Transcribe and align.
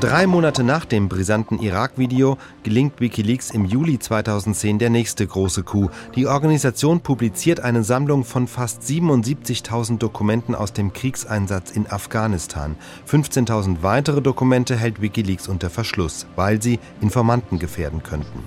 Drei 0.00 0.26
Monate 0.26 0.64
nach 0.64 0.86
dem 0.86 1.10
brisanten 1.10 1.58
Irak-Video 1.58 2.38
gelingt 2.62 3.00
Wikileaks 3.00 3.50
im 3.50 3.66
Juli 3.66 3.98
2010 3.98 4.78
der 4.78 4.88
nächste 4.88 5.26
große 5.26 5.62
Coup. 5.62 5.90
Die 6.16 6.26
Organisation 6.26 7.00
publiziert 7.00 7.60
eine 7.60 7.84
Sammlung 7.84 8.24
von 8.24 8.48
fast 8.48 8.82
77.000 8.82 9.98
Dokumenten 9.98 10.54
aus 10.54 10.72
dem 10.72 10.94
Kriegseinsatz 10.94 11.72
in 11.72 11.86
Afghanistan. 11.86 12.76
15.000 13.10 13.82
weitere 13.82 14.22
Dokumente 14.22 14.74
hält 14.74 15.02
Wikileaks 15.02 15.48
unter 15.48 15.68
Verschluss, 15.68 16.26
weil 16.34 16.62
sie 16.62 16.78
Informanten 17.02 17.58
gefährden 17.58 18.02
könnten. 18.02 18.42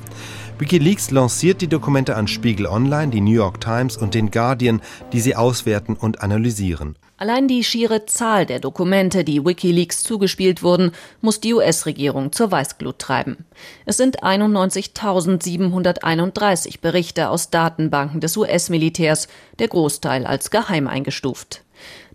Wikileaks 0.64 1.12
lanciert 1.12 1.60
die 1.60 1.68
Dokumente 1.68 2.16
an 2.16 2.26
Spiegel 2.26 2.68
Online, 2.68 3.10
die 3.10 3.20
New 3.20 3.34
York 3.34 3.60
Times 3.60 3.98
und 3.98 4.14
den 4.14 4.32
Guardian, 4.32 4.82
die 5.12 5.20
sie 5.20 5.36
auswerten 5.36 5.98
und 5.98 6.22
analysieren. 6.22 6.96
Allein 7.18 7.50
die 7.50 7.66
schiere 7.66 8.06
Zahl 8.06 8.46
der 8.46 8.62
Dokumente, 8.62 9.26
die 9.26 9.44
Wikileaks 9.44 10.04
zugespielt 10.04 10.64
wurden, 10.64 10.94
muss 11.20 11.42
die 11.42 11.54
US-Regierung 11.54 12.32
zur 12.32 12.50
Weißglut 12.50 12.98
treiben. 12.98 13.44
Es 13.86 13.98
sind 13.98 14.24
91.731 14.24 16.80
Berichte 16.80 17.28
aus 17.28 17.50
Datenbanken 17.50 18.22
des 18.22 18.38
US-Militärs, 18.38 19.28
der 19.60 19.68
Großteil 19.68 20.26
als 20.26 20.50
geheim 20.50 20.88
eingestuft. 20.88 21.63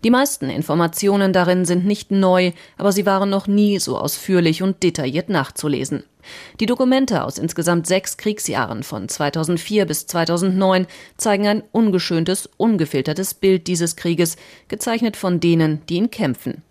Die 0.03 0.11
meisten 0.11 0.49
Informationen 0.49 1.33
darin 1.33 1.65
sind 1.65 1.85
nicht 1.85 2.09
neu, 2.11 2.51
aber 2.77 2.91
sie 2.91 3.05
waren 3.05 3.29
noch 3.29 3.47
nie 3.47 3.79
so 3.79 3.97
ausführlich 3.97 4.63
und 4.63 4.81
detailliert 4.81 5.29
nachzulesen. 5.29 6.03
Die 6.59 6.65
Dokumente 6.65 7.23
aus 7.23 7.37
insgesamt 7.37 7.87
sechs 7.87 8.17
Kriegsjahren 8.17 8.83
von 8.83 9.09
2004 9.09 9.85
bis 9.85 10.07
2009 10.07 10.87
zeigen 11.17 11.47
ein 11.47 11.63
ungeschöntes, 11.71 12.49
ungefiltertes 12.57 13.33
Bild 13.33 13.67
dieses 13.67 13.95
Krieges, 13.95 14.37
gezeichnet 14.67 15.17
von 15.17 15.39
denen, 15.39 15.81
die 15.87 15.95
ihn 15.95 16.11
kämpfen. 16.11 16.61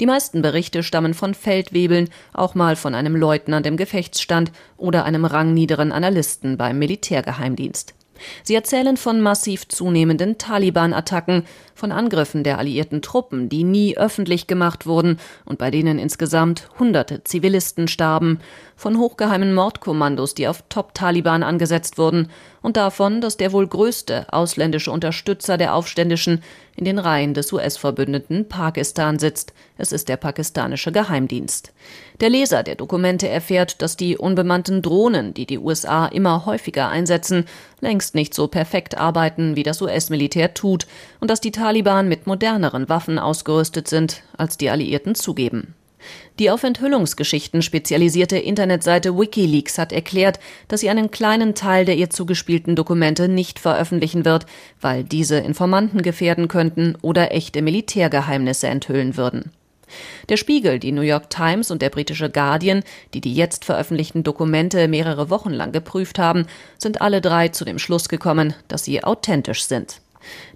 Die 0.00 0.06
meisten 0.06 0.42
Berichte 0.42 0.82
stammen 0.82 1.14
von 1.14 1.34
Feldwebeln, 1.34 2.08
auch 2.32 2.54
mal 2.54 2.76
von 2.76 2.94
einem 2.94 3.14
Leutnant 3.14 3.66
im 3.66 3.76
Gefechtsstand 3.76 4.52
oder 4.76 5.04
einem 5.04 5.24
rangniederen 5.24 5.92
Analysten 5.92 6.56
beim 6.56 6.78
Militärgeheimdienst. 6.78 7.94
Sie 8.42 8.54
erzählen 8.54 8.96
von 8.96 9.20
massiv 9.20 9.68
zunehmenden 9.68 10.38
Taliban-Attacken, 10.38 11.44
von 11.74 11.92
Angriffen 11.92 12.44
der 12.44 12.58
alliierten 12.58 13.02
Truppen, 13.02 13.48
die 13.48 13.64
nie 13.64 13.96
öffentlich 13.96 14.46
gemacht 14.46 14.86
wurden 14.86 15.18
und 15.44 15.58
bei 15.58 15.70
denen 15.70 15.98
insgesamt 15.98 16.68
hunderte 16.78 17.24
Zivilisten 17.24 17.88
starben, 17.88 18.38
von 18.76 18.98
hochgeheimen 18.98 19.54
Mordkommandos, 19.54 20.34
die 20.34 20.48
auf 20.48 20.62
Top-Taliban 20.68 21.42
angesetzt 21.42 21.98
wurden, 21.98 22.28
und 22.62 22.76
davon, 22.76 23.20
dass 23.20 23.36
der 23.36 23.52
wohl 23.52 23.66
größte 23.66 24.32
ausländische 24.32 24.90
Unterstützer 24.90 25.56
der 25.56 25.74
Aufständischen 25.74 26.42
in 26.76 26.84
den 26.84 26.98
Reihen 26.98 27.34
des 27.34 27.52
US-Verbündeten 27.52 28.48
Pakistan 28.48 29.18
sitzt. 29.18 29.52
Es 29.76 29.92
ist 29.92 30.08
der 30.08 30.16
pakistanische 30.16 30.92
Geheimdienst. 30.92 31.72
Der 32.20 32.30
Leser 32.30 32.62
der 32.62 32.74
Dokumente 32.74 33.28
erfährt, 33.28 33.82
dass 33.82 33.96
die 33.96 34.16
unbemannten 34.16 34.82
Drohnen, 34.82 35.34
die 35.34 35.46
die 35.46 35.58
USA 35.58 36.06
immer 36.06 36.46
häufiger 36.46 36.88
einsetzen, 36.88 37.46
längst 37.80 38.14
nicht 38.14 38.34
so 38.34 38.46
perfekt 38.48 38.96
arbeiten, 38.96 39.56
wie 39.56 39.62
das 39.62 39.82
US-Militär 39.82 40.54
tut, 40.54 40.86
und 41.20 41.30
dass 41.30 41.40
die 41.40 41.52
Taliban 41.52 42.08
mit 42.08 42.26
moderneren 42.26 42.88
Waffen 42.88 43.18
ausgerüstet 43.18 43.88
sind, 43.88 44.22
als 44.36 44.58
die 44.58 44.70
Alliierten 44.70 45.14
zugeben. 45.14 45.74
Die 46.38 46.50
auf 46.50 46.62
Enthüllungsgeschichten 46.62 47.62
spezialisierte 47.62 48.38
Internetseite 48.38 49.18
Wikileaks 49.18 49.78
hat 49.78 49.92
erklärt, 49.92 50.40
dass 50.68 50.80
sie 50.80 50.90
einen 50.90 51.10
kleinen 51.10 51.54
Teil 51.54 51.84
der 51.84 51.96
ihr 51.96 52.10
zugespielten 52.10 52.76
Dokumente 52.76 53.28
nicht 53.28 53.58
veröffentlichen 53.58 54.24
wird, 54.24 54.46
weil 54.80 55.04
diese 55.04 55.36
Informanten 55.38 56.02
gefährden 56.02 56.48
könnten 56.48 56.96
oder 57.02 57.32
echte 57.32 57.62
Militärgeheimnisse 57.62 58.68
enthüllen 58.68 59.16
würden. 59.16 59.52
Der 60.28 60.36
Spiegel, 60.36 60.78
die 60.78 60.92
New 60.92 61.02
York 61.02 61.30
Times 61.30 61.70
und 61.70 61.82
der 61.82 61.90
britische 61.90 62.30
Guardian, 62.30 62.82
die 63.14 63.20
die 63.20 63.34
jetzt 63.34 63.64
veröffentlichten 63.64 64.22
Dokumente 64.22 64.88
mehrere 64.88 65.30
Wochen 65.30 65.50
lang 65.50 65.72
geprüft 65.72 66.18
haben, 66.18 66.46
sind 66.78 67.00
alle 67.00 67.20
drei 67.20 67.48
zu 67.48 67.64
dem 67.64 67.78
Schluss 67.78 68.08
gekommen, 68.08 68.54
dass 68.68 68.84
sie 68.84 69.02
authentisch 69.02 69.64
sind. 69.64 70.00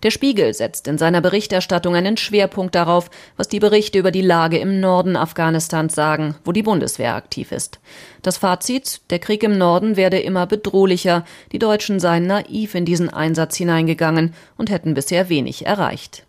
Der 0.02 0.10
Spiegel 0.10 0.52
setzt 0.54 0.88
in 0.88 0.98
seiner 0.98 1.20
Berichterstattung 1.20 1.94
einen 1.94 2.16
Schwerpunkt 2.16 2.75
darauf, 2.75 3.10
was 3.36 3.48
die 3.48 3.60
Berichte 3.60 3.98
über 3.98 4.10
die 4.10 4.20
Lage 4.20 4.58
im 4.58 4.80
Norden 4.80 5.16
Afghanistans 5.16 5.94
sagen, 5.94 6.36
wo 6.44 6.52
die 6.52 6.62
Bundeswehr 6.62 7.14
aktiv 7.14 7.52
ist. 7.52 7.80
Das 8.22 8.36
Fazit, 8.36 9.00
der 9.10 9.19
Krieg 9.19 9.42
im 9.42 9.58
Norden 9.58 9.97
werde 9.97 10.19
immer 10.19 10.47
bedrohlicher, 10.47 11.24
die 11.53 11.58
Deutschen 11.58 12.00
seien 12.00 12.26
naiv 12.26 12.74
in 12.74 12.84
diesen 12.84 13.10
Einsatz 13.10 13.56
hineingegangen 13.56 14.34
und 14.56 14.70
hätten 14.70 14.94
bisher 14.94 15.28
wenig 15.28 15.66
erreicht. 15.66 16.24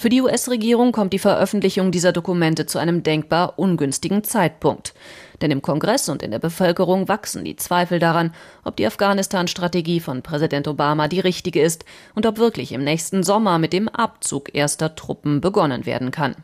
Für 0.00 0.08
die 0.08 0.22
US-Regierung 0.22 0.92
kommt 0.92 1.12
die 1.12 1.18
Veröffentlichung 1.18 1.90
dieser 1.90 2.12
Dokumente 2.12 2.64
zu 2.64 2.78
einem 2.78 3.02
denkbar 3.02 3.58
ungünstigen 3.58 4.24
Zeitpunkt. 4.24 4.94
Denn 5.40 5.50
im 5.50 5.62
Kongress 5.62 6.08
und 6.08 6.22
in 6.22 6.30
der 6.30 6.38
Bevölkerung 6.38 7.08
wachsen 7.08 7.44
die 7.44 7.56
Zweifel 7.56 7.98
daran, 7.98 8.34
ob 8.64 8.76
die 8.76 8.86
Afghanistan-Strategie 8.86 10.00
von 10.00 10.22
Präsident 10.22 10.68
Obama 10.68 11.08
die 11.08 11.20
richtige 11.20 11.62
ist 11.62 11.84
und 12.14 12.26
ob 12.26 12.38
wirklich 12.38 12.72
im 12.72 12.84
nächsten 12.84 13.22
Sommer 13.22 13.58
mit 13.58 13.72
dem 13.72 13.88
Abzug 13.88 14.54
erster 14.54 14.94
Truppen 14.94 15.40
begonnen 15.40 15.86
werden 15.86 16.10
kann. 16.10 16.36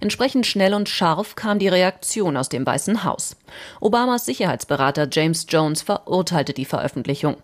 Entsprechend 0.00 0.46
schnell 0.46 0.74
und 0.74 0.88
scharf 0.88 1.34
kam 1.34 1.58
die 1.58 1.68
Reaktion 1.68 2.36
aus 2.36 2.48
dem 2.48 2.64
Weißen 2.64 3.04
Haus. 3.04 3.36
Obamas 3.80 4.24
Sicherheitsberater 4.24 5.08
James 5.10 5.46
Jones 5.48 5.82
verurteilte 5.82 6.52
die 6.52 6.64
Veröffentlichung. 6.64 7.36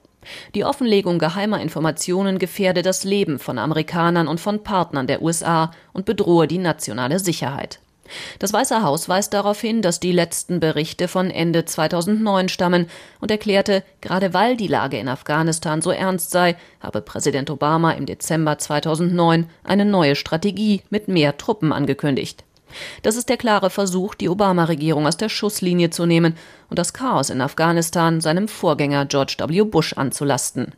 Die 0.55 0.65
Offenlegung 0.65 1.19
geheimer 1.19 1.61
Informationen 1.61 2.39
gefährde 2.39 2.83
das 2.83 3.05
Leben 3.05 3.39
von 3.39 3.59
Amerikanern 3.59 4.27
und 4.27 4.41
von 4.41 4.63
Partnern 4.63 5.07
der 5.07 5.21
USA 5.21 5.71
und 5.93 6.07
bedrohe 6.07 6.47
die 6.47 6.59
nationale 6.59 7.19
Sicherheit. 7.19 7.81
Das 8.39 8.53
Weiße 8.53 8.83
Haus 8.83 9.09
weist 9.09 9.33
darauf 9.35 9.61
hin, 9.61 9.83
dass 9.83 10.01
die 10.01 10.13
letzten 10.13 10.61
Berichte 10.61 11.09
von 11.09 11.31
Ende 11.31 11.65
2009 11.65 12.49
stammen 12.49 12.87
und 13.21 13.31
erklärte, 13.31 13.83
gerade 14.01 14.35
weil 14.35 14.57
die 14.57 14.69
Lage 14.69 14.99
in 14.99 15.09
Afghanistan 15.09 15.83
so 15.83 15.91
ernst 15.91 16.31
sei, 16.31 16.57
habe 16.81 17.01
Präsident 17.01 17.51
Obama 17.51 17.93
im 17.93 18.07
Dezember 18.07 18.59
2009 18.59 19.49
eine 19.63 19.85
neue 19.85 20.17
Strategie 20.17 20.83
mit 20.91 21.09
mehr 21.09 21.37
Truppen 21.37 21.73
angekündigt. 21.73 22.45
Das 23.03 23.17
ist 23.17 23.29
der 23.29 23.37
klare 23.37 23.71
Versuch, 23.71 24.15
die 24.15 24.29
Obama-Regierung 24.29 25.07
aus 25.07 25.17
der 25.17 25.29
Schusslinie 25.29 25.91
zu 25.91 26.07
nehmen 26.07 26.37
und 26.71 26.79
das 26.79 26.93
Chaos 26.93 27.31
in 27.31 27.41
Afghanistan 27.41 28.21
seinem 28.21 28.49
Vorgänger 28.49 29.07
George 29.07 29.37
W. 29.39 29.63
Bush 29.63 29.93
anzulasten. 29.95 30.73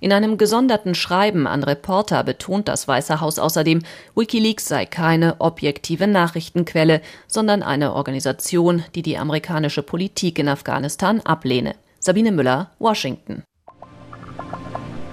In 0.00 0.12
einem 0.12 0.38
gesonderten 0.38 0.94
Schreiben 0.94 1.46
an 1.46 1.64
Reporter 1.64 2.22
betont 2.24 2.68
das 2.68 2.86
Weiße 2.86 3.20
Haus 3.20 3.38
außerdem, 3.38 3.82
Wikileaks 4.14 4.66
sei 4.66 4.86
keine 4.86 5.36
objektive 5.40 6.06
Nachrichtenquelle, 6.06 7.00
sondern 7.26 7.62
eine 7.62 7.94
Organisation, 7.94 8.84
die 8.94 9.02
die 9.02 9.18
amerikanische 9.18 9.82
Politik 9.82 10.38
in 10.38 10.48
Afghanistan 10.48 11.20
ablehne. 11.20 11.74
Sabine 11.98 12.32
Müller, 12.32 12.70
Washington. 12.78 13.42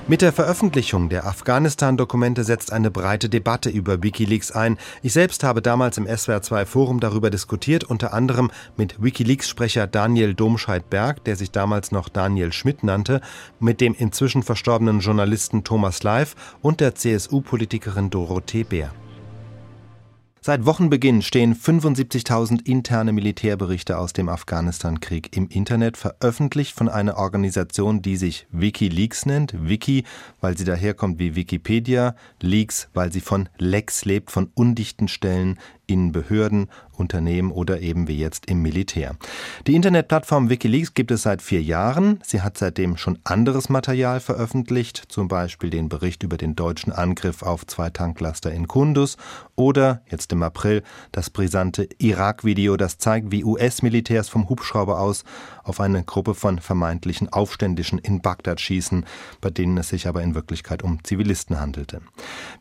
Mit 0.06 0.22
der 0.22 0.34
Veröffentlichung 0.34 1.08
der 1.08 1.26
Afghanistan-Dokumente 1.26 2.44
setzt 2.44 2.74
eine 2.74 2.92
breite 2.92 3.30
Debatte 3.30 3.70
über 3.70 4.04
Wikileaks 4.04 4.52
ein. 4.52 4.78
Ich 5.02 5.14
selbst 5.14 5.46
habe 5.46 5.62
damals 5.62 5.98
im 5.98 6.06
SWR2 6.06 6.66
Forum 6.66 7.00
darüber 7.00 7.30
diskutiert, 7.30 7.86
unter 7.86 8.14
anderem 8.14 8.52
mit 8.76 9.02
Wikileaks-Sprecher 9.02 9.88
Daniel 9.88 10.34
Domscheit-Berg, 10.34 11.24
der 11.24 11.38
sich 11.38 11.52
damals 11.52 11.94
noch 11.94 12.10
Daniel 12.10 12.52
Schmidt 12.52 12.84
nannte, 12.84 13.22
mit 13.62 13.80
dem 13.80 13.94
inzwischen 13.94 14.44
verstorbenen 14.44 15.00
Journalisten 15.00 15.64
Thomas 15.64 16.04
Leif 16.04 16.36
und 16.62 16.82
der 16.82 16.96
CSU-Politikerin 16.96 18.10
Dorothee 18.10 18.66
Bär. 18.66 18.92
Seit 20.46 20.66
Wochenbeginn 20.66 21.22
stehen 21.22 21.56
75.000 21.56 22.68
interne 22.68 23.14
Militärberichte 23.14 23.98
aus 23.98 24.12
dem 24.12 24.28
Afghanistan-Krieg 24.28 25.38
im 25.38 25.48
Internet, 25.48 25.96
veröffentlicht 25.96 26.76
von 26.76 26.90
einer 26.90 27.16
Organisation, 27.16 28.02
die 28.02 28.18
sich 28.18 28.46
Wikileaks 28.52 29.26
nennt. 29.26 29.56
Wiki, 29.58 30.04
weil 30.42 30.58
sie 30.58 30.66
daherkommt 30.66 31.18
wie 31.18 31.38
Wikipedia, 31.38 32.18
Leaks, 32.42 32.90
weil 32.94 33.14
sie 33.14 33.22
von 33.22 33.48
Lecks 33.58 34.04
lebt, 34.04 34.32
von 34.32 34.50
undichten 34.54 35.08
Stellen 35.08 35.60
in 35.88 36.12
Behörden, 36.12 36.68
Unternehmen 36.96 37.52
oder 37.52 37.82
eben 37.82 38.08
wie 38.08 38.18
jetzt 38.18 38.46
im 38.46 38.62
Militär. 38.62 39.16
Die 39.68 39.76
Internetplattform 39.76 40.50
Wikileaks 40.50 40.94
gibt 40.94 41.12
es 41.12 41.24
seit 41.24 41.42
vier 41.42 41.62
Jahren. 41.62 42.20
Sie 42.24 42.42
hat 42.42 42.58
seitdem 42.58 42.98
schon 42.98 43.20
anderes 43.24 43.70
Material 43.70 44.20
veröffentlicht, 44.20 45.04
zum 45.08 45.28
Beispiel 45.28 45.70
den 45.70 45.90
Bericht 45.90 46.24
über 46.24 46.38
den 46.38 46.56
deutschen 46.56 46.92
Angriff 46.92 47.42
auf 47.42 47.66
zwei 47.66 47.90
Tanklaster 47.90 48.52
in 48.52 48.68
Kundus 48.68 49.18
oder 49.56 50.02
jetzt 50.10 50.32
im 50.32 50.44
April 50.44 50.84
das 51.12 51.30
brisante 51.30 51.88
Irak-Video, 51.98 52.78
das 52.78 52.98
zeigt, 52.98 53.32
wie 53.32 53.44
US-Militärs 53.44 54.30
vom 54.30 54.50
Hubschrauber 54.50 55.00
aus 55.00 55.24
auf 55.64 55.80
eine 55.80 56.04
Gruppe 56.04 56.36
von 56.36 56.60
vermeintlichen 56.60 57.32
Aufständischen 57.32 58.00
in 58.00 58.22
Bagdad 58.22 58.60
schießen, 58.60 59.06
bei 59.42 59.50
denen 59.50 59.78
es 59.78 59.90
sich 59.90 60.08
aber 60.08 60.22
in 60.22 60.36
Wirklichkeit 60.36 60.84
um 60.84 61.04
Zivilisten 61.04 61.60
handelte. 61.60 62.02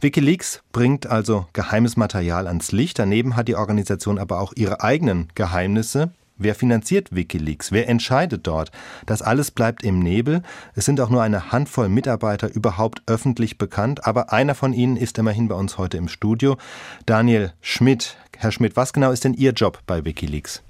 Wikileaks 0.01 0.63
bringt 0.73 1.07
also 1.07 1.47
geheimes 1.53 1.97
Material 1.97 2.47
ans 2.47 2.73
Licht. 2.73 2.99
Daneben 3.13 3.37
hat 3.37 3.47
die 3.47 3.57
Organisation 3.57 4.19
aber 4.19 4.41
auch 4.41 4.55
ihre 4.57 4.81
eigenen 4.81 5.29
Geheimnisse, 5.35 6.13
Wer 6.39 6.55
finanziert 6.55 7.15
Wikileaks? 7.15 7.71
Wer 7.71 7.89
entscheidet 7.91 8.47
dort? 8.47 8.73
Das 9.05 9.21
alles 9.21 9.51
bleibt 9.51 9.85
im 9.85 9.99
Nebel. 9.99 10.43
Es 10.75 10.87
sind 10.87 10.99
auch 10.99 11.11
nur 11.11 11.23
eine 11.23 11.53
Handvoll 11.53 11.91
Mitarbeiter 11.91 12.53
überhaupt 12.53 13.03
öffentlich 13.07 13.59
bekannt, 13.59 14.07
aber 14.07 14.33
einer 14.33 14.55
von 14.55 14.73
ihnen 14.73 14.97
ist 14.97 15.19
immerhin 15.19 15.47
bei 15.47 15.55
uns 15.55 15.77
heute 15.77 15.99
im 15.99 16.09
Studio. 16.09 16.57
Daniel 17.05 17.53
Schmidt. 17.61 18.17
Herr 18.39 18.51
Schmidt, 18.51 18.77
was 18.77 18.95
genau 18.95 19.13
ist 19.13 19.25
denn 19.25 19.35
Ihr 19.35 19.53
Job 19.53 19.81
bei 19.87 20.07
Wikileaks? 20.07 20.63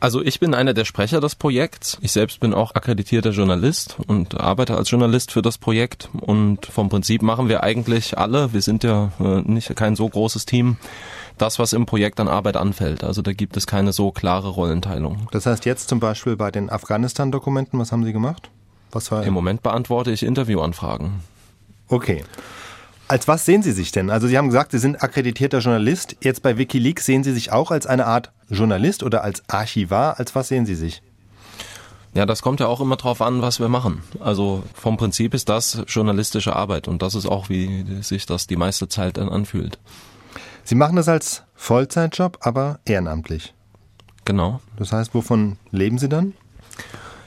Also 0.00 0.22
ich 0.22 0.38
bin 0.38 0.54
einer 0.54 0.74
der 0.74 0.84
Sprecher 0.84 1.20
des 1.20 1.34
Projekts. 1.34 1.98
Ich 2.00 2.12
selbst 2.12 2.38
bin 2.38 2.54
auch 2.54 2.74
akkreditierter 2.74 3.30
Journalist 3.30 3.96
und 4.06 4.38
arbeite 4.38 4.76
als 4.76 4.90
Journalist 4.90 5.32
für 5.32 5.42
das 5.42 5.58
Projekt. 5.58 6.08
Und 6.20 6.66
vom 6.66 6.88
Prinzip 6.88 7.22
machen 7.22 7.48
wir 7.48 7.64
eigentlich 7.64 8.16
alle, 8.16 8.52
wir 8.52 8.62
sind 8.62 8.84
ja 8.84 9.10
äh, 9.18 9.40
nicht 9.42 9.74
kein 9.74 9.96
so 9.96 10.08
großes 10.08 10.46
Team, 10.46 10.76
das, 11.36 11.58
was 11.58 11.72
im 11.72 11.86
Projekt 11.86 12.20
an 12.20 12.28
Arbeit 12.28 12.56
anfällt. 12.56 13.02
Also 13.02 13.22
da 13.22 13.32
gibt 13.32 13.56
es 13.56 13.66
keine 13.66 13.92
so 13.92 14.12
klare 14.12 14.48
Rollenteilung. 14.48 15.26
Das 15.32 15.46
heißt 15.46 15.64
jetzt 15.64 15.88
zum 15.88 15.98
Beispiel 15.98 16.36
bei 16.36 16.50
den 16.50 16.70
Afghanistan-Dokumenten, 16.70 17.78
was 17.78 17.90
haben 17.90 18.04
Sie 18.04 18.12
gemacht? 18.12 18.50
Was 18.92 19.10
war 19.10 19.24
Im 19.24 19.34
Moment 19.34 19.62
beantworte 19.62 20.12
ich 20.12 20.22
Interviewanfragen. 20.22 21.20
Okay. 21.88 22.24
Als 23.08 23.26
was 23.26 23.46
sehen 23.46 23.62
Sie 23.62 23.72
sich 23.72 23.90
denn? 23.90 24.10
Also 24.10 24.26
Sie 24.26 24.36
haben 24.36 24.48
gesagt, 24.48 24.72
Sie 24.72 24.78
sind 24.78 25.02
akkreditierter 25.02 25.60
Journalist. 25.60 26.16
Jetzt 26.20 26.42
bei 26.42 26.58
Wikileaks 26.58 27.06
sehen 27.06 27.24
Sie 27.24 27.32
sich 27.32 27.50
auch 27.52 27.70
als 27.70 27.86
eine 27.86 28.04
Art 28.04 28.32
Journalist 28.50 29.02
oder 29.02 29.24
als 29.24 29.42
Archivar. 29.48 30.18
Als 30.18 30.34
was 30.34 30.48
sehen 30.48 30.66
Sie 30.66 30.74
sich? 30.74 31.02
Ja, 32.12 32.26
das 32.26 32.42
kommt 32.42 32.60
ja 32.60 32.66
auch 32.66 32.82
immer 32.82 32.96
drauf 32.96 33.22
an, 33.22 33.40
was 33.40 33.60
wir 33.60 33.70
machen. 33.70 34.02
Also 34.20 34.62
vom 34.74 34.98
Prinzip 34.98 35.32
ist 35.32 35.48
das 35.48 35.84
journalistische 35.86 36.54
Arbeit 36.54 36.86
und 36.86 37.00
das 37.00 37.14
ist 37.14 37.26
auch, 37.26 37.48
wie 37.48 38.02
sich 38.02 38.26
das 38.26 38.46
die 38.46 38.56
meiste 38.56 38.88
Zeit 38.88 39.16
dann 39.16 39.30
anfühlt. 39.30 39.78
Sie 40.64 40.74
machen 40.74 40.96
das 40.96 41.08
als 41.08 41.44
Vollzeitjob, 41.54 42.38
aber 42.42 42.78
ehrenamtlich. 42.84 43.54
Genau. 44.26 44.60
Das 44.76 44.92
heißt, 44.92 45.14
wovon 45.14 45.56
leben 45.70 45.96
Sie 45.96 46.10
dann? 46.10 46.34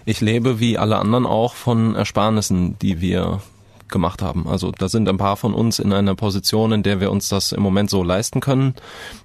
Ich 0.06 0.22
lebe 0.22 0.60
wie 0.60 0.78
alle 0.78 0.98
anderen 0.98 1.26
auch 1.26 1.56
von 1.56 1.96
Ersparnissen, 1.96 2.78
die 2.80 3.02
wir 3.02 3.42
gemacht 3.92 4.22
haben. 4.22 4.48
Also 4.48 4.72
da 4.72 4.90
sind 4.90 5.08
ein 5.08 5.18
paar 5.18 5.38
von 5.38 5.54
uns 5.54 5.80
in 5.80 5.94
einer 5.94 6.16
Position, 6.16 6.72
in 6.72 6.84
der 6.84 7.00
wir 7.00 7.12
uns 7.12 7.30
das 7.30 7.52
im 7.52 7.62
Moment 7.62 7.90
so 7.90 8.04
leisten 8.04 8.40
können. 8.40 8.76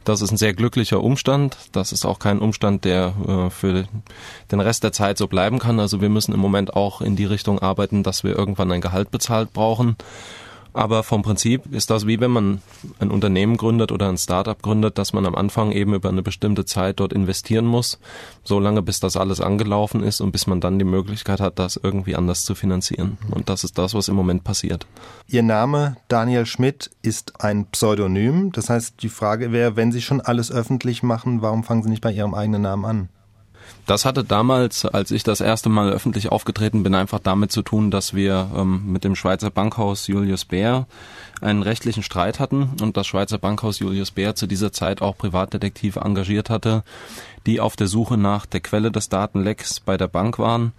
Das 0.05 0.21
ist 0.21 0.33
ein 0.33 0.37
sehr 0.37 0.55
glücklicher 0.55 1.03
Umstand. 1.03 1.57
Das 1.73 1.93
ist 1.93 2.05
auch 2.05 2.19
kein 2.19 2.39
Umstand, 2.39 2.85
der 2.85 3.15
äh, 3.27 3.51
für 3.51 3.87
den 4.51 4.61
Rest 4.61 4.85
der 4.85 4.93
Zeit 4.93 5.19
so 5.19 5.27
bleiben 5.27 5.59
kann. 5.59 5.81
Also 5.81 6.01
wir 6.01 6.09
müssen 6.09 6.35
im 6.35 6.41
Moment 6.41 6.75
auch 6.75 7.01
in 7.01 7.17
die 7.17 7.25
Richtung 7.25 7.59
arbeiten, 7.59 8.03
dass 8.03 8.25
wir 8.25 8.37
irgendwann 8.37 8.73
ein 8.73 8.81
Gehalt 8.81 9.11
bezahlt 9.11 9.53
brauchen. 9.53 9.97
Aber 10.77 11.03
vom 11.03 11.23
Prinzip 11.23 11.73
ist 11.73 11.89
das 11.89 12.07
wie 12.07 12.21
wenn 12.21 12.31
man 12.31 12.61
ein 12.99 13.11
Unternehmen 13.11 13.57
gründet 13.57 13.93
oder 13.93 14.11
ein 14.11 14.19
Startup 14.19 14.61
gründet, 14.61 14.99
dass 14.99 15.15
man 15.15 15.25
am 15.25 15.35
Anfang 15.35 15.73
eben 15.73 15.95
über 15.95 16.11
eine 16.11 16.23
bestimmte 16.23 16.67
Zeit 16.67 17.01
dort 17.01 17.15
investieren 17.15 17.65
muss, 17.65 17.99
so 18.45 18.61
lange 18.61 18.83
bis 18.83 19.01
das 19.01 19.17
alles 19.17 19.41
angelaufen 19.41 20.03
ist 20.03 20.21
und 20.21 20.33
bis 20.33 20.47
man 20.47 20.61
dann 20.61 20.79
die 20.79 20.85
Möglichkeit 20.85 21.41
hat, 21.41 21.59
das 21.59 21.81
irgendwie 21.83 22.15
anders 22.15 22.45
zu 22.45 22.55
finanzieren. 22.55 23.17
Und 23.31 23.49
das 23.49 23.65
ist 23.65 23.79
das, 23.79 23.95
was 23.95 24.09
im 24.09 24.17
Moment 24.17 24.45
passiert. 24.45 24.87
Ihr 25.29 25.43
Name 25.43 25.97
Daniel 26.09 26.45
Schmidt 26.45 26.91
ist 27.01 27.41
ein 27.41 27.65
Pseudonym. 27.67 28.53
Das 28.53 28.69
heißt, 28.69 29.03
die 29.03 29.09
Frage 29.09 29.53
wäre, 29.53 29.77
wenn 29.77 29.93
Sie 29.93 30.03
schon 30.03 30.21
alles 30.21 30.53
öffentlich 30.53 31.03
machen, 31.03 31.41
warum 31.41 31.65
fangen 31.65 31.85
Sie 31.85 31.89
nicht 31.89 32.03
bei 32.03 32.13
Ihrem 32.13 32.35
eigenen 32.35 32.61
Namen 32.61 32.85
an? 32.85 33.09
Das 33.87 34.05
hatte 34.05 34.25
damals, 34.25 34.85
als 34.85 35.13
ich 35.13 35.23
das 35.23 35.41
erste 35.41 35.69
Mal 35.69 35.91
öffentlich 35.91 36.33
aufgetreten 36.33 36.83
bin, 36.83 36.95
einfach 36.95 37.21
damit 37.21 37.53
zu 37.53 37.63
tun, 37.63 37.93
dass 37.93 38.15
wir 38.15 38.51
ähm, 38.57 38.93
mit 38.93 39.05
dem 39.05 39.15
Schweizer 39.15 39.51
Bankhaus 39.51 40.09
Julius 40.09 40.45
Baer 40.45 40.87
einen 41.41 41.63
rechtlichen 41.63 42.03
Streit 42.03 42.41
hatten 42.41 42.71
und 42.81 42.97
das 42.97 43.07
Schweizer 43.07 43.39
Bankhaus 43.39 43.79
Julius 43.79 44.11
Baer 44.11 44.35
zu 44.35 44.47
dieser 44.49 44.73
Zeit 44.73 45.03
auch 45.03 45.17
Privatdetektive 45.17 46.01
engagiert 46.01 46.51
hatte, 46.51 46.83
die 47.47 47.61
auf 47.61 47.77
der 47.77 47.87
Suche 47.87 48.17
nach 48.17 48.45
der 48.45 48.61
Quelle 48.61 48.91
des 48.91 49.09
Datenlecks 49.09 49.79
bei 49.79 49.97
der 49.97 50.09
Bank 50.09 50.39
waren. 50.41 50.73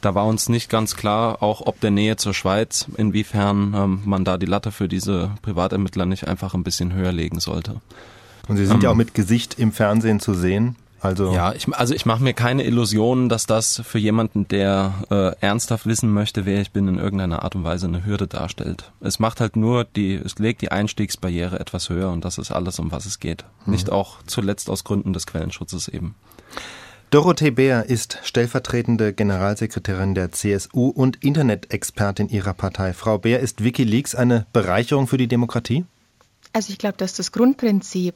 Da 0.00 0.14
war 0.14 0.26
uns 0.26 0.48
nicht 0.48 0.70
ganz 0.70 0.96
klar, 0.96 1.42
auch 1.42 1.60
ob 1.66 1.78
der 1.80 1.90
Nähe 1.90 2.16
zur 2.16 2.34
Schweiz, 2.34 2.86
inwiefern 2.96 3.74
ähm, 3.76 4.02
man 4.04 4.24
da 4.24 4.38
die 4.38 4.46
Latte 4.46 4.72
für 4.72 4.88
diese 4.88 5.32
Privatermittler 5.42 6.06
nicht 6.06 6.26
einfach 6.26 6.54
ein 6.54 6.64
bisschen 6.64 6.92
höher 6.94 7.12
legen 7.12 7.38
sollte. 7.38 7.76
Und 8.48 8.56
Sie 8.56 8.66
sind 8.66 8.76
ähm, 8.76 8.82
ja 8.82 8.90
auch 8.90 8.96
mit 8.96 9.14
Gesicht 9.14 9.58
im 9.58 9.72
Fernsehen 9.72 10.18
zu 10.18 10.34
sehen. 10.34 10.76
Also 11.00 11.32
ja, 11.32 11.52
ich, 11.52 11.66
also 11.72 11.94
ich 11.94 12.04
mache 12.04 12.22
mir 12.22 12.34
keine 12.34 12.64
Illusionen, 12.64 13.28
dass 13.28 13.46
das 13.46 13.82
für 13.84 13.98
jemanden, 13.98 14.46
der 14.48 14.94
äh, 15.10 15.34
ernsthaft 15.40 15.86
wissen 15.86 16.12
möchte, 16.12 16.44
wer 16.44 16.60
ich 16.60 16.72
bin, 16.72 16.88
in 16.88 16.98
irgendeiner 16.98 17.42
Art 17.42 17.54
und 17.54 17.64
Weise 17.64 17.86
eine 17.86 18.04
Hürde 18.04 18.26
darstellt. 18.26 18.92
Es 19.00 19.18
macht 19.18 19.40
halt 19.40 19.56
nur 19.56 19.84
die, 19.84 20.14
es 20.14 20.38
legt 20.38 20.60
die 20.60 20.70
Einstiegsbarriere 20.70 21.58
etwas 21.58 21.88
höher 21.88 22.10
und 22.10 22.24
das 22.24 22.38
ist 22.38 22.50
alles, 22.50 22.78
um 22.78 22.92
was 22.92 23.06
es 23.06 23.18
geht. 23.18 23.44
Mhm. 23.64 23.72
Nicht 23.72 23.90
auch 23.90 24.18
zuletzt 24.26 24.68
aus 24.68 24.84
Gründen 24.84 25.12
des 25.12 25.26
Quellenschutzes 25.26 25.88
eben. 25.88 26.14
Dorothee 27.10 27.50
Beer 27.50 27.86
ist 27.86 28.18
stellvertretende 28.22 29.12
Generalsekretärin 29.12 30.14
der 30.14 30.30
CSU 30.30 30.90
und 30.90 31.24
Internet-Expertin 31.24 32.28
ihrer 32.28 32.54
Partei. 32.54 32.92
Frau 32.92 33.18
Beer, 33.18 33.40
ist 33.40 33.64
Wikileaks 33.64 34.14
eine 34.14 34.46
Bereicherung 34.52 35.08
für 35.08 35.16
die 35.16 35.26
Demokratie? 35.26 35.84
Also 36.52 36.72
ich 36.72 36.78
glaube, 36.78 36.96
dass 36.96 37.14
das 37.14 37.30
Grundprinzip 37.30 38.14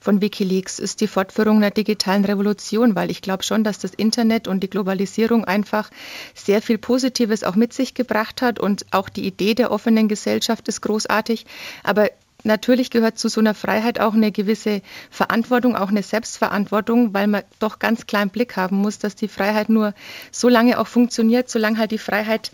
von 0.00 0.20
Wikileaks 0.20 0.80
ist 0.80 1.00
die 1.00 1.06
Fortführung 1.06 1.58
einer 1.58 1.70
digitalen 1.70 2.24
Revolution, 2.24 2.96
weil 2.96 3.08
ich 3.08 3.22
glaube 3.22 3.44
schon, 3.44 3.62
dass 3.62 3.78
das 3.78 3.94
Internet 3.94 4.48
und 4.48 4.60
die 4.60 4.70
Globalisierung 4.70 5.44
einfach 5.44 5.90
sehr 6.34 6.60
viel 6.60 6.78
Positives 6.78 7.44
auch 7.44 7.54
mit 7.54 7.72
sich 7.72 7.94
gebracht 7.94 8.42
hat 8.42 8.58
und 8.58 8.84
auch 8.90 9.08
die 9.08 9.26
Idee 9.26 9.54
der 9.54 9.70
offenen 9.70 10.08
Gesellschaft 10.08 10.66
ist 10.66 10.80
großartig. 10.80 11.46
Aber 11.84 12.10
Natürlich 12.44 12.90
gehört 12.90 13.18
zu 13.18 13.28
so 13.28 13.40
einer 13.40 13.54
Freiheit 13.54 13.98
auch 13.98 14.14
eine 14.14 14.30
gewisse 14.30 14.80
Verantwortung, 15.10 15.74
auch 15.74 15.88
eine 15.88 16.04
Selbstverantwortung, 16.04 17.12
weil 17.12 17.26
man 17.26 17.42
doch 17.58 17.80
ganz 17.80 18.06
kleinen 18.06 18.30
Blick 18.30 18.56
haben 18.56 18.76
muss, 18.76 19.00
dass 19.00 19.16
die 19.16 19.26
Freiheit 19.26 19.68
nur 19.68 19.92
so 20.30 20.48
lange 20.48 20.78
auch 20.78 20.86
funktioniert, 20.86 21.50
solange 21.50 21.78
halt 21.78 21.90
die 21.90 21.98
Freiheit 21.98 22.52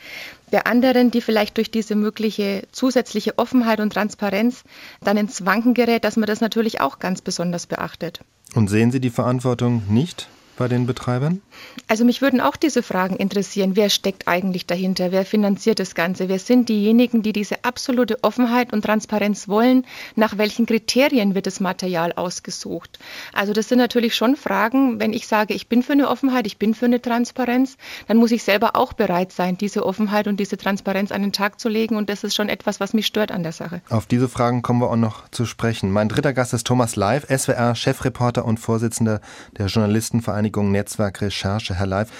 der 0.52 0.66
anderen, 0.66 1.10
die 1.10 1.20
vielleicht 1.20 1.58
durch 1.58 1.70
diese 1.70 1.96
mögliche 1.96 2.62
zusätzliche 2.72 3.38
Offenheit 3.38 3.80
und 3.80 3.92
Transparenz 3.92 4.64
dann 5.02 5.18
ins 5.18 5.44
Wanken 5.44 5.74
gerät, 5.74 6.04
dass 6.04 6.16
man 6.16 6.26
das 6.26 6.40
natürlich 6.40 6.80
auch 6.80 6.98
ganz 6.98 7.20
besonders 7.20 7.66
beachtet. 7.66 8.20
Und 8.54 8.68
sehen 8.68 8.90
Sie 8.90 9.00
die 9.00 9.10
Verantwortung 9.10 9.82
nicht? 9.88 10.28
Bei 10.56 10.68
den 10.68 10.86
Betreibern? 10.86 11.42
Also 11.88 12.04
mich 12.04 12.22
würden 12.22 12.40
auch 12.40 12.56
diese 12.56 12.82
Fragen 12.82 13.16
interessieren. 13.16 13.76
Wer 13.76 13.90
steckt 13.90 14.28
eigentlich 14.28 14.66
dahinter? 14.66 15.12
Wer 15.12 15.24
finanziert 15.24 15.78
das 15.78 15.94
Ganze? 15.94 16.28
Wer 16.28 16.38
sind 16.38 16.68
diejenigen, 16.68 17.22
die 17.22 17.32
diese 17.32 17.64
absolute 17.64 18.22
Offenheit 18.22 18.72
und 18.72 18.82
Transparenz 18.82 19.48
wollen? 19.48 19.84
Nach 20.14 20.38
welchen 20.38 20.66
Kriterien 20.66 21.34
wird 21.34 21.46
das 21.46 21.60
Material 21.60 22.12
ausgesucht? 22.12 22.98
Also 23.32 23.52
das 23.52 23.68
sind 23.68 23.78
natürlich 23.78 24.14
schon 24.14 24.36
Fragen. 24.36 25.00
Wenn 25.00 25.12
ich 25.12 25.26
sage, 25.26 25.54
ich 25.54 25.68
bin 25.68 25.82
für 25.82 25.92
eine 25.92 26.08
Offenheit, 26.08 26.46
ich 26.46 26.58
bin 26.58 26.74
für 26.74 26.86
eine 26.86 27.02
Transparenz, 27.02 27.76
dann 28.06 28.16
muss 28.16 28.30
ich 28.30 28.44
selber 28.44 28.76
auch 28.76 28.92
bereit 28.92 29.32
sein, 29.32 29.58
diese 29.58 29.84
Offenheit 29.84 30.28
und 30.28 30.38
diese 30.38 30.56
Transparenz 30.56 31.10
an 31.10 31.22
den 31.22 31.32
Tag 31.32 31.58
zu 31.58 31.68
legen. 31.68 31.96
Und 31.96 32.08
das 32.08 32.22
ist 32.22 32.34
schon 32.34 32.48
etwas, 32.48 32.80
was 32.80 32.94
mich 32.94 33.06
stört 33.06 33.32
an 33.32 33.42
der 33.42 33.52
Sache. 33.52 33.82
Auf 33.88 34.06
diese 34.06 34.28
Fragen 34.28 34.62
kommen 34.62 34.80
wir 34.80 34.90
auch 34.90 34.96
noch 34.96 35.28
zu 35.30 35.46
sprechen. 35.46 35.90
Mein 35.90 36.08
dritter 36.08 36.32
Gast 36.32 36.54
ist 36.54 36.66
Thomas 36.66 36.96
Leif, 36.96 37.26
SWR-Chefreporter 37.28 38.44
und 38.44 38.60
Vorsitzender 38.60 39.20
der 39.58 39.66
Journalistenvereinigung 39.66 40.43
Vereinigung 40.44 40.72
Netzwerk 40.72 41.22
Recherche. 41.22 41.74
Herr 41.74 41.86
Leif, 41.86 42.10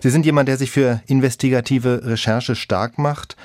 Sie 0.00 0.10
sind 0.10 0.26
jemand, 0.26 0.48
der 0.50 0.58
sich 0.58 0.70
für 0.70 1.00
investigative 1.06 2.02
Recherche 2.04 2.54
stark 2.54 2.98
macht. 2.98 3.36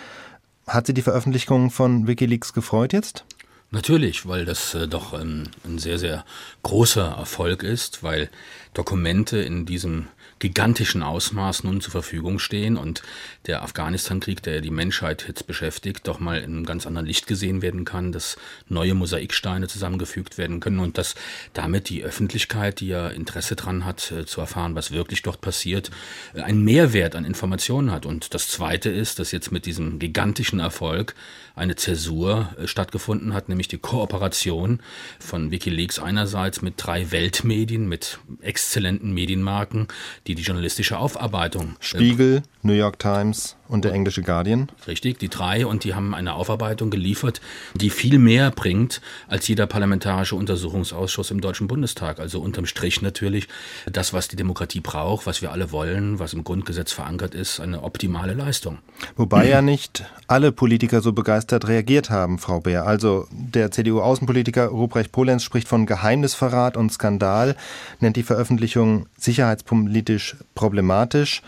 Hat 0.68 0.88
Sie 0.88 0.94
die 0.94 1.01
Veröffentlichung 1.01 1.72
von 1.72 2.06
Wikileaks 2.06 2.51
gefreut 2.51 2.92
jetzt? 2.92 3.24
Natürlich, 3.72 4.27
weil 4.27 4.44
das 4.44 4.74
äh, 4.74 4.89
doch 4.89 5.13
ein, 5.13 5.50
ein, 5.63 5.80
sehr, 5.80 6.00
sehr 6.00 6.25
großer 6.63 7.15
Erfolg 7.18 7.63
ist, 7.63 8.04
weil 8.04 8.30
Dokumente 8.74 9.38
in 9.38 9.65
diesem 9.65 10.08
gigantischen 10.39 11.01
Ausmaß 11.01 11.63
nun 11.63 11.82
zur 11.82 11.92
Verfügung 11.92 12.39
stehen 12.39 12.77
und 12.77 13.04
der 13.48 13.63
Afghanistan-Krieg, 13.63 14.44
der 14.44 14.62
die 14.62 14.70
Menschheit 14.70 15.25
jetzt 15.27 15.48
beschäftigt, 15.48 16.08
doch 16.08 16.20
mal 16.20 16.39
in 16.39 16.56
einem 16.56 16.65
ganz 16.65 16.86
anderen 16.86 17.08
Licht 17.08 17.27
gesehen 17.27 17.62
werden 17.62 17.86
kann, 17.86 18.12
dass 18.12 18.38
neue 18.68 18.94
Mosaiksteine 18.94 19.68
zusammengefügt 19.68 20.38
werden 20.38 20.60
können 20.60 20.80
und 20.80 20.98
dass 20.98 21.15
damit 21.54 21.89
die 21.89 22.04
Öffentlichkeit, 22.04 22.82
die 22.82 22.88
ja 22.88 23.08
Interesse 23.08 23.56
dran 23.56 23.86
hat, 23.86 24.12
äh, 24.12 24.25
zu 24.25 24.42
erfahren, 24.42 24.75
was 24.75 24.92
wirklich 24.92 25.22
dort 25.22 25.42
passiert, 25.42 25.89
äh, 26.34 26.42
einen 26.42 26.63
Mehrwert 26.63 27.15
an 27.15 27.24
Informationen 27.24 27.92
hat. 27.92 28.06
Und 28.06 28.34
das 28.34 28.50
Zweite 28.50 28.89
ist, 28.89 29.20
dass 29.20 29.32
jetzt 29.32 29.51
mit 29.51 29.65
diesem 29.65 30.00
gigantischen 30.00 30.60
Erfolg 30.60 31.15
eine 31.56 31.75
Zäsur 31.75 32.54
äh, 32.60 32.68
stattgefunden 32.68 33.34
hat, 33.34 33.48
nämlich 33.48 33.68
die 33.68 33.77
Kooperation 33.77 34.82
von 35.20 35.51
Wikileaks 35.51 36.00
einerseits 36.00 36.62
mit 36.62 36.74
drei 36.77 37.12
Weltmedien, 37.12 37.88
mit 37.88 38.20
exzellenten 38.42 39.13
Medienmarken, 39.13 39.88
die 40.27 40.36
die 40.36 40.44
journalistische 40.44 40.98
Aufarbeitung. 40.98 41.75
Spiegel, 41.79 42.44
New 42.62 42.74
York 42.74 43.00
Times 43.00 43.55
und 43.67 43.86
der 43.86 43.93
englische 43.93 44.22
Guardian. 44.22 44.69
Richtig, 44.88 45.19
die 45.19 45.29
drei 45.29 45.65
und 45.65 45.84
die 45.84 45.95
haben 45.95 46.13
eine 46.13 46.34
Aufarbeitung 46.34 46.89
geliefert, 46.89 47.41
die 47.74 47.89
viel 47.89 48.19
mehr 48.19 48.51
bringt 48.51 49.01
als 49.27 49.48
jeder 49.48 49.65
parlamentarische 49.67 50.36
Untersuchungsausschuss 50.36 51.31
im 51.31 51.41
Deutschen 51.41 51.67
Bundestag. 51.67 52.19
Also 52.19 52.39
unterm 52.41 52.65
Strich 52.65 53.01
natürlich 53.01 53.48
das, 53.91 54.13
was 54.13 54.27
die 54.27 54.36
Demokratie 54.36 54.81
braucht, 54.81 55.25
was 55.25 55.41
wir 55.41 55.51
alle 55.51 55.72
wollen, 55.72 56.19
was 56.19 56.34
im 56.34 56.43
Grundgesetz 56.43 56.91
verankert 56.91 57.34
ist, 57.34 57.60
eine 57.60 57.84
optimale 57.84 58.34
Leistung. 58.34 58.79
Wobei 59.15 59.48
ja 59.48 59.62
nicht 59.62 60.05
alle 60.27 60.51
Politiker 60.51 61.01
so 61.01 61.13
begeistert 61.13 61.67
reagiert 61.67 62.10
haben, 62.10 62.39
Frau 62.39 62.60
Beer. 62.60 62.86
Also 62.86 63.27
der 63.31 63.72
CDU-Außenpolitiker 63.72 64.67
Ruprecht 64.67 65.12
Polenz 65.12 65.43
spricht 65.43 65.67
von 65.67 65.86
Geheimnisverrat 65.86 66.77
und 66.77 66.91
Skandal, 66.91 67.55
nennt 68.00 68.15
die 68.15 68.24
Veröffentlichung 68.24 69.07
sicherheitspolitisch 69.17 70.38
problematisch. 70.53 71.41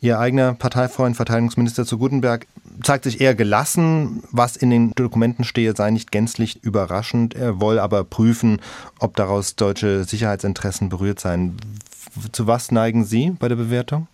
Ihr 0.00 0.18
eigener 0.18 0.54
Parteifreund, 0.54 1.16
Verteidigungsminister 1.16 1.86
zu 1.86 1.98
Gutenberg, 1.98 2.46
zeigt 2.82 3.04
sich 3.04 3.20
eher 3.20 3.34
gelassen. 3.34 4.22
Was 4.30 4.56
in 4.56 4.70
den 4.70 4.92
Dokumenten 4.94 5.44
stehe, 5.44 5.74
sei 5.74 5.90
nicht 5.90 6.12
gänzlich 6.12 6.62
überraschend. 6.62 7.34
Er 7.34 7.60
wolle 7.60 7.82
aber 7.82 8.04
prüfen, 8.04 8.60
ob 8.98 9.16
daraus 9.16 9.56
deutsche 9.56 10.04
Sicherheitsinteressen 10.04 10.88
berührt 10.88 11.20
seien. 11.20 11.56
Zu 12.32 12.46
was 12.46 12.70
neigen 12.70 13.04
Sie 13.04 13.30
bei 13.30 13.48
der 13.48 13.56
Bewertung? 13.56 14.08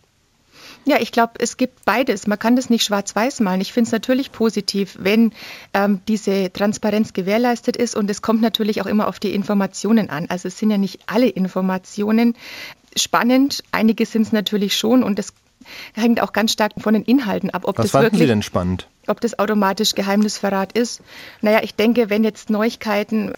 Ja, 0.85 0.97
ich 1.01 1.12
glaube, 1.12 1.35
es 1.39 1.57
gibt 1.57 1.85
beides. 1.85 2.27
Man 2.27 2.39
kann 2.39 2.57
das 2.57 2.69
nicht 2.69 2.85
schwarz-weiß 2.85 3.41
malen. 3.41 3.61
Ich 3.61 3.73
finde 3.73 3.87
es 3.87 3.93
natürlich 3.93 4.33
positiv, 4.33 4.97
wenn 4.99 5.33
ähm, 5.75 6.01
diese 6.09 6.53
Transparenz 6.53 7.12
gewährleistet 7.12 7.77
ist 7.77 7.95
und 7.95 8.11
es 8.11 8.21
kommt 8.21 8.43
natürlich 8.43 8.83
auch 8.83 8.87
immer 8.87 9.07
auf 9.07 9.21
die 9.21 9.33
Informationen 9.33 10.11
an. 10.11 10.27
Also 10.29 10.49
es 10.49 10.59
sind 10.59 10.71
ja 10.71 10.79
nicht 10.79 11.01
alle 11.07 11.29
Informationen 11.29 12.35
spannend. 12.97 13.62
Einige 13.71 14.07
sind 14.07 14.23
es 14.23 14.33
natürlich 14.33 14.77
schon 14.77 15.05
und 15.05 15.19
es 15.21 15.33
hängt 15.95 16.21
auch 16.21 16.33
ganz 16.33 16.52
stark 16.52 16.73
von 16.78 16.95
den 16.95 17.02
Inhalten 17.02 17.50
ab. 17.50 17.62
Ob 17.64 17.78
Was 17.78 17.85
das 17.85 17.90
fanden 17.92 18.07
wirklich, 18.07 18.21
Sie 18.21 18.26
denn 18.26 18.42
spannend? 18.42 18.88
Ob 19.06 19.21
das 19.21 19.38
automatisch 19.38 19.94
Geheimnisverrat 19.94 20.73
ist. 20.73 21.02
Naja, 21.40 21.61
ich 21.62 21.75
denke, 21.75 22.11
wenn 22.11 22.25
jetzt 22.25 22.50
Neuigkeiten, 22.50 23.32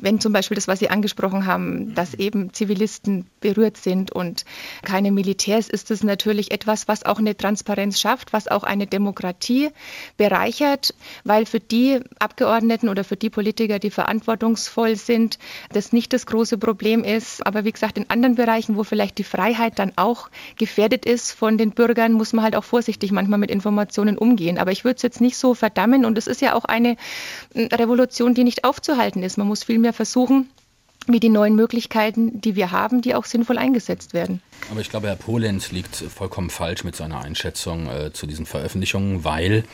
wenn 0.00 0.20
zum 0.20 0.32
Beispiel 0.32 0.54
das, 0.54 0.68
was 0.68 0.78
Sie 0.78 0.90
angesprochen 0.90 1.46
haben, 1.46 1.94
dass 1.94 2.14
eben 2.14 2.52
Zivilisten 2.52 3.26
berührt 3.40 3.76
sind 3.76 4.12
und 4.12 4.44
keine 4.82 5.10
Militärs, 5.10 5.68
ist 5.68 5.90
das 5.90 6.02
natürlich 6.02 6.52
etwas, 6.52 6.88
was 6.88 7.04
auch 7.04 7.18
eine 7.18 7.36
Transparenz 7.36 8.00
schafft, 8.00 8.32
was 8.32 8.48
auch 8.48 8.62
eine 8.62 8.86
Demokratie 8.86 9.70
bereichert, 10.16 10.94
weil 11.24 11.46
für 11.46 11.60
die 11.60 12.00
Abgeordneten 12.18 12.88
oder 12.88 13.04
für 13.04 13.16
die 13.16 13.30
Politiker, 13.30 13.78
die 13.78 13.90
verantwortungsvoll 13.90 14.96
sind, 14.96 15.38
das 15.72 15.92
nicht 15.92 16.12
das 16.12 16.26
große 16.26 16.58
Problem 16.58 17.04
ist. 17.04 17.46
Aber 17.46 17.64
wie 17.64 17.72
gesagt, 17.72 17.98
in 17.98 18.08
anderen 18.08 18.36
Bereichen, 18.36 18.76
wo 18.76 18.84
vielleicht 18.84 19.18
die 19.18 19.24
Freiheit 19.24 19.78
dann 19.78 19.92
auch 19.96 20.30
gefährdet 20.56 21.04
ist 21.06 21.32
von 21.32 21.58
den 21.58 21.72
Bürgern, 21.72 22.12
muss 22.12 22.32
man 22.32 22.44
halt 22.44 22.56
auch 22.56 22.64
vorsichtig 22.64 23.10
manchmal 23.10 23.38
mit 23.38 23.50
Informationen 23.50 24.18
umgehen. 24.18 24.58
Aber 24.58 24.72
ich 24.72 24.84
würde 24.84 25.07
jetzt 25.08 25.20
nicht 25.20 25.36
so 25.36 25.54
verdammen. 25.54 26.04
Und 26.04 26.18
es 26.18 26.26
ist 26.26 26.40
ja 26.40 26.54
auch 26.54 26.64
eine 26.64 26.96
Revolution, 27.54 28.34
die 28.34 28.44
nicht 28.44 28.64
aufzuhalten 28.64 29.22
ist. 29.22 29.38
Man 29.38 29.48
muss 29.48 29.64
vielmehr 29.64 29.92
versuchen, 29.92 30.48
wie 31.06 31.20
die 31.20 31.30
neuen 31.30 31.56
Möglichkeiten, 31.56 32.40
die 32.40 32.54
wir 32.54 32.70
haben, 32.70 33.00
die 33.00 33.14
auch 33.14 33.24
sinnvoll 33.24 33.58
eingesetzt 33.58 34.12
werden. 34.12 34.42
Aber 34.70 34.80
ich 34.80 34.90
glaube, 34.90 35.08
Herr 35.08 35.16
Polenz 35.16 35.72
liegt 35.72 35.96
vollkommen 35.96 36.50
falsch 36.50 36.84
mit 36.84 36.96
seiner 36.96 37.22
Einschätzung 37.22 37.88
äh, 37.88 38.12
zu 38.12 38.26
diesen 38.26 38.44
Veröffentlichungen, 38.44 39.24
weil 39.24 39.64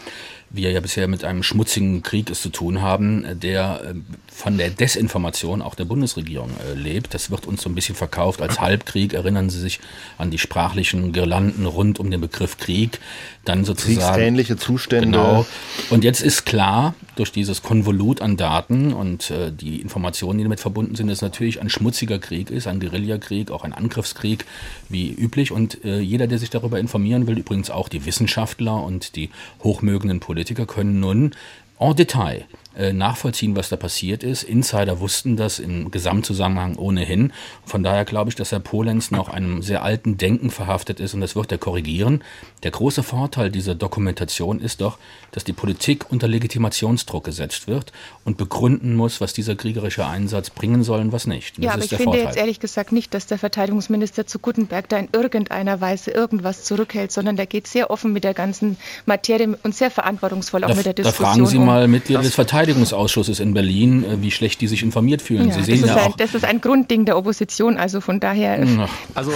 wir 0.51 0.71
ja 0.71 0.81
bisher 0.81 1.09
mit 1.09 1.25
einem 1.25 1.43
schmutzigen 1.43 2.03
Krieg 2.03 2.31
es 2.31 2.41
zu 2.41 2.51
tun 2.51 2.81
haben, 2.83 3.41
der 3.41 3.81
äh, 3.85 3.95
von 4.35 4.59
der 4.59 4.69
Desinformation 4.69 5.63
auch 5.63 5.77
der 5.77 5.85
Bundesregierung 5.85 6.51
äh, 6.51 6.75
lebt. 6.75 7.15
Das 7.15 7.31
wird 7.31 7.47
uns 7.47 7.63
so 7.63 7.69
ein 7.69 7.77
bisschen 7.77 7.95
verkauft 7.95 8.43
als 8.43 8.61
Halbkrieg. 8.61 9.15
Erinnern 9.15 9.49
Sie 9.49 9.61
sich 9.61 9.79
an 10.19 10.33
die 10.33 10.39
sprachlichen 10.39 11.13
Girlanden 11.13 11.67
rund 11.67 12.01
um 12.01 12.11
den 12.11 12.21
Begriff 12.21 12.59
Krieg. 12.59 12.99
Dann 13.45 13.65
sozusagen. 13.65 14.01
Kriegsähnliche 14.01 14.57
Zustände. 14.57 15.07
Genau. 15.07 15.47
Und 15.89 16.03
jetzt 16.03 16.21
ist 16.21 16.45
klar, 16.45 16.95
durch 17.15 17.31
dieses 17.31 17.63
Konvolut 17.63 18.21
an 18.21 18.37
Daten 18.37 18.93
und 18.93 19.31
äh, 19.31 19.53
die 19.53 19.81
Informationen, 19.81 20.39
die 20.39 20.45
damit 20.45 20.61
verbunden 20.61 20.97
sind, 20.97 21.07
dass 21.07 21.23
natürlich 21.23 21.61
ein 21.61 21.71
schmutziger 21.71 22.19
Krieg 22.19 22.51
ist, 22.51 22.67
ein 22.67 22.81
Guerillakrieg, 22.81 23.53
auch 23.53 23.63
ein 23.63 23.73
Angriffskrieg, 23.73 24.47
wie 24.89 25.13
üblich. 25.13 25.53
Und 25.53 25.85
äh, 25.85 26.01
jeder, 26.01 26.27
der 26.27 26.39
sich 26.39 26.51
darüber 26.51 26.81
informieren 26.81 27.29
will, 27.29 27.39
übrigens 27.39 27.71
auch 27.71 27.89
die 27.89 28.05
Wissenschaftler 28.05 28.83
und 28.83 29.15
die 29.15 29.31
hochmögenden 29.63 30.19
Politiker, 30.19 30.67
können 30.67 30.99
nun 30.99 31.35
en 31.79 31.95
Detail 31.95 32.47
äh, 32.77 32.93
nachvollziehen, 32.93 33.55
was 33.55 33.69
da 33.69 33.77
passiert 33.77 34.23
ist. 34.25 34.43
Insider 34.43 34.99
wussten 34.99 35.37
das 35.37 35.59
im 35.59 35.91
Gesamtzusammenhang 35.91 36.77
ohnehin. 36.77 37.33
Von 37.65 37.83
daher 37.83 38.05
glaube 38.05 38.31
ich, 38.31 38.35
dass 38.35 38.51
Herr 38.51 38.61
Polenz 38.61 39.11
noch 39.11 39.29
einem 39.29 39.63
sehr 39.63 39.85
alten 39.85 40.17
Denken 40.17 40.51
verhaftet 40.51 40.99
ist 40.99 41.15
und 41.15 41.21
das 41.21 41.37
wird 41.37 41.53
er 41.53 41.59
korrigieren. 41.59 42.25
Der 42.65 42.73
große 42.73 43.03
Vorteil 43.05 43.51
dieser 43.51 43.77
Dokumentation 43.77 44.61
ist 44.61 44.81
doch, 44.81 44.99
dass 45.31 45.45
die 45.45 45.53
Politik 45.53 46.11
unter 46.11 46.27
Legitimationsdruck 46.27 47.25
gesetzt 47.25 47.69
wird 47.69 47.93
und 48.25 48.39
begründen 48.39 48.97
muss, 48.97 49.21
was 49.21 49.33
dieser 49.33 49.55
kriegerische 49.55 50.05
Einsatz 50.07 50.51
bringen 50.51 50.83
soll 50.83 51.01
und 51.01 51.13
was 51.13 51.27
nicht. 51.27 51.59
ja, 51.59 51.75
aber 51.75 51.85
ich 51.85 51.91
finde 51.91 52.05
Vorteil. 52.05 52.25
jetzt 52.25 52.37
ehrlich 52.37 52.59
gesagt 52.59 52.91
nicht, 52.91 53.15
dass 53.15 53.27
der 53.27 53.39
Verteidigungsminister 53.39 54.27
zu 54.27 54.41
Gutenberg 54.41 54.89
da 54.89 54.99
in 54.99 55.09
irgendeiner 55.13 55.81
Weise 55.81 56.11
irgendwas 56.11 56.65
zurückhält, 56.65 57.13
sondern 57.13 57.37
der 57.37 57.47
geht 57.47 57.69
sehr 57.69 57.91
offen 57.91 58.13
mit 58.13 58.25
der 58.25 58.35
ganzen 58.35 58.79
Materie 59.07 59.57
und 59.63 59.75
sehr 59.75 59.91
verantwortungsvoll 59.93 60.65
auch 60.65 60.69
da, 60.69 60.75
mit 60.75 60.87
der 60.87 60.95
Diskussion. 60.95 61.25
Da 61.25 61.33
fragen 61.33 61.47
Sie 61.47 61.59
mal 61.59 61.87
Mitglieder 61.87 62.23
des 62.23 62.35
Verteidigungsministeriums 62.35 62.64
Verteidigungsausschusses 62.65 63.41
in 63.41 63.55
Berlin, 63.55 64.05
äh, 64.05 64.23
wie 64.23 64.31
schlecht 64.31 64.61
die 64.61 64.69
sich 64.69 64.83
informiert 64.83 65.23
fühlen. 65.23 65.49
Ja, 65.49 65.55
Sie 65.55 65.63
sehen 65.63 65.87
ja 65.87 65.97
ein, 65.97 66.13
auch. 66.13 66.17
Das 66.17 66.35
ist 66.35 66.45
ein 66.45 66.61
Grundding 66.61 67.05
der 67.05 67.17
Opposition, 67.17 67.77
also 67.77 68.01
von 68.01 68.21
daher. 68.21 68.67
Also, 69.15 69.33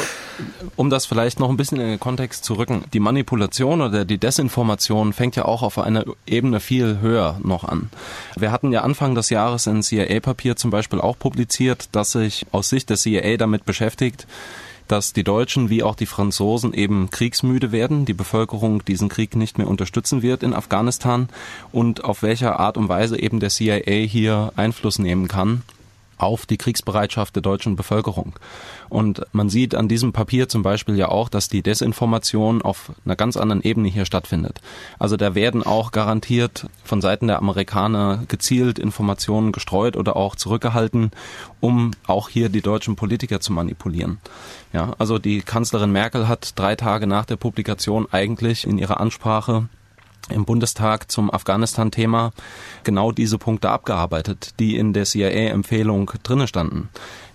um 0.76 0.90
das 0.90 1.06
vielleicht 1.06 1.40
noch 1.40 1.50
ein 1.50 1.56
bisschen 1.56 1.80
in 1.80 1.88
den 1.88 2.00
Kontext 2.00 2.44
zu 2.44 2.54
rücken, 2.54 2.84
die 2.92 3.00
Manipulation 3.00 3.80
oder 3.80 4.04
die 4.04 4.18
Desinformation 4.18 5.12
fängt 5.12 5.36
ja 5.36 5.44
auch 5.44 5.62
auf 5.62 5.78
einer 5.78 6.04
Ebene 6.26 6.60
viel 6.60 6.98
höher 7.00 7.38
noch 7.42 7.64
an. 7.64 7.90
Wir 8.36 8.50
hatten 8.50 8.72
ja 8.72 8.82
Anfang 8.82 9.14
des 9.14 9.30
Jahres 9.30 9.68
ein 9.68 9.82
CIA-Papier 9.82 10.56
zum 10.56 10.70
Beispiel 10.70 11.00
auch 11.00 11.18
publiziert, 11.18 11.88
das 11.92 12.12
sich 12.12 12.46
aus 12.52 12.68
Sicht 12.68 12.90
der 12.90 12.96
CIA 12.96 13.36
damit 13.36 13.64
beschäftigt, 13.64 14.26
dass 14.88 15.12
die 15.12 15.24
Deutschen 15.24 15.70
wie 15.70 15.82
auch 15.82 15.94
die 15.94 16.06
Franzosen 16.06 16.72
eben 16.74 17.10
kriegsmüde 17.10 17.72
werden, 17.72 18.04
die 18.04 18.14
Bevölkerung 18.14 18.84
diesen 18.84 19.08
Krieg 19.08 19.36
nicht 19.36 19.58
mehr 19.58 19.68
unterstützen 19.68 20.22
wird 20.22 20.42
in 20.42 20.54
Afghanistan 20.54 21.28
und 21.72 22.04
auf 22.04 22.22
welcher 22.22 22.58
Art 22.58 22.76
und 22.76 22.88
Weise 22.88 23.20
eben 23.20 23.40
der 23.40 23.50
CIA 23.50 24.06
hier 24.06 24.52
Einfluss 24.56 24.98
nehmen 24.98 25.28
kann 25.28 25.62
auf 26.18 26.46
die 26.46 26.58
Kriegsbereitschaft 26.58 27.34
der 27.34 27.42
deutschen 27.42 27.76
Bevölkerung. 27.76 28.34
Und 28.88 29.22
man 29.32 29.48
sieht 29.48 29.74
an 29.74 29.88
diesem 29.88 30.12
Papier 30.12 30.48
zum 30.48 30.62
Beispiel 30.62 30.96
ja 30.96 31.08
auch, 31.08 31.28
dass 31.28 31.48
die 31.48 31.62
Desinformation 31.62 32.62
auf 32.62 32.92
einer 33.04 33.16
ganz 33.16 33.36
anderen 33.36 33.62
Ebene 33.62 33.88
hier 33.88 34.04
stattfindet. 34.04 34.60
Also 34.98 35.16
da 35.16 35.34
werden 35.34 35.62
auch 35.62 35.92
garantiert 35.92 36.66
von 36.84 37.00
Seiten 37.00 37.26
der 37.26 37.38
Amerikaner 37.38 38.24
gezielt 38.28 38.78
Informationen 38.78 39.52
gestreut 39.52 39.96
oder 39.96 40.16
auch 40.16 40.36
zurückgehalten, 40.36 41.10
um 41.60 41.92
auch 42.06 42.28
hier 42.28 42.48
die 42.48 42.62
deutschen 42.62 42.96
Politiker 42.96 43.40
zu 43.40 43.52
manipulieren. 43.52 44.18
Ja, 44.72 44.94
also 44.98 45.18
die 45.18 45.40
Kanzlerin 45.42 45.92
Merkel 45.92 46.28
hat 46.28 46.58
drei 46.58 46.76
Tage 46.76 47.06
nach 47.06 47.24
der 47.24 47.36
Publikation 47.36 48.06
eigentlich 48.10 48.66
in 48.66 48.78
ihrer 48.78 49.00
Ansprache 49.00 49.68
im 50.30 50.44
Bundestag 50.44 51.10
zum 51.10 51.32
Afghanistan-Thema 51.32 52.32
genau 52.84 53.12
diese 53.12 53.38
Punkte 53.38 53.70
abgearbeitet, 53.70 54.54
die 54.58 54.76
in 54.76 54.92
der 54.92 55.04
CIA-Empfehlung 55.04 56.10
drinne 56.22 56.46
standen. 56.46 56.88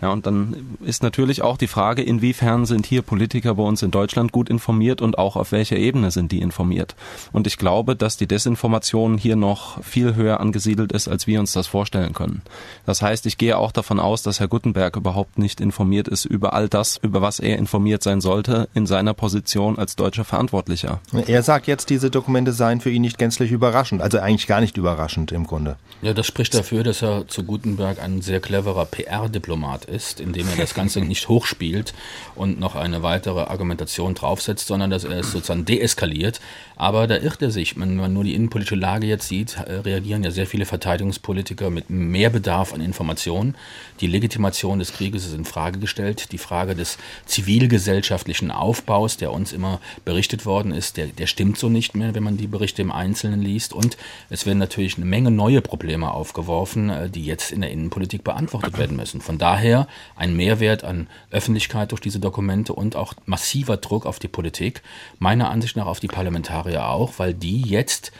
Ja, 0.04 0.12
und 0.12 0.26
dann 0.26 0.76
ist 0.84 1.02
natürlich 1.02 1.44
auch 1.44 1.56
die 1.56 1.68
Frage, 1.68 2.02
inwiefern 2.02 2.66
sind 2.66 2.86
hier 2.86 3.04
Politiker 3.04 3.56
bei 3.56 3.64
uns 3.64 3.82
in 3.84 3.90
Deutschland 3.90 4.34
gut 4.34 4.50
informiert 4.50 5.02
und 5.02 5.18
auch 5.18 5.38
auf 5.38 5.54
welcher 5.54 5.78
Ebene 5.78 6.12
sind 6.12 6.34
die 6.34 6.42
informiert. 6.42 6.94
Und 7.32 7.48
ich 7.48 7.58
glaube, 7.58 7.96
dass 7.96 8.18
die 8.18 8.28
Desinformation 8.28 9.18
hier 9.18 9.38
noch 9.38 9.82
viel 9.82 10.16
höher 10.16 10.42
angesiedelt 10.42 10.92
ist, 10.92 11.08
als 11.08 11.26
wir 11.26 11.40
uns 11.40 11.54
das 11.54 11.68
vorstellen 11.68 12.12
können. 12.12 12.42
Das 12.86 13.02
heißt, 13.02 13.26
ich 13.28 13.38
gehe 13.38 13.58
auch 13.58 13.72
davon 13.72 13.98
aus, 14.02 14.24
dass 14.24 14.42
Herr 14.42 14.50
Guttenberg 14.50 14.98
überhaupt 14.98 15.40
nicht 15.40 15.62
informiert 15.62 16.10
ist 16.10 16.26
über 16.26 16.52
all 16.52 16.68
das, 16.68 16.98
über 17.02 17.22
was 17.22 17.40
er 17.40 17.58
informiert 17.58 18.04
sein 18.04 18.20
sollte 18.20 18.68
in 18.74 18.86
seiner 18.86 19.14
Position 19.14 19.80
als 19.80 19.96
deutscher 19.96 20.26
Verantwortlicher. 20.26 21.00
Er 21.28 21.44
sagt 21.44 21.66
jetzt, 21.68 21.90
diese 21.90 22.12
Dokumente 22.12 22.52
seien 22.52 22.82
für 22.82 22.90
ihn 22.90 23.04
nicht 23.04 23.18
gänzlich 23.18 23.54
überraschend, 23.54 24.02
also 24.02 24.20
eigentlich 24.20 24.48
gar 24.48 24.60
nicht 24.60 24.76
überraschend 24.76 25.32
im 25.32 25.48
Grunde. 25.48 25.78
Ja, 26.02 26.14
das 26.14 26.28
spricht 26.28 26.54
dafür, 26.56 26.84
dass 26.84 27.02
er 27.02 27.26
zu 27.30 27.46
Gutenberg 27.46 28.04
ein 28.04 28.22
sehr 28.22 28.42
cleverer 28.42 28.84
PR-Diplomat 28.84 29.86
ist, 29.86 29.93
indem 30.20 30.48
er 30.50 30.56
das 30.56 30.74
Ganze 30.74 31.02
nicht 31.02 31.28
hochspielt 31.28 31.94
und 32.36 32.60
noch 32.60 32.76
eine 32.76 33.04
weitere 33.04 33.42
Argumentation 33.42 34.14
draufsetzt, 34.14 34.68
sondern 34.68 34.90
dass 34.90 35.04
er 35.04 35.20
es 35.20 35.32
sozusagen 35.32 35.66
deeskaliert. 35.66 36.40
Aber 36.76 37.08
da 37.08 37.18
irrt 37.18 37.42
er 37.42 37.52
sich. 37.52 37.80
Wenn 37.80 37.96
man 37.96 38.14
nur 38.14 38.24
die 38.24 38.34
innenpolitische 38.34 38.76
Lage 38.76 39.08
jetzt 39.08 39.28
sieht, 39.28 39.58
äh, 39.58 39.74
reagieren 39.76 40.24
ja 40.24 40.32
sehr 40.32 40.48
viele 40.48 40.66
Verteidigungspolitiker 40.66 41.70
mit 41.70 41.90
mehr 41.90 42.30
Bedarf 42.30 42.74
an 42.74 42.82
Informationen. 42.82 43.56
Die 44.00 44.08
Legitimation 44.08 44.80
des 44.80 44.94
Krieges 44.94 45.26
ist 45.26 45.34
in 45.34 45.46
Frage 45.46 45.80
gestellt. 45.80 46.32
Die 46.32 46.38
Frage 46.38 46.76
des 46.76 46.98
zivilgesellschaftlichen 47.26 48.52
Aufbaus, 48.52 49.18
der 49.18 49.32
uns 49.32 49.54
immer 49.54 49.80
berichtet 50.06 50.46
worden 50.46 50.72
ist, 50.72 50.98
der, 50.98 51.08
der 51.08 51.28
stimmt 51.28 51.58
so 51.58 51.70
nicht 51.70 51.96
mehr, 51.96 52.16
wenn 52.16 52.24
man 52.24 52.38
die 52.38 52.48
Berichte 52.48 52.82
im 52.82 52.92
Einzelnen 52.92 53.42
liest. 53.42 53.74
Und 53.74 53.98
es 54.30 54.46
werden 54.46 54.60
natürlich 54.60 54.98
eine 54.98 55.06
Menge 55.06 55.32
neue 55.32 55.62
Probleme 55.62 56.12
aufgeworfen, 56.12 56.90
äh, 56.90 57.10
die 57.10 57.26
jetzt 57.26 57.52
in 57.52 57.62
der 57.62 57.72
Innenpolitik 57.72 58.24
beantwortet 58.24 58.78
werden 58.78 58.98
müssen. 58.98 59.22
Von 59.22 59.38
daher 59.38 59.73
ein 60.16 60.36
Mehrwert 60.36 60.84
an 60.84 61.08
Öffentlichkeit 61.32 61.92
durch 61.92 62.02
diese 62.02 62.20
Dokumente 62.20 62.74
und 62.74 62.96
auch 62.96 63.14
massiver 63.26 63.78
Druck 63.78 64.06
auf 64.06 64.20
die 64.20 64.28
Politik, 64.28 64.82
meiner 65.20 65.50
Ansicht 65.50 65.76
nach 65.76 65.88
auf 65.88 66.00
die 66.00 66.08
Parlamentarier 66.08 66.88
auch, 66.88 67.14
weil 67.18 67.34
die 67.34 67.62
jetzt 67.62 68.12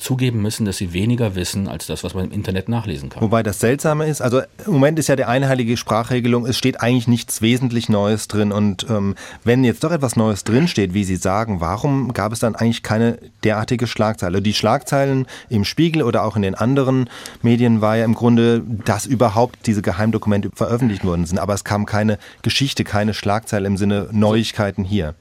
zugeben 0.00 0.42
müssen, 0.42 0.64
dass 0.64 0.78
sie 0.78 0.92
weniger 0.92 1.34
wissen 1.34 1.68
als 1.68 1.86
das, 1.86 2.02
was 2.02 2.14
man 2.14 2.26
im 2.26 2.32
Internet 2.32 2.68
nachlesen 2.68 3.10
kann. 3.10 3.22
Wobei 3.22 3.42
das 3.42 3.60
Seltsame 3.60 4.06
ist, 4.06 4.20
also 4.20 4.40
im 4.66 4.72
Moment 4.72 4.98
ist 4.98 5.08
ja 5.08 5.16
der 5.16 5.28
einheilige 5.28 5.76
Sprachregelung, 5.76 6.46
es 6.46 6.56
steht 6.56 6.80
eigentlich 6.80 7.06
nichts 7.06 7.42
wesentlich 7.42 7.88
Neues 7.88 8.28
drin. 8.28 8.52
Und 8.52 8.86
ähm, 8.88 9.14
wenn 9.44 9.62
jetzt 9.64 9.84
doch 9.84 9.92
etwas 9.92 10.16
Neues 10.16 10.44
drinsteht, 10.44 10.94
wie 10.94 11.04
Sie 11.04 11.16
sagen, 11.16 11.60
warum 11.60 12.12
gab 12.12 12.32
es 12.32 12.40
dann 12.40 12.56
eigentlich 12.56 12.82
keine 12.82 13.18
derartige 13.44 13.86
Schlagzeile? 13.86 14.42
Die 14.42 14.54
Schlagzeilen 14.54 15.26
im 15.48 15.64
Spiegel 15.64 16.02
oder 16.02 16.24
auch 16.24 16.36
in 16.36 16.42
den 16.42 16.54
anderen 16.54 17.08
Medien 17.42 17.80
war 17.80 17.96
ja 17.96 18.04
im 18.04 18.14
Grunde, 18.14 18.62
dass 18.84 19.06
überhaupt 19.06 19.66
diese 19.66 19.82
Geheimdokumente 19.82 20.50
veröffentlicht 20.54 21.04
worden 21.04 21.26
sind. 21.26 21.38
Aber 21.38 21.54
es 21.54 21.64
kam 21.64 21.86
keine 21.86 22.18
Geschichte, 22.42 22.84
keine 22.84 23.14
Schlagzeile 23.14 23.66
im 23.66 23.76
Sinne 23.76 24.08
Neuigkeiten 24.12 24.84
hier. 24.84 25.14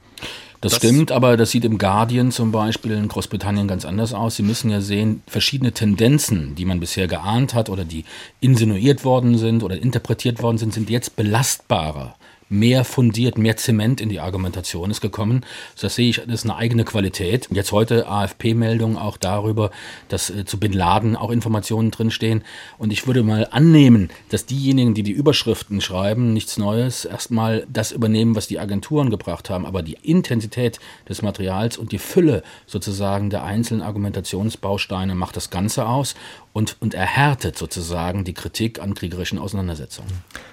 Das, 0.62 0.74
das, 0.74 0.80
stimmt, 0.80 1.12
aber 1.12 1.38
das 1.38 1.52
sieht 1.52 1.64
im 1.64 1.78
Guardian 1.78 2.32
zum 2.32 2.52
Beispiel 2.52 2.92
in 2.92 3.08
Großbritannien 3.08 3.68
ganz 3.68 3.86
anders 3.86 4.14
aus. 4.14 4.36
Sie 4.36 4.44
müssen 4.44 4.70
ja 4.70 4.82
sehen, 4.82 5.24
verschiedene 5.26 5.72
Tendenzen, 5.72 6.56
die 6.56 6.66
man 6.66 6.82
bisher 6.82 7.08
geahnt 7.08 7.54
hat 7.54 7.70
oder 7.70 7.86
die 7.86 8.04
insinuiert 8.42 9.06
worden 9.06 9.38
sind 9.38 9.64
oder 9.64 9.82
interpretiert 9.82 10.42
worden 10.42 10.58
sind, 10.58 10.74
sind 10.74 10.90
jetzt 10.90 11.16
belastbarer 11.16 12.16
mehr 12.50 12.84
fundiert, 12.84 13.38
mehr 13.38 13.58
Zement 13.58 14.02
in 14.02 14.10
die 14.10 14.20
Argumentation 14.20 14.90
ist 14.90 15.02
gekommen. 15.02 15.46
Das 15.80 15.96
sehe 15.96 16.10
ich, 16.10 16.18
das 16.18 16.42
ist 16.42 16.44
eine 16.46 16.56
eigene 16.56 16.84
Qualität. 16.84 17.48
Jetzt 17.52 17.72
heute 17.72 18.08
AFP-Meldung 18.08 18.98
auch 18.98 19.18
darüber, 19.18 19.70
dass 20.08 20.30
äh, 20.30 20.46
zu 20.46 20.60
Bin 20.60 20.74
Laden 20.74 21.16
auch 21.16 21.30
Informationen 21.30 21.92
drinstehen. 21.92 22.44
Und 22.78 22.92
ich 22.92 23.06
würde 23.06 23.24
mal 23.24 23.48
annehmen, 23.52 24.10
dass 24.30 24.48
diejenigen, 24.48 24.96
die 24.96 25.04
die 25.04 25.12
Überschriften 25.12 25.80
schreiben, 25.80 26.34
nichts 26.34 26.58
Neues, 26.58 27.06
erstmal 27.06 27.66
das 27.72 27.92
übernehmen, 27.92 28.36
was 28.36 28.48
die 28.48 28.60
Agenturen 28.60 29.12
gebracht 29.12 29.50
haben. 29.50 29.66
Aber 29.66 29.84
die 29.84 29.98
Intensität 30.02 30.80
des 31.08 31.22
Materials 31.22 31.78
und 31.78 31.92
die 31.92 32.00
Fülle 32.00 32.44
sozusagen 32.66 33.30
der 33.30 33.44
einzelnen 33.44 33.84
Argumentationsbausteine 33.84 35.14
macht 35.14 35.36
das 35.36 35.52
Ganze 35.52 35.86
aus 35.86 36.16
und, 36.54 36.78
und 36.80 36.94
erhärtet 36.94 37.58
sozusagen 37.58 38.24
die 38.24 38.34
Kritik 38.34 38.82
an 38.82 38.94
kriegerischen 38.94 39.40
Auseinandersetzungen. 39.40 40.10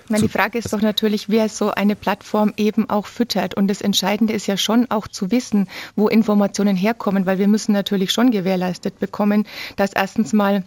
meine, 0.09 0.23
die 0.23 0.29
Frage 0.29 0.59
ist 0.59 0.73
doch 0.73 0.81
natürlich, 0.81 1.29
wer 1.29 1.49
so 1.49 1.71
eine 1.71 1.97
Plattform 1.97 2.53
eben 2.57 2.89
auch 2.91 3.07
füttert. 3.07 3.55
Und 3.55 3.69
das 3.69 3.81
Entscheidende 3.81 4.33
ist 4.33 4.47
ja 4.47 4.57
schon 4.57 4.91
auch 4.91 5.09
zu 5.09 5.31
wissen, 5.31 5.69
wo 5.95 6.09
Informationen 6.09 6.77
herkommen, 6.77 7.27
weil 7.27 7.39
wir 7.39 7.49
müssen 7.49 7.73
natürlich 7.73 8.13
schon 8.13 8.31
gewährleistet 8.31 8.99
bekommen, 8.99 9.47
dass 9.77 9.93
erstens 9.93 10.33
mal 10.33 10.65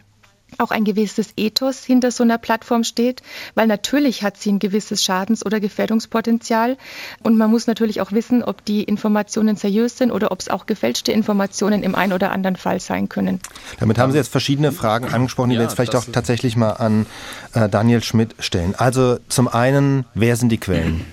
auch 0.58 0.72
ein 0.72 0.84
gewisses 0.84 1.29
Ethos 1.38 1.84
hinter 1.84 2.12
so 2.12 2.24
einer 2.24 2.38
Plattform 2.38 2.84
steht, 2.84 3.22
weil 3.56 3.68
natürlich 3.68 4.24
hat 4.24 4.38
sie 4.38 4.51
ein 4.51 4.60
gewisses 4.60 5.03
Schadens- 5.03 5.46
oder 5.46 5.60
Gefährdungspotenzial 5.60 6.77
und 7.24 7.38
man 7.38 7.50
muss 7.50 7.68
natürlich 7.68 8.01
auch 8.01 8.12
wissen, 8.12 8.44
ob 8.44 8.65
die 8.65 8.84
Informationen 8.84 9.56
seriös 9.56 9.98
sind 9.98 10.12
oder 10.12 10.32
ob 10.32 10.39
es 10.39 10.50
auch 10.50 10.65
gefälschte 10.65 11.12
Informationen 11.12 11.84
im 11.84 11.96
einen 11.96 12.13
oder 12.13 12.32
anderen 12.32 12.56
Fall 12.56 12.79
sein 12.79 13.10
können. 13.10 13.39
Damit 13.79 13.98
haben 13.98 14.12
Sie 14.12 14.18
jetzt 14.18 14.32
verschiedene 14.32 14.72
Fragen 14.72 15.06
angesprochen, 15.06 15.50
die 15.50 15.56
ja, 15.56 15.62
wir 15.62 15.65
jetzt 15.65 15.75
vielleicht 15.75 15.96
auch 15.96 16.06
tatsächlich 16.06 16.56
mal 16.56 16.72
an 16.72 17.06
äh, 17.53 17.70
Daniel 17.70 18.03
Schmidt 18.03 18.36
stellen. 18.39 18.75
Also 18.75 19.20
zum 19.27 19.48
einen, 19.48 20.06
wer 20.13 20.36
sind 20.36 20.50
die 20.50 20.58
Quellen? 20.58 21.06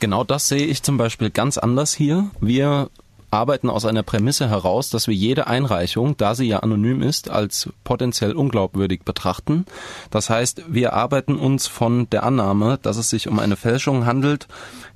Genau 0.00 0.24
das 0.24 0.48
sehe 0.48 0.66
ich 0.66 0.82
zum 0.82 0.96
Beispiel 0.96 1.30
ganz 1.30 1.58
anders 1.58 1.94
hier. 1.94 2.28
Wir 2.40 2.90
arbeiten 3.32 3.70
aus 3.70 3.86
einer 3.86 4.02
Prämisse 4.02 4.48
heraus, 4.48 4.90
dass 4.90 5.08
wir 5.08 5.14
jede 5.14 5.46
Einreichung, 5.46 6.16
da 6.16 6.34
sie 6.34 6.46
ja 6.46 6.58
anonym 6.60 7.02
ist, 7.02 7.30
als 7.30 7.70
potenziell 7.82 8.32
unglaubwürdig 8.32 9.02
betrachten. 9.04 9.64
Das 10.10 10.28
heißt, 10.28 10.64
wir 10.68 10.92
arbeiten 10.92 11.36
uns 11.36 11.66
von 11.66 12.08
der 12.10 12.24
Annahme, 12.24 12.78
dass 12.82 12.98
es 12.98 13.08
sich 13.08 13.28
um 13.28 13.38
eine 13.38 13.56
Fälschung 13.56 14.04
handelt, 14.04 14.48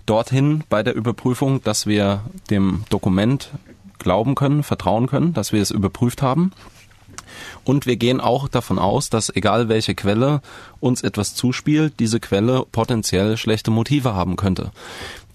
dorthin 0.05 0.65
bei 0.69 0.83
der 0.83 0.95
Überprüfung, 0.95 1.63
dass 1.63 1.87
wir 1.87 2.21
dem 2.51 2.85
Dokument 2.91 3.51
glauben 3.99 4.35
können, 4.35 4.63
vertrauen 4.63 5.07
können, 5.07 5.33
dass 5.33 5.53
wir 5.53 5.63
es 5.63 5.71
überprüft 5.71 6.21
haben. 6.21 6.53
Und 7.65 7.87
wir 7.87 7.97
gehen 7.97 8.21
auch 8.21 8.49
davon 8.49 8.79
aus, 8.79 9.11
dass 9.11 9.35
egal 9.35 9.69
welche 9.69 9.95
Quelle 9.95 10.43
uns 10.79 11.03
etwas 11.03 11.35
zuspielt, 11.35 11.95
diese 11.99 12.21
Quelle 12.21 12.65
potenziell 12.71 13.37
schlechte 13.37 13.71
Motive 13.71 14.15
haben 14.15 14.37
könnte. 14.37 14.71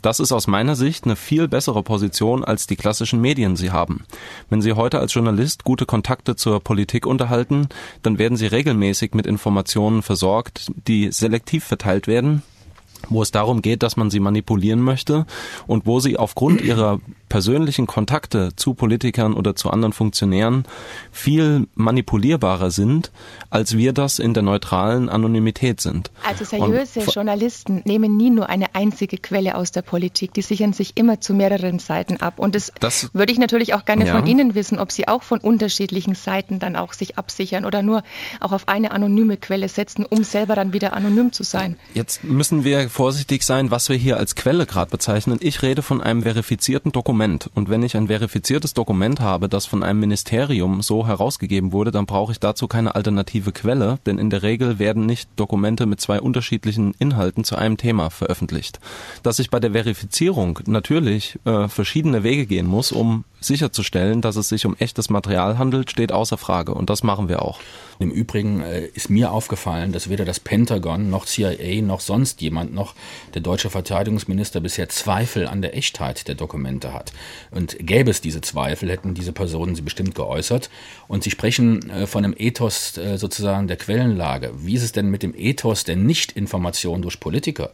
Das 0.01 0.19
ist 0.19 0.31
aus 0.31 0.47
meiner 0.47 0.75
Sicht 0.75 1.05
eine 1.05 1.15
viel 1.15 1.47
bessere 1.47 1.83
Position, 1.83 2.43
als 2.43 2.65
die 2.65 2.75
klassischen 2.75 3.21
Medien 3.21 3.55
sie 3.55 3.71
haben. 3.71 4.05
Wenn 4.49 4.61
Sie 4.61 4.73
heute 4.73 4.99
als 4.99 5.13
Journalist 5.13 5.63
gute 5.63 5.85
Kontakte 5.85 6.35
zur 6.35 6.59
Politik 6.59 7.05
unterhalten, 7.05 7.69
dann 8.01 8.17
werden 8.17 8.37
Sie 8.37 8.47
regelmäßig 8.47 9.13
mit 9.13 9.27
Informationen 9.27 10.01
versorgt, 10.01 10.71
die 10.87 11.11
selektiv 11.11 11.63
verteilt 11.63 12.07
werden, 12.07 12.41
wo 13.09 13.21
es 13.21 13.31
darum 13.31 13.61
geht, 13.61 13.83
dass 13.83 13.97
man 13.97 14.09
sie 14.09 14.19
manipulieren 14.19 14.81
möchte 14.81 15.25
und 15.67 15.85
wo 15.85 15.99
sie 15.99 16.17
aufgrund 16.17 16.61
ihrer 16.61 16.99
persönlichen 17.31 17.87
Kontakte 17.87 18.49
zu 18.57 18.73
Politikern 18.73 19.33
oder 19.33 19.55
zu 19.55 19.69
anderen 19.69 19.93
Funktionären 19.93 20.65
viel 21.13 21.65
manipulierbarer 21.75 22.71
sind, 22.71 23.09
als 23.49 23.77
wir 23.77 23.93
das 23.93 24.19
in 24.19 24.33
der 24.33 24.43
neutralen 24.43 25.07
Anonymität 25.07 25.79
sind. 25.79 26.11
Also 26.27 26.43
seriöse 26.43 26.99
und, 26.99 27.15
Journalisten 27.15 27.83
nehmen 27.85 28.17
nie 28.17 28.31
nur 28.31 28.49
eine 28.49 28.75
einzige 28.75 29.17
Quelle 29.17 29.55
aus 29.55 29.71
der 29.71 29.81
Politik, 29.81 30.33
die 30.33 30.41
sichern 30.41 30.73
sich 30.73 30.97
immer 30.97 31.21
zu 31.21 31.33
mehreren 31.33 31.79
Seiten 31.79 32.17
ab. 32.17 32.37
Und 32.37 32.53
das, 32.53 32.73
das 32.81 33.09
würde 33.13 33.31
ich 33.31 33.39
natürlich 33.39 33.75
auch 33.75 33.85
gerne 33.85 34.07
ja. 34.07 34.13
von 34.13 34.27
Ihnen 34.27 34.53
wissen, 34.53 34.77
ob 34.77 34.91
Sie 34.91 35.07
auch 35.07 35.23
von 35.23 35.39
unterschiedlichen 35.39 36.15
Seiten 36.15 36.59
dann 36.59 36.75
auch 36.75 36.91
sich 36.91 37.17
absichern 37.17 37.63
oder 37.63 37.81
nur 37.81 38.03
auch 38.41 38.51
auf 38.51 38.67
eine 38.67 38.91
anonyme 38.91 39.37
Quelle 39.37 39.69
setzen, 39.69 40.05
um 40.05 40.25
selber 40.25 40.55
dann 40.55 40.73
wieder 40.73 40.91
anonym 40.91 41.31
zu 41.31 41.43
sein. 41.43 41.77
Jetzt 41.93 42.25
müssen 42.25 42.65
wir 42.65 42.89
vorsichtig 42.89 43.43
sein, 43.43 43.71
was 43.71 43.87
wir 43.87 43.95
hier 43.95 44.17
als 44.17 44.35
Quelle 44.35 44.65
gerade 44.65 44.91
bezeichnen. 44.91 45.37
Ich 45.39 45.61
rede 45.61 45.81
von 45.81 46.01
einem 46.01 46.23
verifizierten 46.23 46.91
Dokument. 46.91 47.20
Und 47.21 47.69
wenn 47.69 47.83
ich 47.83 47.95
ein 47.95 48.07
verifiziertes 48.07 48.73
Dokument 48.73 49.19
habe, 49.19 49.47
das 49.47 49.65
von 49.67 49.83
einem 49.83 49.99
Ministerium 49.99 50.81
so 50.81 51.05
herausgegeben 51.05 51.71
wurde, 51.71 51.91
dann 51.91 52.07
brauche 52.07 52.31
ich 52.31 52.39
dazu 52.39 52.67
keine 52.67 52.95
alternative 52.95 53.51
Quelle, 53.51 53.99
denn 54.05 54.17
in 54.17 54.29
der 54.29 54.41
Regel 54.41 54.79
werden 54.79 55.05
nicht 55.05 55.29
Dokumente 55.35 55.85
mit 55.85 56.01
zwei 56.01 56.19
unterschiedlichen 56.19 56.95
Inhalten 56.97 57.43
zu 57.43 57.55
einem 57.55 57.77
Thema 57.77 58.09
veröffentlicht. 58.09 58.79
Dass 59.21 59.39
ich 59.39 59.51
bei 59.51 59.59
der 59.59 59.73
Verifizierung 59.73 60.59
natürlich 60.65 61.37
äh, 61.45 61.67
verschiedene 61.67 62.23
Wege 62.23 62.47
gehen 62.47 62.65
muss, 62.65 62.91
um 62.91 63.23
sicherzustellen, 63.41 64.21
dass 64.21 64.35
es 64.35 64.49
sich 64.49 64.65
um 64.65 64.75
echtes 64.77 65.09
Material 65.09 65.57
handelt, 65.57 65.91
steht 65.91 66.11
außer 66.11 66.37
Frage. 66.37 66.73
Und 66.73 66.89
das 66.89 67.03
machen 67.03 67.27
wir 67.27 67.41
auch. 67.41 67.59
Im 67.99 68.11
Übrigen 68.11 68.61
äh, 68.61 68.85
ist 68.87 69.09
mir 69.09 69.31
aufgefallen, 69.31 69.91
dass 69.91 70.09
weder 70.09 70.25
das 70.25 70.39
Pentagon 70.39 71.09
noch 71.09 71.25
CIA 71.25 71.81
noch 71.81 71.99
sonst 71.99 72.41
jemand 72.41 72.73
noch 72.73 72.95
der 73.33 73.41
deutsche 73.41 73.69
Verteidigungsminister 73.69 74.59
bisher 74.59 74.89
Zweifel 74.89 75.47
an 75.47 75.61
der 75.61 75.75
Echtheit 75.75 76.27
der 76.27 76.35
Dokumente 76.35 76.93
hat. 76.93 77.11
Und 77.51 77.77
gäbe 77.79 78.09
es 78.09 78.21
diese 78.21 78.41
Zweifel, 78.41 78.89
hätten 78.89 79.13
diese 79.13 79.33
Personen 79.33 79.75
sie 79.75 79.81
bestimmt 79.81 80.15
geäußert. 80.15 80.69
Und 81.07 81.23
sie 81.23 81.31
sprechen 81.31 81.89
äh, 81.89 82.07
von 82.07 82.23
einem 82.23 82.35
Ethos 82.37 82.97
äh, 82.97 83.17
sozusagen 83.17 83.67
der 83.67 83.77
Quellenlage. 83.77 84.51
Wie 84.55 84.75
ist 84.75 84.83
es 84.83 84.91
denn 84.91 85.09
mit 85.09 85.23
dem 85.23 85.33
Ethos 85.35 85.83
der 85.83 85.95
Nichtinformation 85.95 87.01
durch 87.01 87.19
Politiker? 87.19 87.71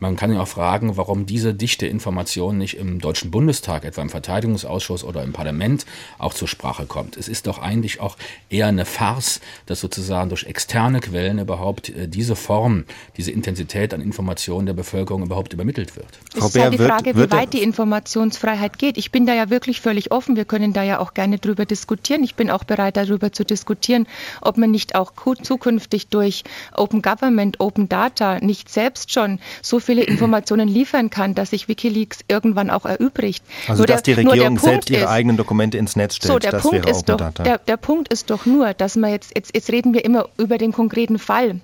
Man 0.00 0.16
kann 0.16 0.32
ja 0.32 0.40
auch 0.40 0.48
fragen, 0.48 0.96
warum 0.96 1.26
diese 1.26 1.54
dichte 1.54 1.86
Information 1.86 2.58
nicht 2.58 2.76
im 2.76 3.00
Deutschen 3.00 3.30
Bundestag, 3.30 3.84
etwa 3.84 4.02
im 4.02 4.10
Verteidigungsausschuss 4.10 5.02
oder 5.02 5.22
im 5.24 5.32
Parlament 5.32 5.86
auch 6.18 6.34
zur 6.34 6.46
Sprache 6.46 6.86
kommt. 6.86 7.16
Es 7.16 7.28
ist 7.28 7.46
doch 7.46 7.58
eigentlich 7.58 8.00
auch 8.00 8.16
eher 8.48 8.68
eine 8.68 8.84
Farce, 8.84 9.40
dass 9.66 9.80
sozusagen 9.80 10.28
durch 10.28 10.44
externe 10.44 11.00
Quellen 11.00 11.38
überhaupt 11.38 11.88
äh, 11.88 12.06
diese 12.06 12.36
Form, 12.36 12.84
diese 13.16 13.32
Intensität 13.32 13.92
an 13.92 14.00
Informationen 14.00 14.66
der 14.66 14.74
Bevölkerung 14.74 15.22
überhaupt 15.24 15.52
übermittelt 15.52 15.96
wird. 15.96 16.18
Es 16.36 16.44
ist 16.44 16.54
ja 16.54 16.70
die 16.70 16.78
Frage, 16.78 17.16
wie 17.16 17.30
weit 17.30 17.52
die 17.52 17.62
Informationsfreiheit 17.62 18.78
geht. 18.78 18.98
Ich 18.98 19.10
bin 19.10 19.26
da 19.26 19.34
ja 19.34 19.50
wirklich 19.50 19.80
völlig 19.80 20.12
offen. 20.12 20.36
Wir 20.36 20.44
können 20.44 20.72
da 20.72 20.82
ja 20.82 21.00
auch 21.00 21.14
gerne 21.14 21.38
drüber 21.38 21.66
diskutieren. 21.66 22.22
Ich 22.22 22.36
bin 22.36 22.50
auch 22.50 22.64
bereit, 22.64 22.96
darüber 22.96 23.32
zu 23.32 23.44
diskutieren, 23.44 24.06
ob 24.40 24.58
man 24.58 24.70
nicht 24.70 24.94
auch 24.94 25.12
zukünftig 25.42 26.08
durch 26.08 26.44
Open 26.74 27.02
Government, 27.02 27.58
Open 27.60 27.88
Data 27.88 28.38
nicht 28.38 28.68
selbst 28.68 29.12
schon 29.12 29.40
so 29.62 29.80
viele 29.88 30.02
Informationen 30.02 30.68
liefern 30.68 31.08
kann, 31.08 31.34
dass 31.34 31.50
sich 31.50 31.66
Wikileaks 31.66 32.18
irgendwann 32.28 32.68
auch 32.68 32.84
erübrigt. 32.84 33.42
Also 33.68 33.80
nur 33.80 33.86
dass 33.86 34.02
der, 34.02 34.16
die 34.16 34.28
Regierung 34.28 34.58
selbst 34.58 34.90
ihre 34.90 35.04
ist, 35.04 35.08
eigenen 35.08 35.38
Dokumente 35.38 35.78
ins 35.78 35.96
Netz 35.96 36.16
stellt, 36.16 36.30
so, 36.30 36.38
der 36.38 36.50
das 36.50 36.62
Punkt 36.62 36.84
wäre 36.84 36.90
ist 36.90 37.08
doch, 37.08 37.16
der, 37.32 37.56
der 37.56 37.76
Punkt 37.78 38.12
ist 38.12 38.28
doch 38.28 38.44
nur, 38.44 38.74
dass 38.74 38.96
man 38.96 39.10
jetzt, 39.12 39.34
jetzt, 39.34 39.54
jetzt 39.54 39.72
reden 39.72 39.94
wir 39.94 40.04
immer 40.04 40.28
über 40.36 40.58
den 40.58 40.72
konkreten 40.72 41.18
Fall 41.18 41.62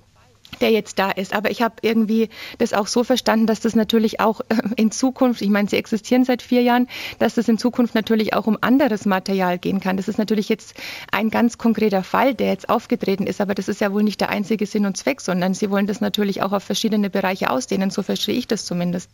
der 0.60 0.70
jetzt 0.70 0.98
da 0.98 1.10
ist. 1.10 1.34
Aber 1.34 1.50
ich 1.50 1.62
habe 1.62 1.74
irgendwie 1.82 2.28
das 2.58 2.72
auch 2.72 2.86
so 2.86 3.04
verstanden, 3.04 3.46
dass 3.46 3.60
das 3.60 3.74
natürlich 3.74 4.20
auch 4.20 4.40
äh, 4.48 4.56
in 4.76 4.90
Zukunft, 4.90 5.42
ich 5.42 5.50
meine, 5.50 5.68
sie 5.68 5.76
existieren 5.76 6.24
seit 6.24 6.42
vier 6.42 6.62
Jahren, 6.62 6.88
dass 7.18 7.34
das 7.34 7.48
in 7.48 7.58
Zukunft 7.58 7.94
natürlich 7.94 8.34
auch 8.34 8.46
um 8.46 8.58
anderes 8.60 9.06
Material 9.06 9.58
gehen 9.58 9.80
kann. 9.80 9.96
Das 9.96 10.08
ist 10.08 10.18
natürlich 10.18 10.48
jetzt 10.48 10.74
ein 11.10 11.30
ganz 11.30 11.58
konkreter 11.58 12.02
Fall, 12.02 12.34
der 12.34 12.48
jetzt 12.48 12.68
aufgetreten 12.68 13.26
ist, 13.26 13.40
aber 13.40 13.54
das 13.54 13.68
ist 13.68 13.80
ja 13.80 13.92
wohl 13.92 14.02
nicht 14.02 14.20
der 14.20 14.30
einzige 14.30 14.66
Sinn 14.66 14.86
und 14.86 14.96
Zweck, 14.96 15.20
sondern 15.20 15.54
sie 15.54 15.70
wollen 15.70 15.86
das 15.86 16.00
natürlich 16.00 16.42
auch 16.42 16.52
auf 16.52 16.62
verschiedene 16.62 17.10
Bereiche 17.10 17.50
ausdehnen. 17.50 17.90
So 17.90 18.02
verstehe 18.02 18.36
ich 18.36 18.46
das 18.46 18.64
zumindest. 18.64 19.10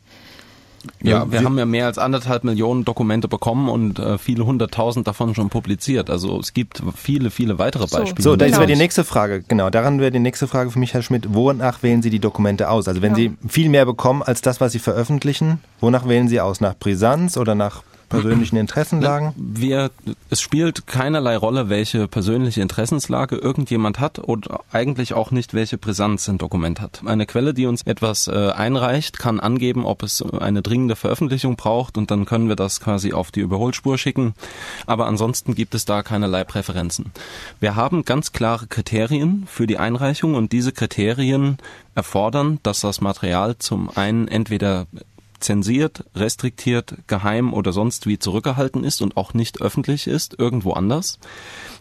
Ja, 1.02 1.30
wir 1.30 1.44
haben 1.44 1.58
ja 1.58 1.66
mehr 1.66 1.86
als 1.86 1.98
anderthalb 1.98 2.44
Millionen 2.44 2.84
Dokumente 2.84 3.28
bekommen 3.28 3.68
und 3.68 3.98
äh, 3.98 4.16
viele 4.18 4.46
hunderttausend 4.46 5.06
davon 5.06 5.34
schon 5.34 5.50
publiziert. 5.50 6.08
Also 6.08 6.38
es 6.40 6.54
gibt 6.54 6.82
viele, 6.96 7.30
viele 7.30 7.58
weitere 7.58 7.86
Beispiele. 7.86 8.22
So, 8.22 8.30
so 8.30 8.36
da 8.36 8.46
ist 8.46 8.54
genau. 8.54 8.66
die 8.66 8.76
nächste 8.76 9.04
Frage. 9.04 9.42
Genau, 9.46 9.68
daran 9.70 10.00
wäre 10.00 10.10
die 10.10 10.18
nächste 10.18 10.48
Frage 10.48 10.70
für 10.70 10.78
mich, 10.78 10.94
Herr 10.94 11.02
Schmidt. 11.02 11.34
Wonach 11.34 11.82
wählen 11.82 12.02
Sie 12.02 12.10
die 12.10 12.18
Dokumente 12.18 12.70
aus? 12.70 12.88
Also 12.88 13.02
wenn 13.02 13.12
ja. 13.12 13.16
Sie 13.16 13.32
viel 13.48 13.68
mehr 13.68 13.84
bekommen 13.84 14.22
als 14.22 14.40
das, 14.40 14.60
was 14.60 14.72
Sie 14.72 14.78
veröffentlichen, 14.78 15.60
wonach 15.80 16.08
wählen 16.08 16.28
Sie 16.28 16.40
aus? 16.40 16.60
Nach 16.60 16.74
Brisanz 16.76 17.36
oder 17.36 17.54
nach 17.54 17.82
persönlichen 18.10 18.56
Interessenlagen? 18.56 19.32
Wir, 19.36 19.90
es 20.28 20.42
spielt 20.42 20.86
keinerlei 20.86 21.36
Rolle, 21.36 21.70
welche 21.70 22.06
persönliche 22.08 22.60
Interessenslage 22.60 23.36
irgendjemand 23.36 23.98
hat 23.98 24.18
und 24.18 24.48
eigentlich 24.70 25.14
auch 25.14 25.30
nicht, 25.30 25.54
welche 25.54 25.78
Brisanz 25.78 26.28
ein 26.28 26.36
Dokument 26.36 26.80
hat. 26.80 27.00
Eine 27.06 27.24
Quelle, 27.24 27.54
die 27.54 27.66
uns 27.66 27.82
etwas 27.82 28.28
äh, 28.28 28.50
einreicht, 28.50 29.18
kann 29.18 29.40
angeben, 29.40 29.86
ob 29.86 30.02
es 30.02 30.22
eine 30.22 30.60
dringende 30.60 30.96
Veröffentlichung 30.96 31.56
braucht 31.56 31.96
und 31.96 32.10
dann 32.10 32.26
können 32.26 32.48
wir 32.48 32.56
das 32.56 32.80
quasi 32.80 33.14
auf 33.14 33.30
die 33.30 33.40
Überholspur 33.40 33.96
schicken. 33.96 34.34
Aber 34.86 35.06
ansonsten 35.06 35.54
gibt 35.54 35.74
es 35.74 35.86
da 35.86 36.02
keinerlei 36.02 36.44
Präferenzen. 36.44 37.12
Wir 37.60 37.76
haben 37.76 38.04
ganz 38.04 38.32
klare 38.32 38.66
Kriterien 38.66 39.46
für 39.46 39.66
die 39.66 39.78
Einreichung 39.78 40.34
und 40.34 40.52
diese 40.52 40.72
Kriterien 40.72 41.58
erfordern, 41.94 42.58
dass 42.62 42.80
das 42.80 43.00
Material 43.00 43.56
zum 43.58 43.90
einen 43.94 44.28
entweder 44.28 44.86
zensiert, 45.40 46.04
restriktiert, 46.14 46.96
geheim 47.06 47.52
oder 47.52 47.72
sonst 47.72 48.06
wie 48.06 48.18
zurückgehalten 48.18 48.84
ist 48.84 49.02
und 49.02 49.16
auch 49.16 49.34
nicht 49.34 49.60
öffentlich 49.60 50.06
ist, 50.06 50.38
irgendwo 50.38 50.72
anders. 50.72 51.18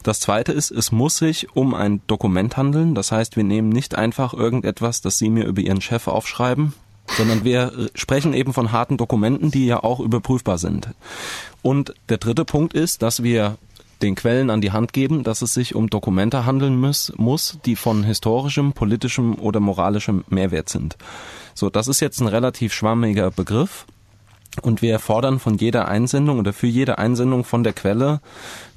Das 0.04 0.19
zweite 0.19 0.52
ist, 0.52 0.72
es 0.72 0.91
muss 0.91 1.17
sich 1.17 1.56
um 1.56 1.74
ein 1.74 2.02
Dokument 2.08 2.58
handeln. 2.58 2.95
Das 2.95 3.12
heißt, 3.12 3.38
wir 3.38 3.43
nehmen 3.43 3.69
nicht 3.69 3.95
einfach 3.95 4.34
irgendetwas, 4.34 5.02
das 5.02 5.17
Sie 5.17 5.30
mir 5.30 5.45
über 5.45 5.62
Ihren 5.62 5.82
Chef 5.82 6.08
aufschreiben 6.08 6.74
sondern 7.17 7.43
wir 7.43 7.89
sprechen 7.95 8.36
eben 8.36 8.54
von 8.54 8.72
harten 8.72 8.98
Dokumenten, 8.98 9.50
die 9.50 9.65
ja 9.65 9.84
auch 9.84 10.00
überprüfbar 10.00 10.60
sind. 10.60 10.89
Und 11.63 11.95
der 12.08 12.19
dritte 12.19 12.45
Punkt 12.45 12.74
ist, 12.76 13.02
dass 13.02 13.24
wir 13.24 13.58
den 14.02 14.15
Quellen 14.15 14.50
an 14.50 14.62
die 14.62 14.72
Hand 14.72 14.93
geben, 14.93 15.24
dass 15.24 15.41
es 15.41 15.54
sich 15.54 15.76
um 15.76 15.89
Dokumente 15.89 16.45
handeln 16.45 16.80
muss, 16.80 17.12
muss, 17.17 17.60
die 17.65 17.76
von 17.76 18.04
historischem, 18.04 18.74
politischem 18.74 19.36
oder 19.36 19.60
moralischem 19.60 20.24
Mehrwert 20.30 20.69
sind. 20.69 20.98
So, 21.53 21.69
das 21.69 21.88
ist 21.88 21.99
jetzt 21.99 22.19
ein 22.21 22.27
relativ 22.27 22.73
schwammiger 22.73 23.31
Begriff. 23.31 23.85
Und 24.62 24.81
wir 24.81 24.99
fordern 24.99 25.39
von 25.39 25.57
jeder 25.57 25.88
Einsendung 25.88 26.39
oder 26.39 26.53
für 26.53 26.67
jede 26.67 26.97
Einsendung 26.97 27.43
von 27.43 27.63
der 27.63 27.73
Quelle 27.73 28.19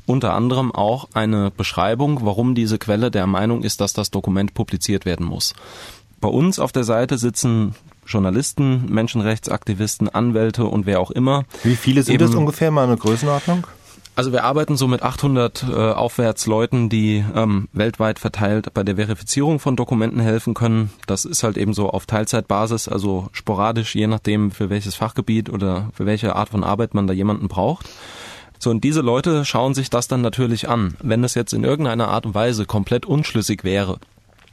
unter 0.06 0.34
anderem 0.34 0.72
auch 0.72 1.08
eine 1.14 1.50
Beschreibung, 1.50 2.24
warum 2.24 2.54
diese 2.54 2.78
Quelle 2.78 3.10
der 3.10 3.26
Meinung 3.26 3.62
ist, 3.62 3.80
dass 3.80 3.92
das 3.92 4.10
Dokument 4.10 4.52
publiziert 4.54 5.04
werden 5.04 5.24
muss. 5.24 5.54
Bei 6.20 6.28
uns 6.28 6.58
auf 6.58 6.72
der 6.72 6.84
Seite 6.84 7.18
sitzen 7.18 7.74
Journalisten, 8.06 8.86
Menschenrechtsaktivisten, 8.92 10.08
Anwälte 10.08 10.64
und 10.64 10.86
wer 10.86 11.00
auch 11.00 11.10
immer. 11.10 11.44
Wie 11.62 11.76
viele 11.76 12.02
sind 12.02 12.20
das 12.20 12.34
ungefähr 12.34 12.70
mal 12.70 12.84
eine 12.84 12.96
Größenordnung? 12.96 13.66
Also 14.14 14.30
wir 14.30 14.44
arbeiten 14.44 14.76
so 14.76 14.88
mit 14.88 15.02
800 15.02 15.64
äh, 15.68 15.74
aufwärts 15.74 16.46
Leuten, 16.46 16.90
die 16.90 17.24
ähm, 17.34 17.68
weltweit 17.72 18.18
verteilt 18.18 18.74
bei 18.74 18.82
der 18.82 18.96
Verifizierung 18.96 19.58
von 19.58 19.74
Dokumenten 19.74 20.20
helfen 20.20 20.52
können. 20.52 20.90
Das 21.06 21.24
ist 21.24 21.42
halt 21.42 21.56
eben 21.56 21.72
so 21.72 21.88
auf 21.88 22.04
Teilzeitbasis, 22.04 22.88
also 22.88 23.28
sporadisch, 23.32 23.94
je 23.94 24.06
nachdem 24.06 24.50
für 24.50 24.68
welches 24.68 24.94
Fachgebiet 24.96 25.48
oder 25.48 25.88
für 25.94 26.04
welche 26.04 26.36
Art 26.36 26.50
von 26.50 26.62
Arbeit 26.62 26.92
man 26.92 27.06
da 27.06 27.14
jemanden 27.14 27.48
braucht. 27.48 27.88
So, 28.58 28.70
und 28.70 28.84
diese 28.84 29.00
Leute 29.00 29.46
schauen 29.46 29.74
sich 29.74 29.88
das 29.88 30.08
dann 30.08 30.20
natürlich 30.20 30.68
an. 30.68 30.94
Wenn 31.02 31.24
es 31.24 31.34
jetzt 31.34 31.54
in 31.54 31.64
irgendeiner 31.64 32.08
Art 32.08 32.26
und 32.26 32.34
Weise 32.34 32.66
komplett 32.66 33.06
unschlüssig 33.06 33.64
wäre, 33.64 33.98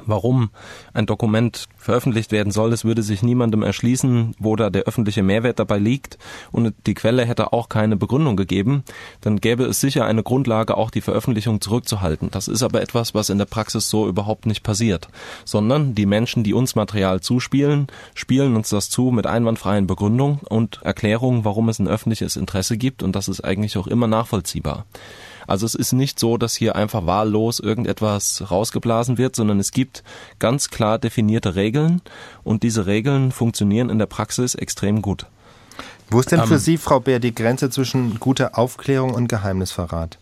warum 0.06 0.50
ein 0.94 1.06
Dokument 1.06 1.68
veröffentlicht 1.78 2.32
werden 2.32 2.52
soll. 2.52 2.74
Es 2.74 2.86
würde 2.86 3.04
sich 3.04 3.24
niemandem 3.24 3.64
erschließen, 3.64 4.36
wo 4.40 4.56
da 4.56 4.70
der 4.70 4.84
öffentliche 4.84 5.24
Mehrwert 5.24 5.60
dabei 5.60 5.78
liegt 5.78 6.18
und 6.52 6.74
die 6.86 6.94
Quelle 6.94 7.26
hätte 7.26 7.54
auch 7.54 7.70
keine 7.70 7.96
Begründung 7.96 8.36
gegeben, 8.36 8.84
dann 9.22 9.40
gäbe 9.40 9.64
es 9.66 9.80
sicher 9.80 10.06
eine 10.06 10.24
Grundlage, 10.24 10.78
auch 10.78 10.92
die 10.92 11.02
Veröffentlichung 11.02 11.62
zurückzuhalten. 11.62 12.30
Das 12.32 12.48
ist 12.48 12.64
aber 12.64 12.82
etwas, 12.82 13.14
was 13.14 13.30
in 13.30 13.38
der 13.38 13.46
Praxis 13.46 13.90
so 13.90 14.08
überhaupt 14.08 14.46
nicht 14.46 14.64
passiert, 14.64 15.08
sondern 15.46 15.96
die 15.96 16.06
Menschen, 16.06 16.44
die 16.44 16.54
uns 16.54 16.76
Material 16.76 17.22
zuspielen, 17.22 17.88
spielen 18.14 18.56
uns 18.56 18.70
das 18.70 18.90
zu 18.90 19.12
mit 19.12 19.28
einwandfreien 19.28 19.88
Begründungen 19.88 20.40
und 20.48 20.82
Erklärungen, 20.84 21.46
warum 21.46 21.70
es 21.70 21.80
ein 21.80 21.88
öffentliches 21.88 22.36
Interesse 22.36 22.78
gibt 22.78 23.04
und 23.04 23.16
das 23.16 23.28
ist 23.28 23.42
eigentlich 23.42 23.78
auch 23.78 23.88
immer 23.88 24.08
nachvollziehbar. 24.08 24.86
Also 25.48 25.66
es 25.66 25.76
ist 25.76 25.94
nicht 25.94 26.20
so, 26.20 26.38
dass 26.38 26.56
hier 26.56 26.76
einfach 26.76 27.06
wahllos 27.06 27.60
irgendetwas 27.60 28.50
rausgeblasen 28.50 29.18
wird, 29.18 29.36
sondern 29.36 29.60
es 29.60 29.72
gibt 29.72 30.04
ganz 30.40 30.70
klar 30.70 31.00
definierte 31.00 31.56
Regeln 31.56 32.02
und 32.44 32.64
diese 32.64 32.86
Regeln 32.86 33.32
funktionieren 33.32 33.90
in 33.90 34.00
der 34.00 34.06
Praxis 34.06 34.56
extrem 34.56 35.02
gut. 35.02 35.26
Wo 36.10 36.20
ist 36.20 36.32
denn 36.32 36.42
für 36.44 36.56
ähm, 36.56 36.60
Sie, 36.60 36.78
Frau 36.78 37.00
Bär, 37.00 37.20
die 37.20 37.36
Grenze 37.36 37.70
zwischen 37.70 38.20
guter 38.20 38.58
Aufklärung 38.58 39.14
und 39.14 39.28
Geheimnisverrat? 39.28 40.18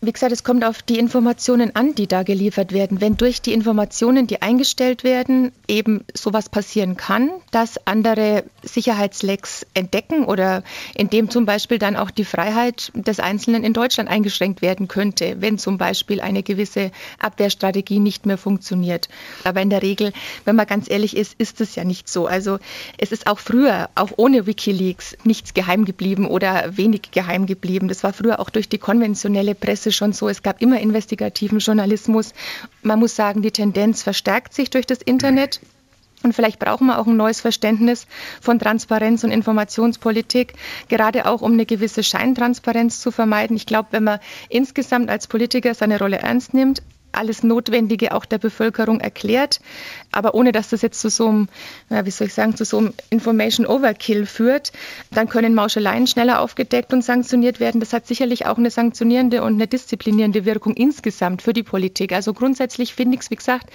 Wie 0.00 0.12
gesagt, 0.12 0.30
es 0.30 0.44
kommt 0.44 0.64
auf 0.64 0.80
die 0.80 0.96
Informationen 0.96 1.74
an, 1.74 1.96
die 1.96 2.06
da 2.06 2.22
geliefert 2.22 2.70
werden. 2.70 3.00
Wenn 3.00 3.16
durch 3.16 3.42
die 3.42 3.52
Informationen, 3.52 4.28
die 4.28 4.42
eingestellt 4.42 5.02
werden, 5.02 5.50
eben 5.66 6.04
sowas 6.14 6.48
passieren 6.48 6.96
kann, 6.96 7.30
dass 7.50 7.84
andere 7.84 8.44
Sicherheitslecks 8.62 9.66
entdecken 9.74 10.24
oder 10.24 10.62
in 10.94 11.10
dem 11.10 11.30
zum 11.30 11.46
Beispiel 11.46 11.80
dann 11.80 11.96
auch 11.96 12.12
die 12.12 12.24
Freiheit 12.24 12.92
des 12.94 13.18
Einzelnen 13.18 13.64
in 13.64 13.72
Deutschland 13.72 14.08
eingeschränkt 14.08 14.62
werden 14.62 14.86
könnte, 14.86 15.38
wenn 15.40 15.58
zum 15.58 15.78
Beispiel 15.78 16.20
eine 16.20 16.44
gewisse 16.44 16.92
Abwehrstrategie 17.18 17.98
nicht 17.98 18.24
mehr 18.24 18.38
funktioniert. 18.38 19.08
Aber 19.42 19.62
in 19.62 19.70
der 19.70 19.82
Regel, 19.82 20.12
wenn 20.44 20.54
man 20.54 20.68
ganz 20.68 20.88
ehrlich 20.88 21.16
ist, 21.16 21.34
ist 21.38 21.60
es 21.60 21.74
ja 21.74 21.82
nicht 21.82 22.08
so. 22.08 22.28
Also 22.28 22.60
es 22.98 23.10
ist 23.10 23.26
auch 23.26 23.40
früher, 23.40 23.90
auch 23.96 24.12
ohne 24.16 24.46
Wikileaks, 24.46 25.16
nichts 25.24 25.54
geheim 25.54 25.84
geblieben 25.84 26.28
oder 26.28 26.76
wenig 26.76 27.10
geheim 27.10 27.46
geblieben. 27.46 27.88
Das 27.88 28.04
war 28.04 28.12
früher 28.12 28.38
auch 28.38 28.50
durch 28.50 28.68
die 28.68 28.78
konventionelle 28.78 29.56
Presse 29.56 29.87
es 29.88 29.96
schon 29.96 30.12
so, 30.12 30.28
es 30.28 30.42
gab 30.42 30.62
immer 30.62 30.80
investigativen 30.80 31.58
Journalismus. 31.58 32.32
Man 32.82 32.98
muss 32.98 33.16
sagen, 33.16 33.42
die 33.42 33.50
Tendenz 33.50 34.02
verstärkt 34.02 34.54
sich 34.54 34.70
durch 34.70 34.86
das 34.86 35.02
Internet. 35.02 35.60
Und 36.22 36.34
vielleicht 36.34 36.58
brauchen 36.58 36.88
wir 36.88 36.98
auch 36.98 37.06
ein 37.06 37.16
neues 37.16 37.40
Verständnis 37.40 38.06
von 38.40 38.58
Transparenz 38.58 39.22
und 39.22 39.30
Informationspolitik, 39.30 40.54
gerade 40.88 41.26
auch 41.26 41.42
um 41.42 41.52
eine 41.52 41.64
gewisse 41.64 42.02
Scheintransparenz 42.02 43.00
zu 43.00 43.12
vermeiden. 43.12 43.56
Ich 43.56 43.66
glaube, 43.66 43.88
wenn 43.92 44.04
man 44.04 44.18
insgesamt 44.48 45.10
als 45.10 45.28
Politiker 45.28 45.74
seine 45.74 45.98
Rolle 45.98 46.18
ernst 46.18 46.54
nimmt, 46.54 46.82
alles 47.12 47.42
Notwendige 47.42 48.14
auch 48.14 48.24
der 48.24 48.38
Bevölkerung 48.38 49.00
erklärt, 49.00 49.60
aber 50.12 50.34
ohne 50.34 50.52
dass 50.52 50.70
das 50.70 50.82
jetzt 50.82 51.00
zu 51.00 51.10
so 51.10 51.28
einem, 51.28 51.48
wie 51.88 52.10
soll 52.10 52.28
ich 52.28 52.34
sagen, 52.34 52.56
zu 52.56 52.64
so 52.64 52.78
einem 52.78 52.94
Information 53.10 53.66
Overkill 53.66 54.26
führt, 54.26 54.72
dann 55.10 55.28
können 55.28 55.54
Mauscheleien 55.54 56.06
schneller 56.06 56.40
aufgedeckt 56.40 56.92
und 56.92 57.02
sanktioniert 57.02 57.60
werden. 57.60 57.80
Das 57.80 57.92
hat 57.92 58.06
sicherlich 58.06 58.46
auch 58.46 58.58
eine 58.58 58.70
sanktionierende 58.70 59.42
und 59.42 59.54
eine 59.54 59.66
disziplinierende 59.66 60.44
Wirkung 60.44 60.74
insgesamt 60.74 61.42
für 61.42 61.52
die 61.52 61.62
Politik. 61.62 62.12
Also 62.12 62.32
grundsätzlich 62.34 62.94
finde 62.94 63.16
ich 63.16 63.22
es, 63.22 63.30
wie 63.30 63.36
gesagt, 63.36 63.70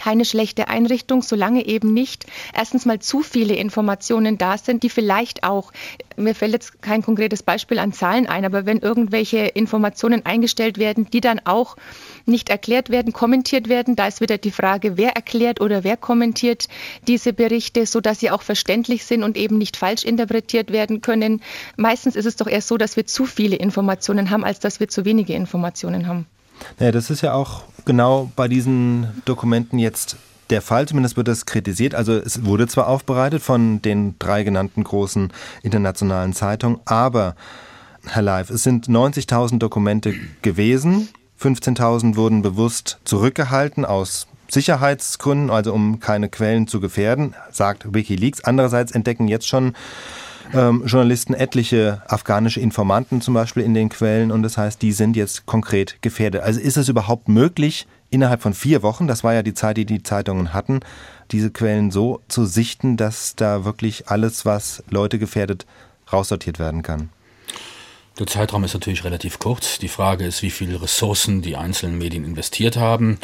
keine 0.00 0.24
schlechte 0.24 0.68
Einrichtung, 0.68 1.22
solange 1.22 1.66
eben 1.66 1.92
nicht 1.92 2.24
erstens 2.56 2.86
mal 2.86 3.00
zu 3.00 3.20
viele 3.20 3.54
Informationen 3.54 4.38
da 4.38 4.56
sind, 4.56 4.82
die 4.82 4.88
vielleicht 4.88 5.44
auch, 5.44 5.72
mir 6.16 6.34
fällt 6.34 6.52
jetzt 6.52 6.80
kein 6.80 7.02
konkretes 7.02 7.42
Beispiel 7.42 7.78
an 7.78 7.92
Zahlen 7.92 8.26
ein, 8.26 8.46
aber 8.46 8.64
wenn 8.64 8.78
irgendwelche 8.78 9.38
Informationen 9.38 10.24
eingestellt 10.24 10.78
werden, 10.78 11.10
die 11.10 11.20
dann 11.20 11.40
auch 11.44 11.76
nicht 12.24 12.48
erklärt 12.48 12.88
werden, 12.88 13.12
kommentiert 13.12 13.68
werden, 13.68 13.94
da 13.94 14.06
ist 14.06 14.22
wieder 14.22 14.38
die 14.38 14.50
Frage, 14.50 14.96
wer 14.96 15.10
erklärt 15.10 15.60
oder 15.60 15.84
wer 15.84 15.98
kommentiert 15.98 16.68
diese 17.06 17.34
Berichte, 17.34 17.84
sodass 17.84 18.20
sie 18.20 18.30
auch 18.30 18.42
verständlich 18.42 19.04
sind 19.04 19.22
und 19.22 19.36
eben 19.36 19.58
nicht 19.58 19.76
falsch 19.76 20.04
interpretiert 20.04 20.72
werden 20.72 21.02
können. 21.02 21.42
Meistens 21.76 22.16
ist 22.16 22.26
es 22.26 22.36
doch 22.36 22.46
eher 22.46 22.62
so, 22.62 22.78
dass 22.78 22.96
wir 22.96 23.04
zu 23.04 23.26
viele 23.26 23.56
Informationen 23.56 24.30
haben, 24.30 24.44
als 24.44 24.60
dass 24.60 24.80
wir 24.80 24.88
zu 24.88 25.04
wenige 25.04 25.34
Informationen 25.34 26.06
haben. 26.06 26.26
Naja, 26.78 26.92
das 26.92 27.10
ist 27.10 27.20
ja 27.22 27.34
auch 27.34 27.62
genau 27.84 28.30
bei 28.36 28.48
diesen 28.48 29.08
Dokumenten 29.24 29.78
jetzt 29.78 30.16
der 30.50 30.62
Fall, 30.62 30.86
zumindest 30.88 31.16
wird 31.16 31.28
das 31.28 31.46
kritisiert. 31.46 31.94
Also 31.94 32.12
es 32.14 32.44
wurde 32.44 32.66
zwar 32.66 32.88
aufbereitet 32.88 33.42
von 33.42 33.80
den 33.82 34.16
drei 34.18 34.42
genannten 34.42 34.84
großen 34.84 35.32
internationalen 35.62 36.32
Zeitungen, 36.32 36.80
aber 36.84 37.36
Herr 38.06 38.22
Leif, 38.22 38.50
es 38.50 38.62
sind 38.62 38.88
90.000 38.88 39.58
Dokumente 39.58 40.14
gewesen. 40.42 41.08
15.000 41.40 42.16
wurden 42.16 42.42
bewusst 42.42 42.98
zurückgehalten 43.04 43.84
aus 43.84 44.26
Sicherheitsgründen, 44.48 45.50
also 45.50 45.72
um 45.72 46.00
keine 46.00 46.28
Quellen 46.28 46.66
zu 46.66 46.80
gefährden, 46.80 47.34
sagt 47.50 47.94
Wikileaks. 47.94 48.42
Andererseits 48.42 48.92
entdecken 48.92 49.28
jetzt 49.28 49.46
schon 49.46 49.74
ähm, 50.54 50.84
Journalisten 50.86 51.34
etliche 51.34 52.02
afghanische 52.06 52.60
Informanten 52.60 53.20
zum 53.20 53.34
Beispiel 53.34 53.62
in 53.62 53.74
den 53.74 53.88
Quellen 53.88 54.30
und 54.30 54.42
das 54.42 54.56
heißt, 54.56 54.82
die 54.82 54.92
sind 54.92 55.16
jetzt 55.16 55.46
konkret 55.46 56.00
gefährdet. 56.02 56.42
Also 56.42 56.60
ist 56.60 56.76
es 56.76 56.88
überhaupt 56.88 57.28
möglich, 57.28 57.86
innerhalb 58.10 58.42
von 58.42 58.54
vier 58.54 58.82
Wochen, 58.82 59.06
das 59.06 59.24
war 59.24 59.34
ja 59.34 59.42
die 59.42 59.54
Zeit, 59.54 59.76
die 59.76 59.86
die 59.86 60.02
Zeitungen 60.02 60.52
hatten, 60.52 60.80
diese 61.30 61.50
Quellen 61.50 61.90
so 61.90 62.20
zu 62.28 62.44
sichten, 62.44 62.96
dass 62.96 63.36
da 63.36 63.64
wirklich 63.64 64.08
alles, 64.08 64.44
was 64.44 64.82
Leute 64.90 65.18
gefährdet, 65.18 65.66
raussortiert 66.12 66.58
werden 66.58 66.82
kann? 66.82 67.10
Der 68.18 68.26
Zeitraum 68.26 68.64
ist 68.64 68.74
natürlich 68.74 69.04
relativ 69.04 69.38
kurz. 69.38 69.78
Die 69.78 69.88
Frage 69.88 70.26
ist, 70.26 70.42
wie 70.42 70.50
viele 70.50 70.82
Ressourcen 70.82 71.40
die 71.40 71.56
einzelnen 71.56 71.96
Medien 71.96 72.24
investiert 72.24 72.76
haben. 72.76 73.18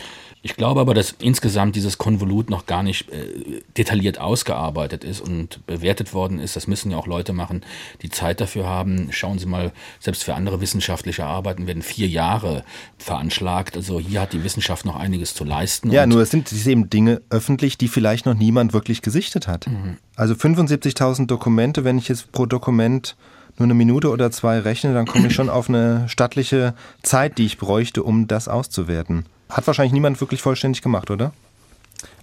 Ich 0.47 0.55
glaube 0.55 0.81
aber, 0.81 0.95
dass 0.95 1.17
insgesamt 1.19 1.75
dieses 1.75 1.99
Konvolut 1.99 2.51
noch 2.51 2.67
gar 2.67 2.85
nicht 2.85 3.11
äh, 3.11 3.63
detailliert 3.77 4.21
ausgearbeitet 4.21 5.03
ist 5.03 5.21
und 5.21 5.67
bewertet 5.67 6.15
worden 6.15 6.39
ist. 6.39 6.55
Das 6.55 6.69
müssen 6.69 6.93
ja 6.93 6.99
auch 6.99 7.09
Leute 7.09 7.33
machen, 7.33 7.65
die 8.03 8.11
Zeit 8.11 8.41
dafür 8.41 8.65
haben. 8.65 9.09
Schauen 9.11 9.41
Sie 9.41 9.47
mal, 9.47 9.73
selbst 9.99 10.23
für 10.23 10.37
andere 10.37 10.61
wissenschaftliche 10.61 11.25
Arbeiten 11.25 11.67
werden 11.67 11.83
vier 11.83 12.07
Jahre 12.07 12.63
veranschlagt. 12.97 13.77
Also 13.77 13.99
hier 13.99 14.21
hat 14.21 14.33
die 14.33 14.45
Wissenschaft 14.45 14.85
noch 14.85 14.95
einiges 14.95 15.35
zu 15.35 15.43
leisten. 15.43 15.91
Ja, 15.91 16.07
nur 16.07 16.21
es 16.21 16.31
sind 16.31 16.53
eben 16.65 16.91
Dinge 16.91 17.23
öffentlich, 17.29 17.77
die 17.77 17.89
vielleicht 17.89 18.25
noch 18.25 18.35
niemand 18.35 18.73
wirklich 18.73 19.03
gesichtet 19.03 19.49
hat. 19.49 19.67
Mhm. 19.67 19.97
Also 20.15 20.35
75.000 20.35 21.27
Dokumente, 21.27 21.83
wenn 21.83 21.99
ich 21.99 22.07
jetzt 22.07 22.31
pro 22.31 22.47
Dokument 22.47 23.17
nur 23.59 23.65
eine 23.65 23.75
Minute 23.75 24.11
oder 24.11 24.31
zwei 24.31 24.61
rechne, 24.61 24.95
dann 24.95 25.07
komme 25.07 25.27
ich 25.27 25.35
schon 25.35 25.51
auf 25.51 25.69
eine 25.69 26.09
stattliche 26.09 26.75
Zeit, 27.03 27.37
die 27.37 27.47
ich 27.47 27.59
bräuchte, 27.59 28.05
um 28.05 28.29
das 28.29 28.47
auszuwerten. 28.47 29.25
Hat 29.49 29.67
wahrscheinlich 29.67 29.93
niemand 29.93 30.21
wirklich 30.21 30.43
vollständig 30.43 30.83
gemacht, 30.83 31.11
oder? 31.11 31.33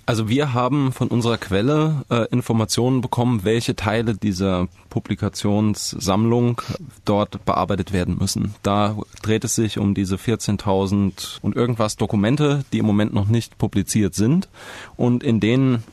Also 0.05 0.27
wir 0.27 0.53
haben 0.53 0.91
von 0.91 1.07
unserer 1.07 1.37
Quelle 1.37 2.03
äh, 2.09 2.27
Informationen 2.29 2.99
bekommen, 2.99 3.45
welche 3.45 3.73
Teile 3.73 4.15
dieser 4.15 4.67
Publikationssammlung 4.89 6.61
dort 7.05 7.45
bearbeitet 7.45 7.93
werden 7.93 8.17
müssen. 8.19 8.53
Da 8.63 8.97
dreht 9.21 9.45
es 9.45 9.55
sich 9.55 9.77
um 9.77 9.93
diese 9.93 10.17
14.000 10.17 11.39
und 11.41 11.55
irgendwas 11.55 11.95
Dokumente, 11.95 12.65
die 12.73 12.79
im 12.79 12.85
Moment 12.85 13.13
noch 13.13 13.27
nicht 13.27 13.57
publiziert 13.57 14.13
sind 14.13 14.49
und 14.97 15.23
in 15.23 15.39
denen 15.39 15.85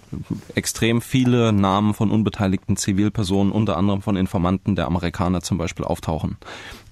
extrem 0.55 1.01
viele 1.01 1.53
Namen 1.53 1.95
von 1.95 2.11
unbeteiligten 2.11 2.77
Zivilpersonen, 2.77 3.53
unter 3.53 3.77
anderem 3.77 4.03
von 4.03 4.17
Informanten 4.17 4.77
der 4.77 4.87
Amerikaner 4.87 5.43
zum 5.43 5.59
Beispiel, 5.59 5.85
auftauchen. 5.85 6.37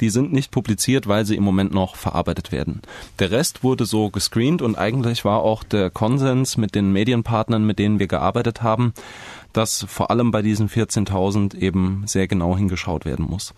Die 0.00 0.10
sind 0.10 0.32
nicht 0.32 0.50
publiziert, 0.50 1.06
weil 1.08 1.24
sie 1.24 1.36
im 1.36 1.44
Moment 1.44 1.72
noch 1.72 1.96
verarbeitet 1.96 2.52
werden. 2.52 2.82
Der 3.18 3.30
Rest 3.30 3.62
wurde 3.62 3.86
so 3.86 4.10
gescreent 4.10 4.62
und 4.62 4.76
eigentlich 4.76 5.24
war 5.24 5.42
auch 5.42 5.64
der 5.64 5.90
Konsens 5.90 6.56
mit 6.56 6.74
den 6.74 6.92
Medienpartnern, 6.92 7.64
mit 7.64 7.78
denen 7.78 7.98
wir 7.98 8.06
gearbeitet 8.06 8.62
haben, 8.62 8.92
dass 9.52 9.84
vor 9.88 10.10
allem 10.10 10.30
bei 10.30 10.42
diesen 10.42 10.68
14.000 10.68 11.56
eben 11.56 12.02
sehr 12.06 12.28
genau 12.28 12.56
hingeschaut 12.56 13.04
werden 13.04 13.26
muss. 13.28 13.54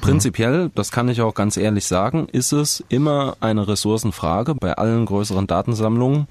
Prinzipiell, 0.00 0.70
das 0.74 0.92
kann 0.92 1.08
ich 1.08 1.20
auch 1.22 1.34
ganz 1.34 1.56
ehrlich 1.56 1.86
sagen, 1.86 2.28
ist 2.30 2.52
es 2.52 2.84
immer 2.88 3.36
eine 3.40 3.66
Ressourcenfrage 3.66 4.54
bei 4.54 4.74
allen 4.74 5.06
größeren 5.06 5.46
Datensammlungen 5.46 6.28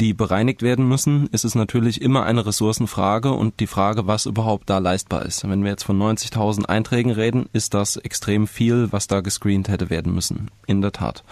die 0.00 0.14
bereinigt 0.14 0.62
werden 0.62 0.88
müssen, 0.88 1.28
ist 1.28 1.44
es 1.44 1.54
natürlich 1.54 2.02
immer 2.02 2.24
eine 2.24 2.46
Ressourcenfrage 2.46 3.32
und 3.32 3.60
die 3.60 3.66
Frage, 3.66 4.06
was 4.06 4.26
überhaupt 4.26 4.68
da 4.70 4.78
leistbar 4.78 5.24
ist. 5.24 5.48
Wenn 5.48 5.62
wir 5.62 5.70
jetzt 5.70 5.84
von 5.84 5.98
90.000 5.98 6.66
Einträgen 6.66 7.12
reden, 7.12 7.46
ist 7.52 7.74
das 7.74 7.96
extrem 7.96 8.46
viel, 8.46 8.92
was 8.92 9.06
da 9.06 9.20
gescreent 9.20 9.68
hätte 9.68 9.90
werden 9.90 10.14
müssen. 10.14 10.50
In 10.66 10.82
der 10.82 10.92
Tat. 10.92 11.22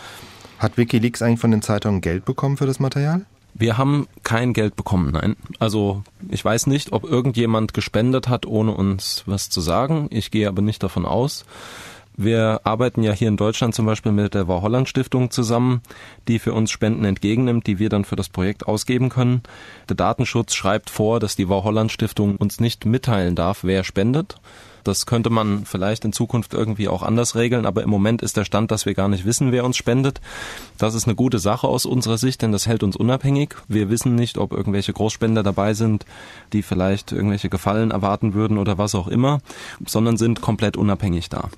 Hat 0.59 0.77
Wikileaks 0.77 1.23
eigentlich 1.23 1.41
von 1.41 1.51
den 1.51 1.63
Zeitungen 1.63 2.01
Geld 2.01 2.25
bekommen 2.25 2.57
für 2.57 2.67
das 2.67 2.79
Material? 2.79 3.27
Wir 3.55 3.77
haben 3.77 4.07
kein 4.23 4.55
Geld 4.55 4.77
bekommen, 4.77 5.11
nein. 5.13 5.37
Also 5.59 6.05
ich 6.31 6.45
weiß 6.45 6.69
nicht, 6.69 6.93
ob 6.93 7.05
irgendjemand 7.05 7.75
gespendet 7.75 8.29
hat, 8.29 8.47
ohne 8.47 8.73
uns 8.73 9.25
was 9.27 9.51
zu 9.51 9.61
sagen. 9.61 10.07
Ich 10.11 10.31
gehe 10.31 10.49
aber 10.49 10.63
nicht 10.63 10.83
davon 10.83 11.05
aus. 11.05 11.45
Wir 12.17 12.61
arbeiten 12.65 13.03
ja 13.03 13.13
hier 13.13 13.29
in 13.29 13.37
Deutschland 13.37 13.75
zum 13.75 13.87
Beispiel 13.87 14.13
mit 14.13 14.35
der 14.35 14.47
War 14.47 14.61
Holland 14.61 14.89
Stiftung 14.89 15.31
zusammen, 15.31 15.81
die 16.29 16.39
für 16.39 16.53
uns 16.53 16.71
Spenden 16.71 17.05
entgegennimmt, 17.05 17.67
die 17.67 17.79
wir 17.79 17.89
dann 17.89 18.05
für 18.05 18.17
das 18.17 18.29
Projekt 18.29 18.67
ausgeben 18.67 19.09
können. 19.09 19.43
Der 19.89 19.97
Datenschutz 19.97 20.55
schreibt 20.55 20.91
vor, 20.91 21.21
dass 21.21 21.37
die 21.37 21.49
War 21.49 21.65
Holland 21.65 21.91
Stiftung 21.91 22.37
uns 22.37 22.61
nicht 22.61 22.85
mitteilen 22.85 23.35
darf, 23.35 23.65
wer 23.65 23.83
spendet. 23.83 24.37
Das 24.85 25.07
könnte 25.07 25.31
man 25.31 25.65
vielleicht 25.65 26.05
in 26.05 26.13
Zukunft 26.13 26.55
irgendwie 26.55 26.89
auch 26.89 27.03
anders 27.03 27.37
regeln, 27.37 27.67
aber 27.67 27.83
im 27.83 27.91
Moment 27.91 28.21
ist 28.21 28.37
der 28.37 28.45
Stand, 28.45 28.71
dass 28.71 28.85
wir 28.85 28.95
gar 28.95 29.09
nicht 29.09 29.25
wissen, 29.25 29.53
wer 29.53 29.65
uns 29.65 29.77
spendet. 29.77 30.21
Das 30.77 30.95
ist 30.95 31.07
eine 31.07 31.15
gute 31.15 31.39
Sache 31.39 31.69
aus 31.69 31.87
unserer 31.87 32.19
Sicht, 32.19 32.43
denn 32.43 32.53
das 32.53 32.67
hält 32.67 32.83
uns 32.83 32.97
unabhängig. 32.97 33.55
Wir 33.69 33.91
wissen 33.91 34.17
nicht, 34.17 34.39
ob 34.39 34.53
irgendwelche 34.53 34.93
Großspender 34.93 35.43
dabei 35.43 35.75
sind, 35.75 36.05
die 36.53 36.63
vielleicht 36.63 37.13
irgendwelche 37.13 37.49
Gefallen 37.49 37.91
erwarten 37.91 38.35
würden 38.35 38.59
oder 38.59 38.77
was 38.77 38.95
auch 38.95 39.09
immer, 39.09 39.41
sondern 39.87 40.17
sind 40.17 40.41
komplett 40.41 40.77
unabhängig 40.77 41.29
da. 41.29 41.49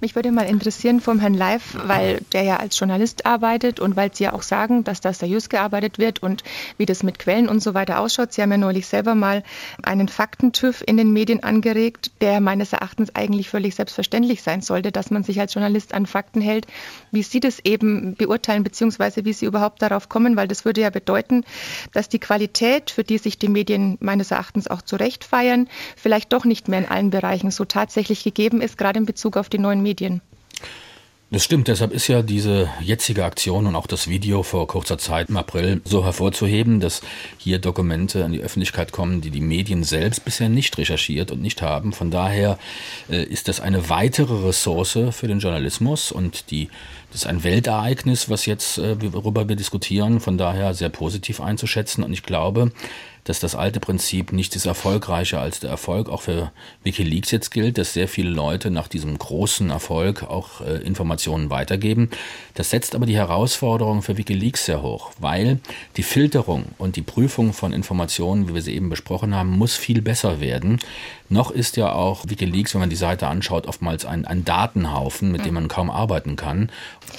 Mich 0.00 0.14
würde 0.14 0.32
mal 0.32 0.48
interessieren 0.48 1.00
vom 1.00 1.18
Herrn 1.18 1.34
Leif, 1.34 1.76
weil 1.84 2.22
der 2.32 2.42
ja 2.42 2.56
als 2.56 2.78
Journalist 2.78 3.26
arbeitet 3.26 3.80
und 3.80 3.96
weil 3.96 4.14
Sie 4.14 4.24
ja 4.24 4.32
auch 4.32 4.40
sagen, 4.40 4.82
dass 4.82 5.02
da 5.02 5.12
seriös 5.12 5.50
gearbeitet 5.50 5.98
wird 5.98 6.22
und 6.22 6.42
wie 6.78 6.86
das 6.86 7.02
mit 7.02 7.18
Quellen 7.18 7.50
und 7.50 7.62
so 7.62 7.74
weiter 7.74 8.00
ausschaut. 8.00 8.32
Sie 8.32 8.40
haben 8.40 8.50
ja 8.50 8.56
neulich 8.56 8.86
selber 8.86 9.14
mal 9.14 9.42
einen 9.82 10.08
Faktentüv 10.08 10.82
in 10.86 10.96
den 10.96 11.12
Medien 11.12 11.42
angeregt, 11.42 12.12
der 12.22 12.40
meines 12.40 12.72
Erachtens 12.72 13.14
eigentlich 13.14 13.50
völlig 13.50 13.74
selbstverständlich 13.74 14.40
sein 14.40 14.62
sollte, 14.62 14.90
dass 14.90 15.10
man 15.10 15.22
sich 15.22 15.38
als 15.38 15.52
Journalist 15.52 15.92
an 15.92 16.06
Fakten 16.06 16.40
hält. 16.40 16.66
Wie 17.10 17.22
Sie 17.22 17.40
das 17.40 17.58
eben 17.62 18.14
beurteilen, 18.14 18.62
beziehungsweise 18.64 19.26
wie 19.26 19.34
Sie 19.34 19.44
überhaupt 19.44 19.82
darauf 19.82 20.08
kommen, 20.08 20.34
weil 20.34 20.48
das 20.48 20.64
würde 20.64 20.80
ja 20.80 20.88
bedeuten, 20.88 21.44
dass 21.92 22.08
die 22.08 22.20
Qualität, 22.20 22.90
für 22.90 23.04
die 23.04 23.18
sich 23.18 23.38
die 23.38 23.48
Medien 23.48 23.98
meines 24.00 24.30
Erachtens 24.30 24.66
auch 24.66 24.80
zu 24.80 24.96
feiern, 24.96 25.68
vielleicht 25.96 26.32
doch 26.32 26.46
nicht 26.46 26.68
mehr 26.68 26.78
in 26.78 26.88
allen 26.88 27.10
Bereichen 27.10 27.50
so 27.50 27.66
tatsächlich 27.66 28.24
gegeben 28.24 28.62
ist, 28.62 28.78
gerade 28.78 28.98
in 28.98 29.04
Bezug 29.04 29.36
auf 29.36 29.50
die 29.50 29.58
neuen 29.58 29.82
Medien. 29.82 29.89
Medien. 29.90 30.20
Das 31.32 31.44
stimmt, 31.44 31.68
deshalb 31.68 31.92
ist 31.92 32.08
ja 32.08 32.22
diese 32.22 32.68
jetzige 32.80 33.24
Aktion 33.24 33.68
und 33.68 33.76
auch 33.76 33.86
das 33.86 34.08
Video 34.08 34.42
vor 34.42 34.66
kurzer 34.66 34.98
Zeit 34.98 35.28
im 35.28 35.36
April 35.36 35.80
so 35.84 36.04
hervorzuheben, 36.04 36.80
dass 36.80 37.02
hier 37.38 37.60
Dokumente 37.60 38.24
an 38.24 38.32
die 38.32 38.40
Öffentlichkeit 38.40 38.90
kommen, 38.90 39.20
die 39.20 39.30
die 39.30 39.40
Medien 39.40 39.84
selbst 39.84 40.24
bisher 40.24 40.48
nicht 40.48 40.76
recherchiert 40.76 41.30
und 41.30 41.40
nicht 41.40 41.62
haben. 41.62 41.92
Von 41.92 42.10
daher 42.10 42.58
äh, 43.08 43.22
ist 43.22 43.46
das 43.46 43.60
eine 43.60 43.88
weitere 43.88 44.44
Ressource 44.44 44.98
für 45.12 45.28
den 45.28 45.38
Journalismus 45.38 46.10
und 46.10 46.50
die, 46.50 46.68
das 47.12 47.22
ist 47.22 47.26
ein 47.28 47.44
Weltereignis, 47.44 48.28
was 48.28 48.46
jetzt, 48.46 48.78
äh, 48.78 48.96
worüber 49.12 49.48
wir 49.48 49.54
diskutieren, 49.54 50.18
von 50.18 50.36
daher 50.36 50.74
sehr 50.74 50.88
positiv 50.88 51.40
einzuschätzen. 51.40 52.02
Und 52.02 52.12
ich 52.12 52.24
glaube, 52.24 52.72
dass 53.24 53.40
das 53.40 53.54
alte 53.54 53.80
Prinzip 53.80 54.32
nicht 54.32 54.56
ist 54.56 54.66
erfolgreicher 54.66 55.40
als 55.40 55.60
der 55.60 55.70
Erfolg 55.70 56.08
auch 56.08 56.22
für 56.22 56.52
Wikileaks 56.82 57.30
jetzt 57.30 57.50
gilt, 57.50 57.78
dass 57.78 57.92
sehr 57.92 58.08
viele 58.08 58.30
Leute 58.30 58.70
nach 58.70 58.88
diesem 58.88 59.18
großen 59.18 59.70
Erfolg 59.70 60.22
auch 60.24 60.60
äh, 60.60 60.78
Informationen 60.78 61.50
weitergeben. 61.50 62.10
Das 62.54 62.70
setzt 62.70 62.94
aber 62.94 63.06
die 63.06 63.16
Herausforderung 63.16 64.02
für 64.02 64.16
Wikileaks 64.16 64.66
sehr 64.66 64.82
hoch, 64.82 65.10
weil 65.18 65.58
die 65.96 66.02
Filterung 66.02 66.66
und 66.78 66.96
die 66.96 67.02
Prüfung 67.02 67.52
von 67.52 67.72
Informationen, 67.72 68.48
wie 68.48 68.54
wir 68.54 68.62
sie 68.62 68.74
eben 68.74 68.88
besprochen 68.88 69.34
haben, 69.34 69.50
muss 69.50 69.76
viel 69.76 70.02
besser 70.02 70.40
werden. 70.40 70.80
Noch 71.32 71.52
ist 71.52 71.76
ja 71.76 71.92
auch 71.92 72.24
Wikileaks, 72.26 72.74
wenn 72.74 72.80
man 72.80 72.90
die 72.90 72.96
Seite 72.96 73.28
anschaut, 73.28 73.68
oftmals 73.68 74.04
ein, 74.04 74.24
ein 74.24 74.44
Datenhaufen, 74.44 75.30
mit 75.30 75.44
dem 75.44 75.54
man 75.54 75.68
kaum 75.68 75.88
arbeiten 75.88 76.34
kann. 76.34 76.70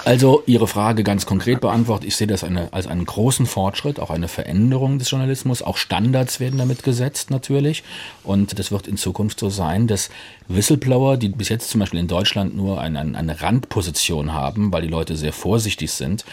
Also 0.04 0.42
Ihre 0.46 0.66
Frage 0.66 1.02
ganz 1.02 1.24
konkret 1.24 1.62
beantwortet. 1.62 2.06
Ich 2.06 2.16
sehe 2.16 2.26
das 2.26 2.44
eine, 2.44 2.70
als 2.72 2.86
einen 2.86 3.06
großen 3.06 3.46
Fortschritt, 3.46 3.98
auch 3.98 4.10
eine 4.10 4.28
Veränderung 4.28 4.98
des 4.98 5.10
Journalismus. 5.10 5.62
Auch 5.62 5.78
Standards 6.02 6.40
werden 6.40 6.58
damit 6.58 6.82
gesetzt 6.82 7.30
natürlich. 7.30 7.84
Und 8.24 8.58
das 8.58 8.72
wird 8.72 8.88
in 8.88 8.96
Zukunft 8.96 9.38
so 9.38 9.50
sein, 9.50 9.86
dass 9.86 10.10
Whistleblower, 10.48 11.16
die 11.16 11.28
bis 11.28 11.48
jetzt 11.48 11.70
zum 11.70 11.78
Beispiel 11.78 12.00
in 12.00 12.08
Deutschland 12.08 12.56
nur 12.56 12.80
eine, 12.80 13.00
eine 13.00 13.40
Randposition 13.40 14.32
haben, 14.32 14.72
weil 14.72 14.82
die 14.82 14.88
Leute 14.88 15.16
sehr 15.16 15.32
vorsichtig 15.32 15.92
sind, 15.92 16.24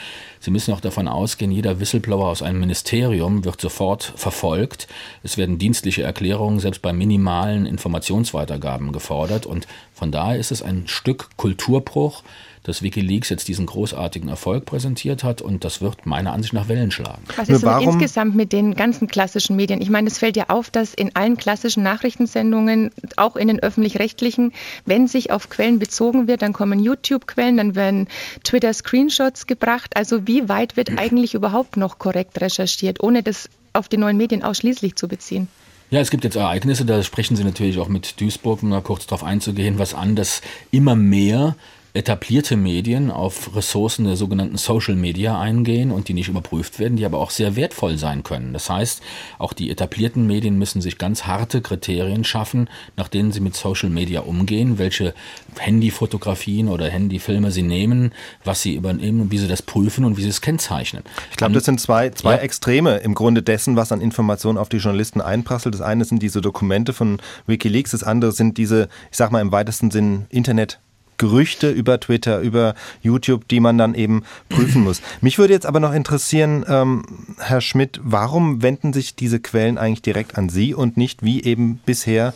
Sie 0.42 0.52
müssen 0.52 0.74
auch 0.74 0.80
davon 0.80 1.10
ausgehen, 1.10 1.52
jeder 1.52 1.82
Whistleblower 1.82 2.30
aus 2.30 2.42
einem 2.42 2.62
Ministerium 2.62 3.44
wird 3.44 3.60
sofort 3.60 4.14
verfolgt. 4.16 4.88
Es 5.22 5.38
werden 5.38 5.58
dienstliche 5.58 6.04
Erklärungen 6.04 6.62
selbst 6.62 6.82
bei 6.82 6.94
minimalen 6.94 7.66
Informationsweitergaben 7.66 8.94
gefordert. 8.94 9.46
Und 9.46 9.68
von 9.94 10.14
daher 10.14 10.40
ist 10.40 10.52
es 10.52 10.64
ein 10.64 10.88
Stück 10.88 11.30
Kulturbruch, 11.36 12.24
dass 12.64 12.82
Wikileaks 12.82 13.30
jetzt 13.30 13.48
diesen 13.48 13.66
großartigen 13.66 14.30
Erfolg 14.30 14.66
präsentiert 14.66 15.24
hat 15.24 15.42
und 15.42 15.64
das 15.64 15.82
wird 15.82 16.06
meiner 16.06 16.34
Ansicht 16.34 16.54
nach 16.54 16.68
Wellen 16.68 16.92
schlagen. 16.92 17.24
Was 17.36 17.50
ist 17.50 17.64
denn 17.64 17.80
insgesamt 17.82 18.36
mit 18.36 18.54
den 18.54 18.76
ganzen 18.76 19.08
klassischen 19.08 19.56
Medien? 19.56 19.82
Ich 19.82 19.90
meine, 19.90 20.08
es 20.08 20.18
fällt 20.18 20.38
ja 20.38 20.46
auf, 20.50 20.70
dass 20.70 20.94
in 20.94 21.16
allen 21.16 21.38
klassischen 21.38 21.84
Nachrichtensendungen, 21.84 22.92
auch 23.18 23.36
in 23.36 23.48
den 23.48 23.60
öffentlich-rechtlichen, 23.60 24.54
wenn 24.86 25.08
sich 25.08 25.32
auf 25.32 25.50
Quellen 25.50 25.80
bezogen 25.80 26.28
wird, 26.28 26.42
dann 26.42 26.54
kommen 26.54 26.80
YouTube-Quellen, 26.80 27.58
dann 27.58 27.76
werden 27.76 28.08
Twitter-Screenshots 28.44 29.48
gebracht. 29.48 29.96
Also 29.96 30.28
wie 30.28 30.50
weit 30.50 30.78
wird 30.78 30.92
eigentlich 30.98 31.34
überhaupt 31.34 31.78
noch 31.78 32.00
korrekt 32.00 32.40
recherchiert, 32.42 33.02
ohne 33.02 33.24
das 33.24 33.50
auf 33.74 33.88
die 33.88 33.98
neuen 33.98 34.18
Medien 34.18 34.44
ausschließlich 34.44 34.96
zu 34.96 35.08
beziehen? 35.08 35.48
Ja, 35.92 36.00
es 36.00 36.12
gibt 36.12 36.24
jetzt 36.24 36.36
Ereignisse, 36.36 36.86
da 36.86 37.02
sprechen 37.02 37.36
Sie 37.36 37.44
natürlich 37.44 37.80
auch 37.80 37.88
mit 37.88 38.22
Duisburg, 38.22 38.62
um 38.62 38.70
da 38.70 38.80
kurz 38.80 39.08
darauf 39.08 39.24
einzugehen, 39.24 39.80
was 39.80 39.96
an, 39.96 40.16
dass 40.16 40.42
immer 40.70 40.96
mehr 40.96 41.56
etablierte 42.00 42.56
Medien 42.56 43.12
auf 43.12 43.54
Ressourcen 43.58 44.06
der 44.06 44.16
sogenannten 44.16 44.56
Social 44.56 44.96
Media 44.96 45.38
eingehen 45.38 45.92
und 45.92 46.08
die 46.08 46.14
nicht 46.14 46.30
überprüft 46.30 46.80
werden, 46.80 46.96
die 46.96 47.06
aber 47.06 47.20
auch 47.20 47.30
sehr 47.30 47.58
wertvoll 47.58 47.98
sein 47.98 48.24
können. 48.24 48.54
Das 48.54 48.70
heißt, 48.70 49.02
auch 49.38 49.52
die 49.52 49.70
etablierten 49.70 50.26
Medien 50.26 50.58
müssen 50.58 50.82
sich 50.82 50.98
ganz 50.98 51.26
harte 51.26 51.62
Kriterien 51.62 52.24
schaffen, 52.24 52.70
nach 52.96 53.10
denen 53.10 53.34
sie 53.34 53.42
mit 53.42 53.54
Social 53.54 53.90
Media 53.90 54.22
umgehen, 54.22 54.80
welche 54.80 55.14
Handyfotografien 55.58 56.70
oder 56.70 56.88
Handyfilme 56.90 57.52
sie 57.52 57.64
nehmen, 57.64 58.14
was 58.46 58.62
sie 58.62 58.76
übernehmen 58.76 59.20
und 59.20 59.32
wie 59.32 59.38
sie 59.38 59.50
das 59.50 59.62
prüfen 59.62 60.06
und 60.06 60.16
wie 60.16 60.24
sie 60.24 60.30
es 60.30 60.40
kennzeichnen. 60.40 61.04
Ich 61.32 61.38
glaube, 61.38 61.54
das 61.54 61.66
sind 61.66 61.82
zwei, 61.82 62.12
zwei 62.12 62.36
ja. 62.36 62.38
Extreme 62.38 62.98
im 63.00 63.14
Grunde 63.14 63.44
dessen, 63.44 63.76
was 63.76 63.92
an 63.92 64.00
Informationen 64.00 64.58
auf 64.58 64.70
die 64.70 64.78
Journalisten 64.78 65.20
einprasselt. 65.20 65.76
Das 65.76 65.82
eine 65.82 66.06
sind 66.06 66.24
diese 66.24 66.40
Dokumente 66.40 66.94
von 66.94 67.22
Wikileaks, 67.46 67.92
das 67.92 68.04
andere 68.04 68.32
sind 68.32 68.58
diese, 68.58 68.88
ich 69.12 69.18
sag 69.18 69.34
mal 69.34 69.42
im 69.42 69.52
weitesten 69.52 69.92
Sinn, 69.92 70.28
Internet 70.30 70.80
Gerüchte 71.20 71.70
über 71.70 72.00
Twitter, 72.00 72.40
über 72.40 72.74
YouTube, 73.04 73.48
die 73.48 73.60
man 73.60 73.78
dann 73.78 73.94
eben 73.94 74.24
prüfen 74.50 74.84
muss. 74.84 75.02
Mich 75.22 75.38
würde 75.38 75.54
jetzt 75.54 75.68
aber 75.68 75.80
noch 75.80 75.94
interessieren, 75.94 76.66
ähm, 76.68 77.04
Herr 77.38 77.62
Schmidt, 77.62 78.00
warum 78.02 78.64
wenden 78.64 78.94
sich 78.94 79.16
diese 79.16 79.40
Quellen 79.40 79.78
eigentlich 79.78 80.02
direkt 80.02 80.38
an 80.38 80.50
Sie 80.50 80.74
und 80.74 80.98
nicht 80.98 81.22
wie 81.22 81.44
eben 81.44 81.80
bisher 81.86 82.34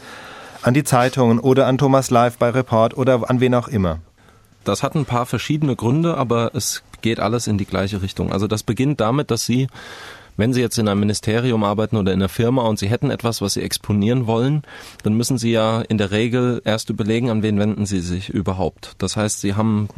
an 0.62 0.76
die 0.76 0.84
Zeitungen 0.84 1.40
oder 1.40 1.66
an 1.66 1.80
Thomas 1.80 2.12
Live 2.12 2.38
bei 2.38 2.50
Report 2.50 2.96
oder 2.96 3.30
an 3.30 3.40
wen 3.40 3.56
auch 3.56 3.68
immer? 3.68 4.00
Das 4.64 4.84
hat 4.84 4.96
ein 4.96 5.06
paar 5.06 5.26
verschiedene 5.26 5.76
Gründe, 5.76 6.16
aber 6.16 6.52
es 6.54 6.84
geht 7.02 7.20
alles 7.20 7.48
in 7.48 7.58
die 7.58 7.66
gleiche 7.66 8.02
Richtung. 8.02 8.32
Also 8.32 8.48
das 8.48 8.64
beginnt 8.64 9.02
damit, 9.02 9.32
dass 9.32 9.46
Sie 9.46 9.68
wenn 10.38 10.54
Sie 10.54 10.62
jetzt 10.62 10.78
in 10.78 10.88
einem 10.88 11.00
Ministerium 11.00 11.64
arbeiten 11.64 11.98
oder 11.98 12.12
in 12.12 12.20
einer 12.20 12.30
Firma 12.30 12.64
und 12.64 12.80
Sie 12.80 12.90
hätten 12.90 13.10
etwas, 13.10 13.42
was 13.42 13.54
Sie 13.54 13.62
exponieren 13.62 14.28
wollen, 14.28 14.64
dann 15.04 15.14
müssen 15.14 15.38
Sie 15.38 15.52
ja 15.52 15.82
in 15.82 15.98
der 15.98 16.12
Regel 16.12 16.62
erst 16.66 16.90
überlegen, 16.90 17.30
an 17.30 17.44
wen 17.44 17.60
wenden 17.60 17.86
Sie 17.86 18.02
sich 18.02 18.30
überhaupt. 18.30 18.94
Das 18.98 19.16
heißt, 19.16 19.42
Sie 19.42 19.56
haben 19.56 19.90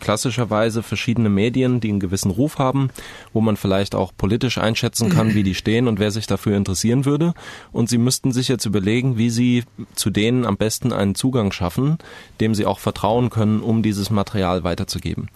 klassischerweise 0.00 0.82
verschiedene 0.82 1.28
Medien, 1.28 1.80
die 1.80 1.90
einen 1.90 2.00
gewissen 2.00 2.30
Ruf 2.30 2.58
haben, 2.58 2.90
wo 3.32 3.40
man 3.40 3.56
vielleicht 3.56 3.94
auch 3.94 4.12
politisch 4.16 4.58
einschätzen 4.58 5.10
kann, 5.10 5.34
wie 5.34 5.42
die 5.42 5.54
stehen 5.54 5.88
und 5.88 5.98
wer 5.98 6.10
sich 6.10 6.26
dafür 6.26 6.56
interessieren 6.56 7.04
würde. 7.04 7.34
Und 7.72 7.88
Sie 7.88 7.98
müssten 7.98 8.32
sich 8.32 8.48
jetzt 8.48 8.64
überlegen, 8.64 9.16
wie 9.16 9.30
Sie 9.30 9.64
zu 9.94 10.10
denen 10.10 10.44
am 10.44 10.56
besten 10.56 10.92
einen 10.92 11.14
Zugang 11.14 11.52
schaffen, 11.52 11.98
dem 12.40 12.54
Sie 12.54 12.66
auch 12.66 12.78
vertrauen 12.78 13.30
können, 13.30 13.60
um 13.60 13.82
dieses 13.82 14.10
Material 14.10 14.64
weiterzugeben. 14.64 15.28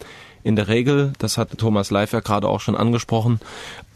In 0.43 0.57
der 0.57 0.69
Regel, 0.69 1.13
das 1.19 1.39
hat 1.39 1.59
Thomas 1.59 1.91
Leifer 1.91 2.21
gerade 2.23 2.49
auch 2.49 2.61
schon 2.61 2.77
angesprochen, 2.77 3.41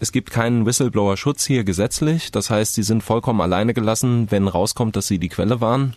es 0.00 0.12
gibt 0.12 0.30
keinen 0.30 0.66
Whistleblower-Schutz 0.66 1.46
hier 1.46 1.64
gesetzlich. 1.64 2.32
Das 2.32 2.50
heißt, 2.50 2.74
sie 2.74 2.82
sind 2.82 3.02
vollkommen 3.02 3.40
alleine 3.40 3.74
gelassen, 3.74 4.26
wenn 4.30 4.48
rauskommt, 4.48 4.96
dass 4.96 5.06
sie 5.06 5.18
die 5.18 5.28
Quelle 5.28 5.60
waren. 5.60 5.94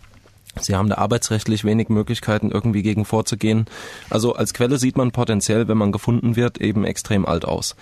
Sie 0.59 0.75
haben 0.75 0.89
da 0.89 0.95
arbeitsrechtlich 0.95 1.65
wenig 1.65 1.89
Möglichkeiten, 1.89 2.51
irgendwie 2.51 2.81
gegen 2.81 3.03
vorzugehen. 3.03 3.65
Also 4.09 4.35
als 4.35 4.53
Quelle 4.53 4.77
sieht 4.77 4.95
man 4.95 5.11
potenziell, 5.11 5.67
wenn 5.67 5.77
man 5.77 5.91
gefunden 5.91 6.35
wird, 6.35 6.59
eben 6.59 6.85
extrem 6.85 7.25
alt 7.25 7.45
aus. 7.45 7.75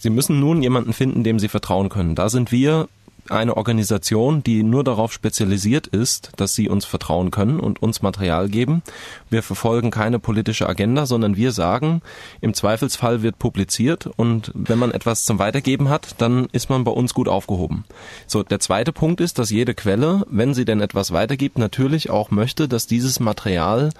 Sie 0.00 0.10
müssen 0.10 0.40
nun 0.40 0.62
jemanden 0.62 0.92
finden, 0.92 1.24
dem 1.24 1.38
Sie 1.38 1.48
vertrauen 1.48 1.88
können. 1.88 2.14
Da 2.14 2.28
sind 2.28 2.50
wir 2.50 2.88
eine 3.28 3.56
Organisation, 3.56 4.42
die 4.42 4.62
nur 4.62 4.84
darauf 4.84 5.12
spezialisiert 5.12 5.86
ist, 5.86 6.32
dass 6.36 6.54
sie 6.54 6.68
uns 6.68 6.84
vertrauen 6.84 7.30
können 7.30 7.60
und 7.60 7.82
uns 7.82 8.02
Material 8.02 8.48
geben. 8.48 8.82
Wir 9.28 9.42
verfolgen 9.42 9.90
keine 9.90 10.18
politische 10.18 10.68
Agenda, 10.68 11.06
sondern 11.06 11.36
wir 11.36 11.52
sagen, 11.52 12.02
im 12.40 12.54
Zweifelsfall 12.54 13.22
wird 13.22 13.38
publiziert 13.38 14.08
und 14.16 14.50
wenn 14.54 14.78
man 14.78 14.92
etwas 14.92 15.24
zum 15.24 15.38
Weitergeben 15.38 15.88
hat, 15.88 16.14
dann 16.18 16.48
ist 16.52 16.70
man 16.70 16.84
bei 16.84 16.92
uns 16.92 17.14
gut 17.14 17.28
aufgehoben. 17.28 17.84
So, 18.26 18.42
der 18.42 18.60
zweite 18.60 18.92
Punkt 18.92 19.20
ist, 19.20 19.38
dass 19.38 19.50
jede 19.50 19.74
Quelle, 19.74 20.24
wenn 20.30 20.54
sie 20.54 20.64
denn 20.64 20.80
etwas 20.80 21.12
weitergibt, 21.12 21.58
natürlich 21.58 22.10
auch 22.10 22.30
möchte, 22.30 22.68
dass 22.68 22.86
dieses 22.86 23.20
Material 23.20 23.90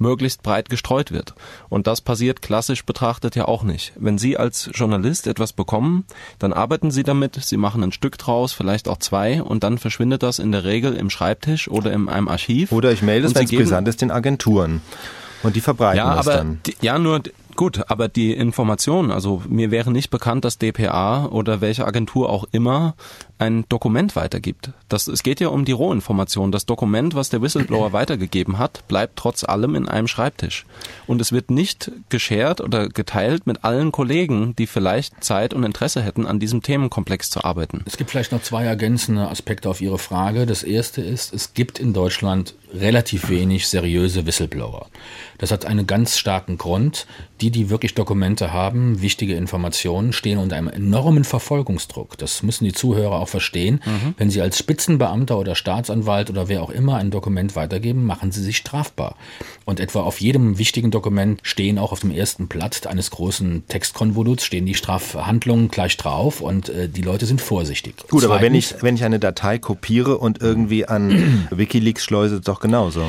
möglichst 0.00 0.42
breit 0.42 0.68
gestreut 0.68 1.12
wird. 1.12 1.34
Und 1.68 1.86
das 1.86 2.00
passiert 2.00 2.42
klassisch 2.42 2.84
betrachtet 2.84 3.36
ja 3.36 3.46
auch 3.46 3.62
nicht. 3.62 3.92
Wenn 3.96 4.18
Sie 4.18 4.36
als 4.36 4.70
Journalist 4.72 5.26
etwas 5.26 5.52
bekommen, 5.52 6.04
dann 6.38 6.52
arbeiten 6.52 6.90
Sie 6.90 7.02
damit, 7.02 7.36
Sie 7.36 7.56
machen 7.56 7.82
ein 7.82 7.92
Stück 7.92 8.18
draus, 8.18 8.52
vielleicht 8.52 8.88
auch 8.88 8.98
zwei, 8.98 9.42
und 9.42 9.64
dann 9.64 9.78
verschwindet 9.78 10.22
das 10.22 10.38
in 10.38 10.52
der 10.52 10.64
Regel 10.64 10.94
im 10.94 11.10
Schreibtisch 11.10 11.68
oder 11.68 11.92
in 11.92 12.08
einem 12.08 12.28
Archiv. 12.28 12.72
Oder 12.72 12.92
ich 12.92 13.02
melde 13.02 13.26
es, 13.26 13.34
wenn 13.34 13.44
es 13.44 13.50
brisant 13.50 13.88
ist, 13.88 14.00
den 14.00 14.10
Agenturen. 14.10 14.80
Und 15.42 15.54
die 15.54 15.60
verbreiten 15.60 15.98
ja, 15.98 16.16
das 16.16 16.26
aber, 16.26 16.36
dann. 16.38 16.60
Die, 16.66 16.74
ja, 16.80 16.98
nur 16.98 17.22
Gut, 17.58 17.90
aber 17.90 18.06
die 18.06 18.32
Information, 18.34 19.10
also 19.10 19.42
mir 19.48 19.72
wäre 19.72 19.90
nicht 19.90 20.10
bekannt, 20.10 20.44
dass 20.44 20.58
DPA 20.58 21.26
oder 21.26 21.60
welche 21.60 21.84
Agentur 21.88 22.30
auch 22.30 22.44
immer 22.52 22.94
ein 23.38 23.64
Dokument 23.68 24.16
weitergibt. 24.16 24.70
Das, 24.88 25.06
es 25.06 25.22
geht 25.22 25.40
ja 25.40 25.48
um 25.48 25.64
die 25.64 25.72
Rohinformation. 25.72 26.52
Das 26.52 26.66
Dokument, 26.66 27.14
was 27.14 27.30
der 27.30 27.42
Whistleblower 27.42 27.92
weitergegeben 27.92 28.58
hat, 28.58 28.86
bleibt 28.88 29.16
trotz 29.16 29.44
allem 29.44 29.74
in 29.74 29.88
einem 29.88 30.08
Schreibtisch. 30.08 30.66
Und 31.06 31.20
es 31.20 31.32
wird 31.32 31.50
nicht 31.50 31.90
geshared 32.08 32.60
oder 32.60 32.88
geteilt 32.88 33.46
mit 33.46 33.64
allen 33.64 33.92
Kollegen, 33.92 34.54
die 34.56 34.66
vielleicht 34.66 35.22
Zeit 35.22 35.54
und 35.54 35.64
Interesse 35.64 36.02
hätten, 36.02 36.26
an 36.26 36.40
diesem 36.40 36.62
Themenkomplex 36.62 37.30
zu 37.30 37.44
arbeiten. 37.44 37.82
Es 37.86 37.96
gibt 37.96 38.10
vielleicht 38.10 38.32
noch 38.32 38.42
zwei 38.42 38.64
ergänzende 38.64 39.28
Aspekte 39.28 39.70
auf 39.70 39.80
Ihre 39.80 39.98
Frage. 39.98 40.46
Das 40.46 40.62
erste 40.62 41.00
ist, 41.00 41.32
es 41.32 41.54
gibt 41.54 41.78
in 41.78 41.92
Deutschland 41.92 42.54
relativ 42.74 43.28
wenig 43.28 43.68
seriöse 43.68 44.26
Whistleblower. 44.26 44.88
Das 45.38 45.52
hat 45.52 45.64
einen 45.64 45.86
ganz 45.86 46.18
starken 46.18 46.58
Grund. 46.58 47.06
Die, 47.40 47.52
die 47.52 47.70
wirklich 47.70 47.94
Dokumente 47.94 48.52
haben, 48.52 49.00
wichtige 49.00 49.36
Informationen, 49.36 50.12
stehen 50.12 50.38
unter 50.38 50.56
einem 50.56 50.68
enormen 50.68 51.22
Verfolgungsdruck. 51.22 52.18
Das 52.18 52.42
müssen 52.42 52.64
die 52.64 52.72
Zuhörer 52.72 53.20
auch 53.20 53.27
verstehen. 53.28 53.80
Mhm. 53.84 54.14
Wenn 54.16 54.30
sie 54.30 54.40
als 54.40 54.58
Spitzenbeamter 54.58 55.38
oder 55.38 55.54
Staatsanwalt 55.54 56.30
oder 56.30 56.48
wer 56.48 56.62
auch 56.62 56.70
immer 56.70 56.96
ein 56.96 57.10
Dokument 57.10 57.56
weitergeben, 57.56 58.04
machen 58.04 58.32
sie 58.32 58.42
sich 58.42 58.56
strafbar. 58.56 59.16
Und 59.64 59.80
etwa 59.80 60.00
auf 60.00 60.20
jedem 60.20 60.58
wichtigen 60.58 60.90
Dokument 60.90 61.40
stehen 61.42 61.78
auch 61.78 61.92
auf 61.92 62.00
dem 62.00 62.10
ersten 62.10 62.48
Blatt 62.48 62.86
eines 62.86 63.10
großen 63.10 63.64
Textkonvoluts 63.68 64.44
stehen 64.44 64.66
die 64.66 64.74
Strafhandlungen 64.74 65.68
gleich 65.68 65.96
drauf 65.96 66.40
und 66.40 66.68
äh, 66.68 66.88
die 66.88 67.02
Leute 67.02 67.26
sind 67.26 67.40
vorsichtig. 67.40 67.94
Gut, 67.96 68.22
Zweitens, 68.22 68.24
aber 68.24 68.40
wenn 68.40 68.54
ich, 68.54 68.74
wenn 68.82 68.94
ich 68.94 69.04
eine 69.04 69.18
Datei 69.18 69.58
kopiere 69.58 70.18
und 70.18 70.40
irgendwie 70.40 70.86
an 70.86 71.48
Wikileaks 71.50 72.04
schleuse, 72.04 72.40
doch 72.40 72.60
genauso. 72.60 73.02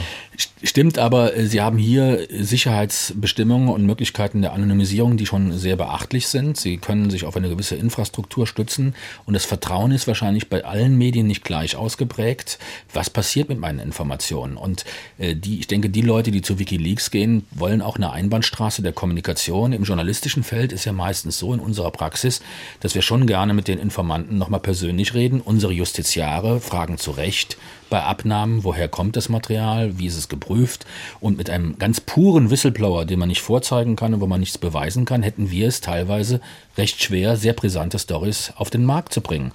Stimmt, 0.64 0.98
aber 1.00 1.36
äh, 1.36 1.46
Sie 1.46 1.62
haben 1.62 1.78
hier 1.78 2.28
Sicherheitsbestimmungen 2.30 3.70
und 3.70 3.86
Möglichkeiten 3.86 4.42
der 4.42 4.54
Anonymisierung, 4.54 5.18
die 5.18 5.26
schon 5.26 5.58
sehr 5.58 5.76
beachtlich 5.76 6.28
sind. 6.28 6.58
Sie 6.58 6.78
können 6.78 7.10
sich 7.10 7.26
auf 7.26 7.38
eine 7.38 7.50
gewisse 7.50 7.76
Infrastruktur 7.76 8.48
stützen 8.48 8.96
und 9.26 9.34
das 9.34 9.46
Vertrauen 9.46 9.92
ist 9.92 10.08
wahrscheinlich 10.10 10.50
bei 10.50 10.66
allen 10.66 10.98
Medien 10.98 11.28
nicht 11.28 11.46
gleich 11.46 11.78
ausgeprägt. 11.78 12.60
Was 12.94 13.10
passiert 13.10 13.48
mit 13.48 13.60
meinen 13.60 13.80
Informationen? 13.80 14.58
Und 14.58 14.84
äh, 15.18 15.36
die, 15.36 15.60
ich 15.60 15.68
denke, 15.68 15.90
die 15.90 16.02
Leute, 16.02 16.32
die 16.32 16.42
zu 16.42 16.60
WikiLeaks 16.60 17.12
gehen, 17.12 17.46
wollen 17.52 17.82
auch 17.82 17.96
eine 17.96 18.12
Einbahnstraße 18.12 18.82
der 18.82 18.92
Kommunikation. 18.92 19.72
Im 19.72 19.84
journalistischen 19.84 20.44
Feld 20.44 20.74
ist 20.74 20.84
ja 20.84 20.92
meistens 20.92 21.40
so 21.40 21.54
in 21.54 21.62
unserer 21.62 21.92
Praxis, 21.92 22.42
dass 22.82 22.96
wir 22.96 23.02
schon 23.02 23.26
gerne 23.26 23.54
mit 23.54 23.70
den 23.70 23.80
Informanten 23.80 24.38
nochmal 24.38 24.60
persönlich 24.60 25.14
reden. 25.14 25.40
Unsere 25.40 25.72
Justiziare 25.72 26.60
fragen 26.60 26.98
zu 26.98 27.12
Recht, 27.12 27.58
bei 27.90 28.04
Abnahmen, 28.04 28.64
woher 28.64 28.88
kommt 28.88 29.16
das 29.16 29.30
Material, 29.30 29.98
wie 29.98 30.08
ist 30.08 30.18
es 30.18 30.30
geprüft. 30.30 30.86
Und 31.20 31.38
mit 31.38 31.50
einem 31.50 31.78
ganz 31.78 32.00
puren 32.00 32.50
Whistleblower, 32.50 33.06
den 33.06 33.20
man 33.20 33.30
nicht 33.30 33.42
vorzeigen 33.42 33.96
kann 33.96 34.14
und 34.14 34.22
wo 34.22 34.28
man 34.28 34.40
nichts 34.40 34.58
beweisen 34.58 35.06
kann, 35.06 35.24
hätten 35.24 35.52
wir 35.52 35.68
es 35.68 35.82
teilweise 35.82 36.42
recht 36.78 37.04
schwer, 37.04 37.38
sehr 37.38 37.54
brisante 37.54 38.00
Stories 38.00 38.54
auf 38.56 38.70
den 38.70 38.86
Markt 38.86 39.14
zu 39.14 39.22
bringen. 39.22 39.52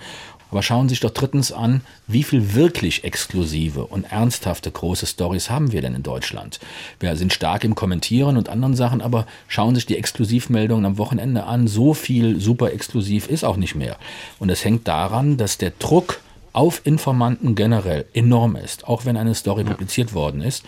Aber 0.54 0.62
schauen 0.62 0.88
Sie 0.88 0.92
sich 0.92 1.00
doch 1.00 1.10
drittens 1.10 1.50
an, 1.50 1.80
wie 2.06 2.22
viel 2.22 2.54
wirklich 2.54 3.02
exklusive 3.02 3.86
und 3.86 4.04
ernsthafte 4.04 4.70
große 4.70 5.04
Stories 5.04 5.50
haben 5.50 5.72
wir 5.72 5.82
denn 5.82 5.96
in 5.96 6.04
Deutschland? 6.04 6.60
Wir 7.00 7.16
sind 7.16 7.32
stark 7.32 7.64
im 7.64 7.74
Kommentieren 7.74 8.36
und 8.36 8.48
anderen 8.48 8.76
Sachen, 8.76 9.00
aber 9.00 9.26
schauen 9.48 9.74
Sie 9.74 9.80
sich 9.80 9.86
die 9.86 9.98
Exklusivmeldungen 9.98 10.84
am 10.84 10.96
Wochenende 10.96 11.42
an. 11.42 11.66
So 11.66 11.92
viel 11.92 12.40
super 12.40 12.72
exklusiv 12.72 13.26
ist 13.26 13.42
auch 13.42 13.56
nicht 13.56 13.74
mehr. 13.74 13.96
Und 14.38 14.48
es 14.48 14.64
hängt 14.64 14.86
daran, 14.86 15.38
dass 15.38 15.58
der 15.58 15.72
Druck 15.76 16.20
auf 16.54 16.82
Informanten 16.84 17.56
generell 17.56 18.06
enorm 18.14 18.54
ist, 18.54 18.86
auch 18.86 19.04
wenn 19.04 19.16
eine 19.16 19.34
Story 19.34 19.64
ja. 19.64 19.70
publiziert 19.70 20.14
worden 20.14 20.40
ist. 20.40 20.64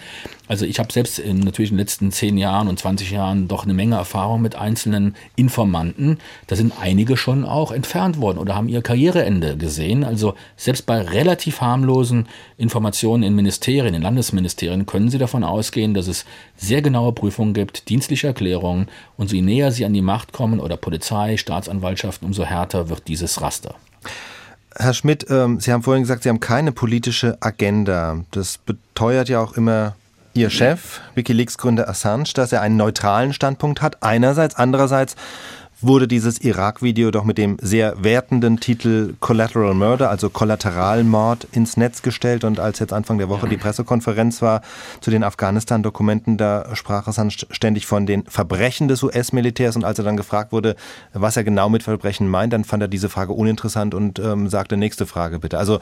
Also 0.49 0.67
ich 0.67 0.81
habe 0.81 0.93
selbst 0.93 1.21
in 1.21 1.39
natürlich 1.39 1.71
in 1.71 1.77
den 1.77 1.83
letzten 1.83 2.11
zehn 2.11 2.37
Jahren 2.39 2.67
und 2.67 2.77
20 2.77 3.13
Jahren 3.13 3.47
doch 3.47 3.63
eine 3.63 3.73
Menge 3.73 3.95
Erfahrung 3.95 4.43
mit 4.43 4.57
einzelnen 4.57 5.15
Informanten. 5.37 6.19
Da 6.49 6.57
sind 6.57 6.73
einige 6.81 7.17
schon 7.17 7.45
auch 7.45 7.71
entfernt 7.71 8.21
worden 8.21 8.39
oder 8.39 8.57
haben 8.57 8.69
ihr 8.69 8.83
Karriereende 8.83 9.57
gesehen. 9.57 10.03
Also 10.03 10.35
selbst 10.57 10.87
bei 10.87 11.01
relativ 11.01 11.61
harmlosen 11.61 12.27
Informationen 12.59 13.23
in 13.23 13.37
Ministerien, 13.37 13.95
in 13.95 14.03
Landesministerien 14.03 14.87
können 14.87 15.09
Sie 15.09 15.19
davon 15.19 15.45
ausgehen, 15.45 15.95
dass 15.95 16.09
es 16.09 16.27
sehr 16.57 16.83
genaue 16.83 17.13
Prüfungen 17.13 17.55
gibt, 17.55 17.89
dienstliche 17.89 18.27
Erklärungen 18.27 18.89
und 19.17 19.31
je 19.31 19.41
näher 19.41 19.71
Sie 19.71 19.85
an 19.85 19.95
die 19.95 20.03
Macht 20.03 20.33
kommen 20.33 20.59
oder 20.59 20.77
Polizei, 20.77 21.37
Staatsanwaltschaften, 21.37 22.27
umso 22.27 22.45
härter 22.45 22.89
wird 22.89 23.07
dieses 23.07 23.41
Raster. 23.41 23.77
Herr 24.79 24.95
Schmidt, 24.95 25.27
ähm, 25.31 25.61
Sie 25.61 25.73
haben 25.73 25.83
vorhin 25.83 26.03
gesagt, 26.03 26.23
Sie 26.23 26.29
haben 26.29 26.41
keine 26.41 26.73
politische 26.73 27.39
Agenda. 27.41 28.25
Das 28.31 28.59
beteuert 28.59 29.29
ja 29.29 29.41
auch 29.41 29.55
immer 29.55 29.97
Ihr 30.35 30.51
Chef, 30.51 31.01
Wikileaks-Gründer 31.15 31.89
Assange, 31.89 32.29
dass 32.35 32.53
er 32.53 32.61
einen 32.61 32.77
neutralen 32.77 33.33
Standpunkt 33.33 33.81
hat. 33.81 34.03
Einerseits, 34.03 34.55
andererseits 34.55 35.17
wurde 35.81 36.09
dieses 36.09 36.41
Irak-Video 36.41 37.11
doch 37.11 37.25
mit 37.25 37.39
dem 37.39 37.59
sehr 37.61 38.03
wertenden 38.03 38.61
Titel 38.61 39.15
Collateral 39.21 39.75
Murder, 39.75 40.11
also 40.11 40.31
Kollateralmord, 40.31 41.47
ins 41.53 41.77
Netz 41.77 42.03
gestellt. 42.03 42.45
Und 42.45 42.59
als 42.59 42.79
jetzt 42.79 42.93
Anfang 42.93 43.19
der 43.19 43.29
Woche 43.29 43.49
die 43.49 43.57
Pressekonferenz 43.57 44.41
war 44.41 44.63
zu 45.01 45.11
den 45.11 45.23
Afghanistan-Dokumenten, 45.23 46.39
da 46.39 46.75
sprach 46.75 47.07
Hassan 47.07 47.31
ständig 47.31 47.87
von 47.87 48.07
den 48.07 48.25
Verbrechen 48.25 48.89
des 48.89 49.03
US-Militärs. 49.03 49.77
Und 49.77 49.85
als 49.85 49.99
er 49.99 50.05
dann 50.05 50.17
gefragt 50.17 50.53
wurde, 50.53 50.77
was 51.13 51.37
er 51.37 51.45
genau 51.45 51.69
mit 51.69 51.83
Verbrechen 51.83 52.29
meint, 52.29 52.53
dann 52.53 52.65
fand 52.65 52.83
er 52.83 52.89
diese 52.89 53.09
Frage 53.09 53.33
uninteressant 53.33 53.95
und 53.95 54.19
ähm, 54.19 54.49
sagte, 54.49 54.77
nächste 54.77 55.07
Frage 55.07 55.39
bitte. 55.39 55.59
Also 55.59 55.81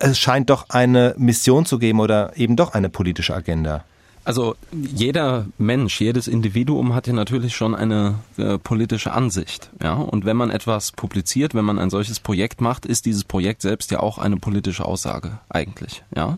es 0.00 0.18
scheint 0.18 0.50
doch 0.50 0.68
eine 0.68 1.14
Mission 1.16 1.64
zu 1.64 1.78
geben 1.78 2.00
oder 2.00 2.36
eben 2.36 2.56
doch 2.56 2.74
eine 2.74 2.90
politische 2.90 3.34
Agenda. 3.34 3.84
Also 4.28 4.56
jeder 4.72 5.46
Mensch, 5.56 6.02
jedes 6.02 6.28
Individuum 6.28 6.94
hat 6.94 7.06
ja 7.06 7.14
natürlich 7.14 7.56
schon 7.56 7.74
eine 7.74 8.16
äh, 8.36 8.58
politische 8.58 9.12
Ansicht. 9.12 9.70
Ja? 9.82 9.94
Und 9.94 10.26
wenn 10.26 10.36
man 10.36 10.50
etwas 10.50 10.92
publiziert, 10.92 11.54
wenn 11.54 11.64
man 11.64 11.78
ein 11.78 11.88
solches 11.88 12.20
Projekt 12.20 12.60
macht, 12.60 12.84
ist 12.84 13.06
dieses 13.06 13.24
Projekt 13.24 13.62
selbst 13.62 13.90
ja 13.90 14.00
auch 14.00 14.18
eine 14.18 14.36
politische 14.36 14.84
Aussage 14.84 15.38
eigentlich. 15.48 16.02
Ja? 16.14 16.36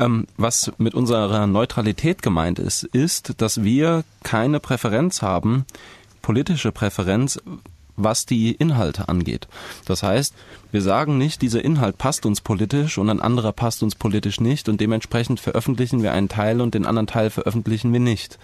Ähm, 0.00 0.26
was 0.38 0.72
mit 0.78 0.92
unserer 0.92 1.46
Neutralität 1.46 2.20
gemeint 2.20 2.58
ist, 2.58 2.82
ist, 2.82 3.40
dass 3.40 3.62
wir 3.62 4.02
keine 4.24 4.58
Präferenz 4.58 5.22
haben, 5.22 5.66
politische 6.22 6.72
Präferenz, 6.72 7.40
was 8.02 8.26
die 8.26 8.52
Inhalte 8.52 9.08
angeht. 9.08 9.48
Das 9.84 10.02
heißt, 10.02 10.34
wir 10.72 10.82
sagen 10.82 11.18
nicht, 11.18 11.42
dieser 11.42 11.64
Inhalt 11.64 11.98
passt 11.98 12.24
uns 12.26 12.40
politisch 12.40 12.96
und 12.98 13.10
ein 13.10 13.20
anderer 13.20 13.52
passt 13.52 13.82
uns 13.82 13.96
politisch 13.96 14.40
nicht 14.40 14.68
und 14.68 14.80
dementsprechend 14.80 15.40
veröffentlichen 15.40 16.02
wir 16.02 16.12
einen 16.12 16.28
Teil 16.28 16.60
und 16.60 16.74
den 16.74 16.86
anderen 16.86 17.08
Teil 17.08 17.30
veröffentlichen 17.30 17.92
wir 17.92 17.98
nicht. 17.98 18.38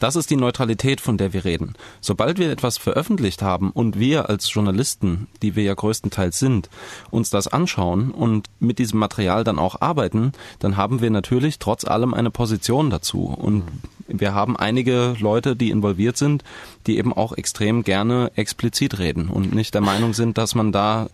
Das 0.00 0.16
ist 0.16 0.30
die 0.30 0.36
Neutralität, 0.36 1.00
von 1.00 1.18
der 1.18 1.32
wir 1.32 1.44
reden. 1.44 1.74
Sobald 2.00 2.38
wir 2.38 2.50
etwas 2.50 2.78
veröffentlicht 2.78 3.42
haben 3.42 3.70
und 3.70 3.98
wir 3.98 4.28
als 4.28 4.52
Journalisten, 4.52 5.28
die 5.42 5.54
wir 5.54 5.62
ja 5.62 5.74
größtenteils 5.74 6.38
sind, 6.38 6.68
uns 7.10 7.30
das 7.30 7.48
anschauen 7.48 8.10
und 8.10 8.48
mit 8.58 8.78
diesem 8.78 8.98
Material 8.98 9.44
dann 9.44 9.58
auch 9.58 9.80
arbeiten, 9.80 10.32
dann 10.58 10.76
haben 10.76 11.00
wir 11.00 11.10
natürlich 11.10 11.58
trotz 11.58 11.84
allem 11.84 12.12
eine 12.12 12.30
Position 12.30 12.90
dazu. 12.90 13.24
Und 13.26 13.64
wir 14.08 14.34
haben 14.34 14.56
einige 14.56 15.14
Leute, 15.20 15.54
die 15.54 15.70
involviert 15.70 16.16
sind, 16.16 16.42
die 16.86 16.98
eben 16.98 17.12
auch 17.12 17.36
extrem 17.36 17.84
gerne 17.84 18.32
explizit 18.34 18.98
reden 18.98 19.28
und 19.28 19.54
nicht 19.54 19.74
der 19.74 19.80
Meinung 19.80 20.14
sind, 20.14 20.38
dass 20.38 20.54
man 20.54 20.72
da 20.72 21.08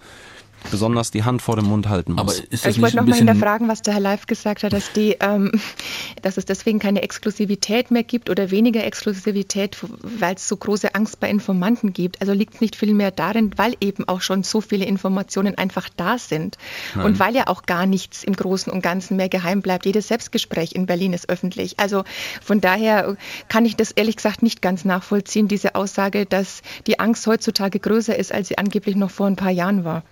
besonders 0.70 1.10
die 1.10 1.24
Hand 1.24 1.42
vor 1.42 1.56
dem 1.56 1.66
Mund 1.66 1.88
halten 1.88 2.12
muss. 2.12 2.20
Aber 2.20 2.32
ist 2.32 2.64
das 2.64 2.76
ich 2.76 2.82
wollte 2.82 2.96
nochmal 2.96 3.18
hinterfragen, 3.18 3.68
was 3.68 3.82
der 3.82 3.94
Herr 3.94 4.00
Live 4.00 4.26
gesagt 4.26 4.62
hat, 4.62 4.72
dass, 4.72 4.92
die, 4.92 5.16
ähm, 5.20 5.52
dass 6.22 6.36
es 6.36 6.44
deswegen 6.44 6.78
keine 6.78 7.02
Exklusivität 7.02 7.90
mehr 7.90 8.02
gibt 8.02 8.30
oder 8.30 8.50
weniger 8.50 8.84
Exklusivität, 8.84 9.78
weil 10.02 10.34
es 10.34 10.48
so 10.48 10.56
große 10.56 10.94
Angst 10.94 11.20
bei 11.20 11.28
Informanten 11.28 11.92
gibt. 11.92 12.20
Also 12.20 12.32
liegt 12.32 12.54
es 12.54 12.60
nicht 12.60 12.76
viel 12.76 12.94
mehr 12.94 13.10
darin, 13.10 13.52
weil 13.56 13.76
eben 13.80 14.08
auch 14.08 14.20
schon 14.20 14.42
so 14.42 14.60
viele 14.60 14.84
Informationen 14.84 15.56
einfach 15.56 15.88
da 15.96 16.18
sind 16.18 16.58
Nein. 16.94 17.06
und 17.06 17.18
weil 17.18 17.34
ja 17.34 17.46
auch 17.48 17.62
gar 17.62 17.86
nichts 17.86 18.24
im 18.24 18.34
Großen 18.34 18.72
und 18.72 18.82
Ganzen 18.82 19.16
mehr 19.16 19.28
geheim 19.28 19.62
bleibt. 19.62 19.86
Jedes 19.86 20.08
Selbstgespräch 20.08 20.72
in 20.72 20.86
Berlin 20.86 21.12
ist 21.12 21.28
öffentlich. 21.28 21.78
Also 21.78 22.04
von 22.42 22.60
daher 22.60 23.16
kann 23.48 23.64
ich 23.64 23.76
das 23.76 23.90
ehrlich 23.90 24.16
gesagt 24.16 24.42
nicht 24.42 24.62
ganz 24.62 24.84
nachvollziehen, 24.84 25.48
diese 25.48 25.74
Aussage, 25.74 26.26
dass 26.26 26.62
die 26.86 26.98
Angst 26.98 27.26
heutzutage 27.26 27.78
größer 27.78 28.16
ist, 28.16 28.32
als 28.32 28.48
sie 28.48 28.58
angeblich 28.58 28.96
noch 28.96 29.10
vor 29.10 29.26
ein 29.26 29.36
paar 29.36 29.50
Jahren 29.50 29.84
war. 29.84 30.02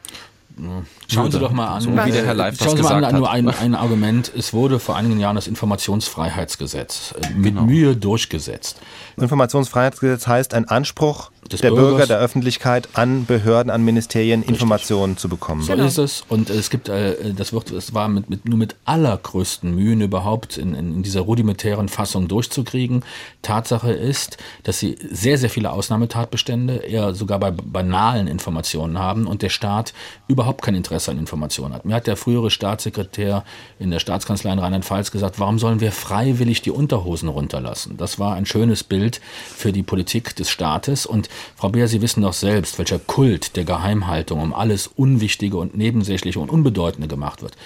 Schauen 1.09 1.31
Sie 1.31 1.39
doch 1.39 1.53
mal 1.53 1.67
an, 1.67 1.81
so 1.81 1.91
wie 1.91 2.11
der 2.11 2.25
Herr 2.25 2.35
Leif 2.35 2.59
Schauen 2.63 2.77
Sie 2.77 2.83
mal 2.83 3.05
an, 3.05 3.17
nur 3.17 3.31
ein, 3.31 3.49
ein, 3.49 3.75
Argument. 3.75 4.31
Es 4.37 4.53
wurde 4.53 4.79
vor 4.79 4.97
einigen 4.97 5.19
Jahren 5.19 5.35
das 5.35 5.47
Informationsfreiheitsgesetz 5.47 7.15
äh, 7.21 7.31
mit 7.35 7.55
genau. 7.55 7.63
Mühe 7.65 7.97
durchgesetzt. 7.97 8.81
Informationsfreiheitsgesetz 9.17 10.27
heißt 10.27 10.55
ein 10.55 10.69
Anspruch 10.69 11.32
der 11.51 11.71
Bürgers. 11.71 11.91
Bürger, 11.91 12.07
der 12.07 12.19
Öffentlichkeit 12.19 12.89
an 12.95 13.27
Behörden, 13.27 13.71
an 13.71 13.85
Ministerien 13.85 14.41
Richtig. 14.41 14.55
Informationen 14.55 15.17
zu 15.17 15.29
bekommen. 15.29 15.63
So 15.63 15.73
genau. 15.73 15.87
ist 15.87 15.99
es. 15.99 16.25
Und 16.29 16.51
es 16.51 16.71
gibt, 16.71 16.89
äh, 16.89 17.35
das 17.35 17.53
wird, 17.53 17.71
es 17.71 17.95
war 17.95 18.09
mit, 18.09 18.31
mit, 18.31 18.49
nur 18.49 18.59
mit 18.59 18.77
allergrößten 18.85 19.75
Mühen 19.75 20.01
überhaupt 20.01 20.57
in, 20.57 20.75
in 20.75 21.03
dieser 21.03 21.23
rudimentären 21.23 21.89
Fassung 21.89 22.29
durchzukriegen. 22.29 23.05
Tatsache 23.43 23.93
ist, 23.93 24.39
dass 24.63 24.79
sie 24.79 24.97
sehr, 25.11 25.37
sehr 25.37 25.51
viele 25.51 25.73
Ausnahmetatbestände, 25.73 26.77
eher 26.77 27.15
sogar 27.15 27.39
bei 27.41 27.51
banalen 27.51 28.29
Informationen 28.29 28.99
haben 28.99 29.27
und 29.27 29.43
der 29.43 29.51
Staat 29.51 29.93
überhaupt 30.29 30.63
kein 30.63 30.75
Interesse 30.75 31.11
an 31.11 31.19
Informationen 31.19 31.75
hat. 31.75 31.85
Mir 31.85 31.95
hat 31.95 32.07
der 32.07 32.17
frühere 32.17 32.51
Staatssekretär 32.51 33.45
in 33.79 33.91
der 33.91 33.99
Staatskanzlei 33.99 34.53
in 34.53 34.59
Rheinland-Pfalz 34.59 35.11
gesagt, 35.11 35.41
warum 35.41 35.59
sollen 35.59 35.81
wir 35.81 35.93
freiwillig 35.93 36.63
die 36.63 36.71
Unterhosen 36.71 37.29
runterlassen? 37.29 37.97
Das 37.97 38.19
war 38.19 38.35
ein 38.35 38.47
schönes 38.47 38.85
Bild 38.85 39.21
für 39.55 39.73
die 39.73 39.83
Politik 39.83 40.37
des 40.37 40.49
Staates 40.49 41.05
und 41.07 41.29
Frau 41.57 41.69
Beer, 41.69 41.89
Sie 41.89 42.03
wissen 42.03 42.23
doch 42.23 42.33
selbst, 42.33 42.79
welcher 42.79 42.99
Kult 42.99 43.57
der 43.57 43.65
Geheimhaltung 43.65 44.41
um 44.41 44.55
alles 44.55 44.87
Unwichtige 44.87 45.57
und 45.57 45.77
Nebensächliche 45.77 46.41
und 46.41 46.51
Unbedeutende 46.51 47.09
gemacht 47.09 47.43
wird. 47.43 47.57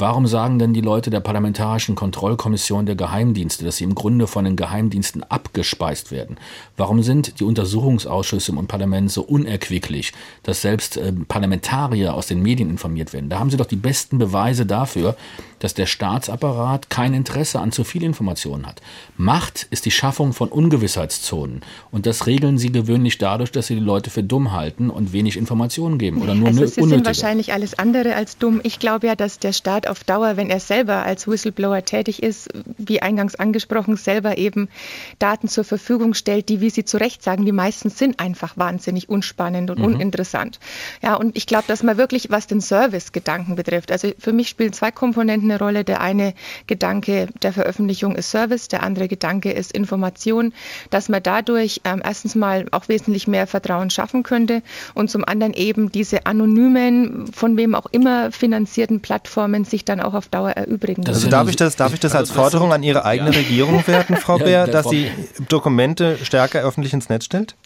Warum 0.00 0.26
sagen 0.26 0.58
denn 0.58 0.72
die 0.72 0.80
Leute 0.80 1.10
der 1.10 1.20
Parlamentarischen 1.20 1.94
Kontrollkommission 1.94 2.86
der 2.86 2.94
Geheimdienste, 2.94 3.66
dass 3.66 3.76
sie 3.76 3.84
im 3.84 3.94
Grunde 3.94 4.26
von 4.26 4.46
den 4.46 4.56
Geheimdiensten 4.56 5.22
abgespeist 5.24 6.10
werden? 6.10 6.38
Warum 6.78 7.02
sind 7.02 7.38
die 7.38 7.44
Untersuchungsausschüsse 7.44 8.52
im 8.52 8.66
Parlament 8.66 9.10
so 9.10 9.20
unerquicklich, 9.20 10.14
dass 10.42 10.62
selbst 10.62 10.96
äh, 10.96 11.12
Parlamentarier 11.12 12.14
aus 12.14 12.26
den 12.26 12.42
Medien 12.42 12.70
informiert 12.70 13.12
werden? 13.12 13.28
Da 13.28 13.38
haben 13.38 13.50
Sie 13.50 13.58
doch 13.58 13.66
die 13.66 13.76
besten 13.76 14.16
Beweise 14.16 14.64
dafür, 14.64 15.16
dass 15.60 15.74
der 15.74 15.86
Staatsapparat 15.86 16.90
kein 16.90 17.14
Interesse 17.14 17.60
an 17.60 17.70
zu 17.70 17.84
viel 17.84 18.02
Informationen 18.02 18.66
hat. 18.66 18.80
Macht 19.16 19.66
ist 19.70 19.84
die 19.84 19.90
Schaffung 19.90 20.32
von 20.32 20.48
Ungewissheitszonen 20.48 21.60
und 21.92 22.06
das 22.06 22.26
regeln 22.26 22.58
sie 22.58 22.72
gewöhnlich 22.72 23.18
dadurch, 23.18 23.52
dass 23.52 23.66
sie 23.66 23.74
die 23.74 23.80
Leute 23.80 24.10
für 24.10 24.22
dumm 24.22 24.52
halten 24.52 24.90
und 24.90 25.12
wenig 25.12 25.36
Informationen 25.36 25.98
geben 25.98 26.22
oder 26.22 26.34
nur 26.34 26.48
also 26.48 26.66
sie 26.66 26.82
sind 26.82 27.04
wahrscheinlich 27.04 27.52
alles 27.52 27.78
andere 27.78 28.14
als 28.14 28.38
dumm. 28.38 28.60
Ich 28.64 28.78
glaube 28.78 29.06
ja, 29.06 29.14
dass 29.14 29.38
der 29.38 29.52
Staat 29.52 29.86
auf 29.90 30.04
Dauer, 30.04 30.36
wenn 30.36 30.50
er 30.50 30.60
selber 30.60 31.04
als 31.04 31.28
Whistleblower 31.28 31.84
tätig 31.84 32.22
ist, 32.22 32.48
wie 32.78 33.02
eingangs 33.02 33.34
angesprochen, 33.34 33.96
selber 33.96 34.38
eben 34.38 34.68
Daten 35.18 35.48
zur 35.48 35.64
Verfügung 35.64 36.14
stellt, 36.14 36.48
die, 36.48 36.60
wie 36.60 36.70
Sie 36.70 36.84
zu 36.84 36.96
Recht 36.96 37.22
sagen, 37.22 37.44
die 37.44 37.52
meisten 37.52 37.90
sind 37.90 38.20
einfach 38.20 38.56
wahnsinnig 38.56 39.08
unspannend 39.08 39.70
und 39.70 39.78
mhm. 39.78 39.86
uninteressant. 39.86 40.60
Ja, 41.02 41.14
und 41.14 41.36
ich 41.36 41.46
glaube, 41.46 41.64
dass 41.66 41.82
man 41.82 41.96
wirklich, 41.96 42.30
was 42.30 42.46
den 42.46 42.60
Service-Gedanken 42.60 43.56
betrifft, 43.56 43.92
also 43.92 44.12
für 44.18 44.32
mich 44.32 44.48
spielen 44.48 44.72
zwei 44.72 44.90
Komponenten 44.90 45.50
eine 45.50 45.58
Rolle. 45.58 45.84
Der 45.84 46.00
eine 46.00 46.34
Gedanke 46.66 47.28
der 47.42 47.52
Veröffentlichung 47.52 48.14
ist 48.14 48.30
Service, 48.30 48.68
der 48.68 48.82
andere 48.82 49.08
Gedanke 49.08 49.50
ist 49.50 49.72
Information, 49.72 50.52
dass 50.90 51.08
man 51.08 51.22
dadurch 51.22 51.80
ähm, 51.84 52.00
erstens 52.04 52.34
mal 52.34 52.66
auch 52.70 52.88
wesentlich 52.88 53.26
mehr 53.26 53.46
Vertrauen 53.46 53.90
schaffen 53.90 54.22
könnte 54.22 54.62
und 54.94 55.10
zum 55.10 55.24
anderen 55.24 55.54
eben 55.54 55.90
diese 55.90 56.26
anonymen, 56.26 57.26
von 57.32 57.56
wem 57.56 57.74
auch 57.74 57.86
immer 57.90 58.30
finanzierten 58.30 59.00
Plattformen 59.00 59.64
sich 59.64 59.79
dann 59.84 60.00
auch 60.00 60.14
auf 60.14 60.28
Dauer 60.28 60.50
erübrigen. 60.50 61.06
Also 61.06 61.28
darf 61.28 61.48
ich 61.48 61.56
das, 61.56 61.76
darf 61.76 61.92
ich 61.92 62.00
das 62.00 62.14
als 62.14 62.30
Forderung 62.30 62.72
an 62.72 62.82
Ihre 62.82 63.04
eigene 63.04 63.30
ja. 63.30 63.38
Regierung 63.38 63.86
werten, 63.86 64.16
Frau 64.16 64.38
Bär, 64.38 64.66
dass 64.66 64.88
sie 64.88 65.10
Dokumente 65.48 66.18
stärker 66.22 66.60
öffentlich 66.60 66.92
ins 66.92 67.08
Netz 67.08 67.24
stellt? 67.24 67.56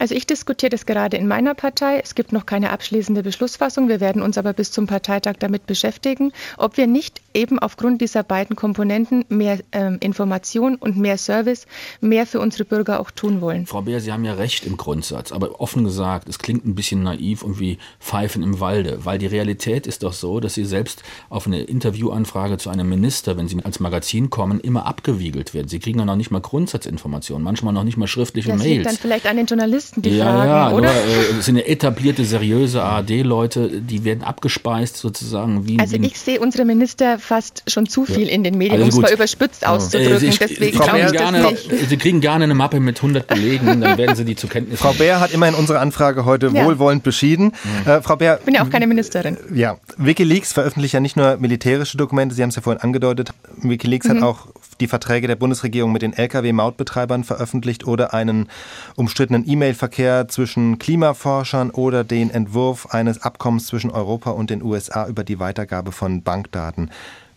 Also 0.00 0.14
ich 0.14 0.26
diskutiere 0.26 0.70
das 0.70 0.86
gerade 0.86 1.18
in 1.18 1.28
meiner 1.28 1.54
Partei. 1.54 2.00
Es 2.02 2.14
gibt 2.14 2.32
noch 2.32 2.46
keine 2.46 2.70
abschließende 2.70 3.22
Beschlussfassung. 3.22 3.90
Wir 3.90 4.00
werden 4.00 4.22
uns 4.22 4.38
aber 4.38 4.54
bis 4.54 4.72
zum 4.72 4.86
Parteitag 4.86 5.34
damit 5.38 5.66
beschäftigen, 5.66 6.32
ob 6.56 6.78
wir 6.78 6.86
nicht 6.86 7.20
eben 7.34 7.58
aufgrund 7.58 8.00
dieser 8.00 8.22
beiden 8.22 8.56
Komponenten 8.56 9.26
mehr 9.28 9.58
ähm, 9.72 9.98
Information 10.00 10.76
und 10.76 10.96
mehr 10.96 11.18
Service 11.18 11.66
mehr 12.00 12.26
für 12.26 12.40
unsere 12.40 12.64
Bürger 12.64 12.98
auch 12.98 13.10
tun 13.10 13.42
wollen. 13.42 13.66
Frau 13.66 13.82
Beer, 13.82 14.00
Sie 14.00 14.10
haben 14.10 14.24
ja 14.24 14.32
recht 14.32 14.64
im 14.64 14.78
Grundsatz, 14.78 15.32
aber 15.32 15.60
offen 15.60 15.84
gesagt, 15.84 16.30
es 16.30 16.38
klingt 16.38 16.64
ein 16.64 16.74
bisschen 16.74 17.02
naiv 17.02 17.42
und 17.42 17.60
wie 17.60 17.76
Pfeifen 18.00 18.42
im 18.42 18.58
Walde, 18.58 19.04
weil 19.04 19.18
die 19.18 19.26
Realität 19.26 19.86
ist 19.86 20.02
doch 20.02 20.14
so, 20.14 20.40
dass 20.40 20.54
Sie 20.54 20.64
selbst 20.64 21.02
auf 21.28 21.46
eine 21.46 21.60
Interviewanfrage 21.60 22.56
zu 22.56 22.70
einem 22.70 22.88
Minister, 22.88 23.36
wenn 23.36 23.48
Sie 23.48 23.62
als 23.62 23.80
Magazin 23.80 24.30
kommen, 24.30 24.60
immer 24.60 24.86
abgewiegelt 24.86 25.52
werden. 25.52 25.68
Sie 25.68 25.78
kriegen 25.78 25.98
ja 25.98 26.06
noch 26.06 26.16
nicht 26.16 26.30
mal 26.30 26.40
Grundsatzinformationen, 26.40 27.44
manchmal 27.44 27.74
noch 27.74 27.84
nicht 27.84 27.98
mal 27.98 28.06
schriftliche 28.06 28.52
das 28.52 28.62
Mails. 28.62 28.84
Das 28.84 28.94
dann 28.94 29.02
vielleicht 29.02 29.26
an 29.26 29.36
den 29.36 29.44
Journalisten 29.44 29.89
Journalisten, 29.90 30.02
die 30.02 30.16
ja, 30.16 30.24
fragen, 30.24 30.48
ja, 30.48 30.70
oder? 30.72 30.92
Nur, 30.92 31.02
äh, 31.02 31.38
es 31.38 31.46
sind 31.46 31.56
ja 31.56 31.62
etablierte, 31.64 32.24
seriöse 32.24 32.82
ARD-Leute, 32.82 33.80
die 33.80 34.04
werden 34.04 34.22
abgespeist 34.22 34.96
sozusagen. 34.96 35.66
Wie, 35.66 35.78
also 35.78 36.00
wie 36.00 36.06
ich 36.06 36.18
sehe 36.18 36.40
unsere 36.40 36.64
Minister 36.64 37.18
fast 37.18 37.62
schon 37.66 37.86
zu 37.86 38.04
viel 38.04 38.26
ja. 38.26 38.34
in 38.34 38.44
den 38.44 38.56
Medien, 38.58 38.82
also 38.82 38.98
um 38.98 39.04
es 39.04 39.10
mal 39.10 39.14
überspitzt 39.14 39.66
auszudrücken. 39.66 40.22
Äh, 40.22 40.28
ich, 40.28 40.38
Deswegen 40.38 40.78
glaube 40.78 41.00
ich 41.00 41.12
gerne, 41.12 41.42
das 41.42 41.50
nicht. 41.50 41.88
Sie 41.88 41.96
kriegen 41.96 42.20
gerne 42.20 42.44
eine 42.44 42.54
Mappe 42.54 42.80
mit 42.80 42.96
100 42.98 43.26
Belegen, 43.26 43.80
dann 43.80 43.98
werden 43.98 44.16
Sie 44.16 44.24
die 44.24 44.36
zur 44.36 44.50
Kenntnis 44.50 44.80
Frau 44.80 44.92
Bär 44.92 45.20
hat 45.20 45.32
immerhin 45.32 45.54
unsere 45.54 45.80
Anfrage 45.80 46.24
heute 46.24 46.50
ja. 46.52 46.64
wohlwollend 46.64 47.02
beschieden. 47.02 47.52
Ja. 47.86 47.96
Äh, 47.96 48.02
Frau 48.02 48.16
Bär, 48.16 48.38
ich 48.38 48.44
bin 48.44 48.54
ja 48.54 48.64
auch 48.64 48.70
keine 48.70 48.86
Ministerin. 48.86 49.36
Ja, 49.54 49.78
Wikileaks 49.96 50.52
veröffentlicht 50.52 50.94
ja 50.94 51.00
nicht 51.00 51.16
nur 51.16 51.36
militärische 51.38 51.96
Dokumente, 51.96 52.34
Sie 52.34 52.42
haben 52.42 52.50
es 52.50 52.56
ja 52.56 52.62
vorhin 52.62 52.82
angedeutet, 52.82 53.30
Wikileaks 53.56 54.08
mhm. 54.08 54.16
hat 54.16 54.22
auch 54.22 54.46
die 54.80 54.88
Verträge 54.88 55.26
der 55.26 55.36
Bundesregierung 55.36 55.92
mit 55.92 56.02
den 56.02 56.12
Lkw-Mautbetreibern 56.12 57.24
veröffentlicht 57.24 57.86
oder 57.86 58.14
einen 58.14 58.48
umstrittenen 58.96 59.48
E-Mail-Verkehr 59.48 60.28
zwischen 60.28 60.78
Klimaforschern 60.78 61.70
oder 61.70 62.04
den 62.04 62.30
Entwurf 62.30 62.86
eines 62.86 63.22
Abkommens 63.22 63.66
zwischen 63.66 63.90
Europa 63.90 64.30
und 64.30 64.50
den 64.50 64.62
USA 64.62 65.06
über 65.06 65.24
die 65.24 65.38
Weitergabe 65.38 65.92
von 65.92 66.22
Bankdaten. 66.22 66.90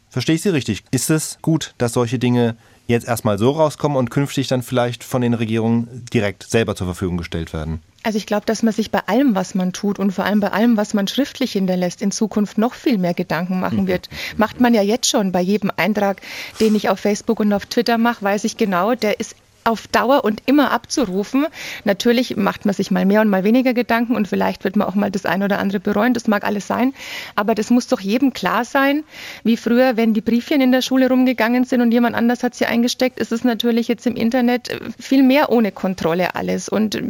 Verstehe 0.10 0.36
ich 0.36 0.42
Sie 0.42 0.50
richtig? 0.50 0.84
Ist 0.92 1.10
es 1.10 1.40
gut, 1.42 1.74
dass 1.78 1.94
solche 1.94 2.20
Dinge 2.20 2.56
jetzt 2.88 3.08
erstmal 3.08 3.38
so 3.38 3.52
rauskommen 3.52 3.98
und 3.98 4.12
künftig 4.12 4.48
dann 4.48 4.62
vielleicht 4.62 5.04
von 5.04 5.22
den 5.22 5.34
Regierungen 5.34 6.06
direkt 6.14 6.44
selber 6.44 6.76
zur 6.76 6.88
Verfügung 6.88 7.18
gestellt 7.18 7.54
werden? 7.54 7.82
Also 8.04 8.18
ich 8.18 8.26
glaube, 8.26 8.46
dass 8.46 8.64
man 8.64 8.74
sich 8.74 8.92
bei 8.92 9.00
allem, 9.08 9.34
was 9.34 9.56
man 9.56 9.72
tut 9.72 9.98
und 9.98 10.12
vor 10.12 10.26
allem 10.26 10.42
bei 10.42 10.52
allem, 10.52 10.76
was 10.76 10.94
man 10.94 11.08
schriftlich 11.08 11.54
hinterlässt, 11.54 12.02
in 12.02 12.12
Zukunft 12.12 12.58
noch 12.58 12.74
viel 12.74 12.98
mehr 12.98 13.14
Gedanken 13.14 13.62
machen 13.62 13.84
mhm. 13.84 13.88
wird. 13.88 14.10
Macht 14.36 14.60
man 14.60 14.74
ja 14.74 14.82
jetzt 14.82 15.10
schon 15.10 15.32
bei 15.32 15.42
jedem 15.42 15.72
Eintrag, 15.78 16.22
den 16.60 16.76
ich 16.76 16.90
auf 16.90 17.00
Facebook 17.00 17.40
und 17.40 17.54
auf 17.54 17.66
Twitter 17.66 17.98
mache, 17.98 18.24
weiß 18.24 18.44
ich 18.44 18.58
genau, 18.58 18.94
der 18.96 19.20
ist 19.20 19.36
auf 19.64 19.88
Dauer 19.88 20.24
und 20.24 20.44
immer 20.46 20.72
abzurufen. 20.72 21.46
Natürlich 21.84 22.36
macht 22.36 22.66
man 22.66 22.74
sich 22.74 22.92
mal 22.92 23.06
mehr 23.06 23.22
und 23.22 23.30
mal 23.30 23.44
weniger 23.44 23.74
Gedanken 23.74 24.16
und 24.16 24.28
vielleicht 24.28 24.64
wird 24.64 24.76
man 24.76 24.88
auch 24.88 24.96
mal 24.96 25.12
das 25.12 25.26
eine 25.26 25.46
oder 25.46 25.60
andere 25.60 25.80
bereuen. 25.80 26.14
Das 26.14 26.28
mag 26.28 26.44
alles 26.44 26.68
sein. 26.68 26.94
Aber 27.36 27.56
das 27.56 27.70
muss 27.70 27.88
doch 27.88 28.00
jedem 28.00 28.34
klar 28.34 28.66
sein, 28.66 29.04
wie 29.44 29.58
früher, 29.58 29.98
wenn 29.98 30.14
die 30.14 30.22
Briefchen 30.22 30.62
in 30.62 30.72
der 30.72 30.82
Schule 30.82 31.10
rumgegangen 31.10 31.64
sind 31.64 31.82
und 31.82 31.92
jemand 31.92 32.16
anders 32.16 32.44
hat 32.44 32.56
sie 32.56 32.66
eingesteckt, 32.66 33.20
ist 33.20 33.32
es 33.32 33.44
natürlich 33.44 33.88
jetzt 33.88 34.06
im 34.06 34.16
Internet 34.16 34.70
viel 35.00 35.24
mehr 35.24 35.52
ohne 35.52 35.72
Kontrolle 35.72 36.36
alles. 36.36 36.70
Und 36.70 37.02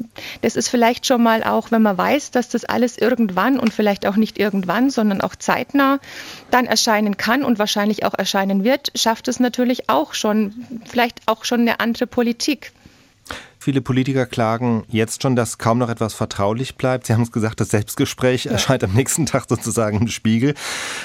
das 0.42 0.56
ist 0.56 0.70
vielleicht 0.70 1.06
schon 1.06 1.24
mal 1.24 1.44
auch, 1.44 1.72
wenn 1.72 1.82
man 1.82 1.98
weiß, 1.98 2.32
dass 2.32 2.50
das 2.50 2.66
alles 2.66 2.98
irgendwann 2.98 3.60
und 3.60 3.74
vielleicht 3.74 4.06
auch 4.06 4.16
nicht 4.16 4.38
irgendwann, 4.38 4.90
sondern 4.90 5.22
auch 5.22 5.36
zeitnah 5.36 6.00
dann 6.52 6.66
erscheinen 6.66 7.18
kann 7.18 7.44
und 7.44 7.58
wahrscheinlich 7.58 8.06
auch 8.06 8.14
erscheinen 8.14 8.64
wird, 8.64 8.92
schafft 8.96 9.28
es 9.28 9.40
natürlich 9.40 9.90
auch 9.90 10.14
schon, 10.14 10.54
vielleicht 10.86 11.22
auch 11.26 11.46
schon 11.46 11.62
eine 11.62 11.80
andere 11.80 12.06
Politik 12.06 12.43
Politik. 12.44 12.72
Viele 13.58 13.80
Politiker 13.80 14.26
klagen 14.26 14.84
jetzt 14.90 15.24
schon, 15.24 15.38
dass 15.38 15.58
kaum 15.58 15.78
noch 15.78 15.88
etwas 15.88 16.14
vertraulich 16.14 16.76
bleibt. 16.76 17.08
Sie 17.08 17.14
haben 17.14 17.22
es 17.22 17.32
gesagt, 17.32 17.62
das 17.62 17.70
Selbstgespräch 17.70 18.44
ja. 18.44 18.52
erscheint 18.52 18.84
am 18.84 18.94
nächsten 18.94 19.26
Tag 19.26 19.46
sozusagen 19.48 20.02
im 20.02 20.08
Spiegel. 20.10 20.54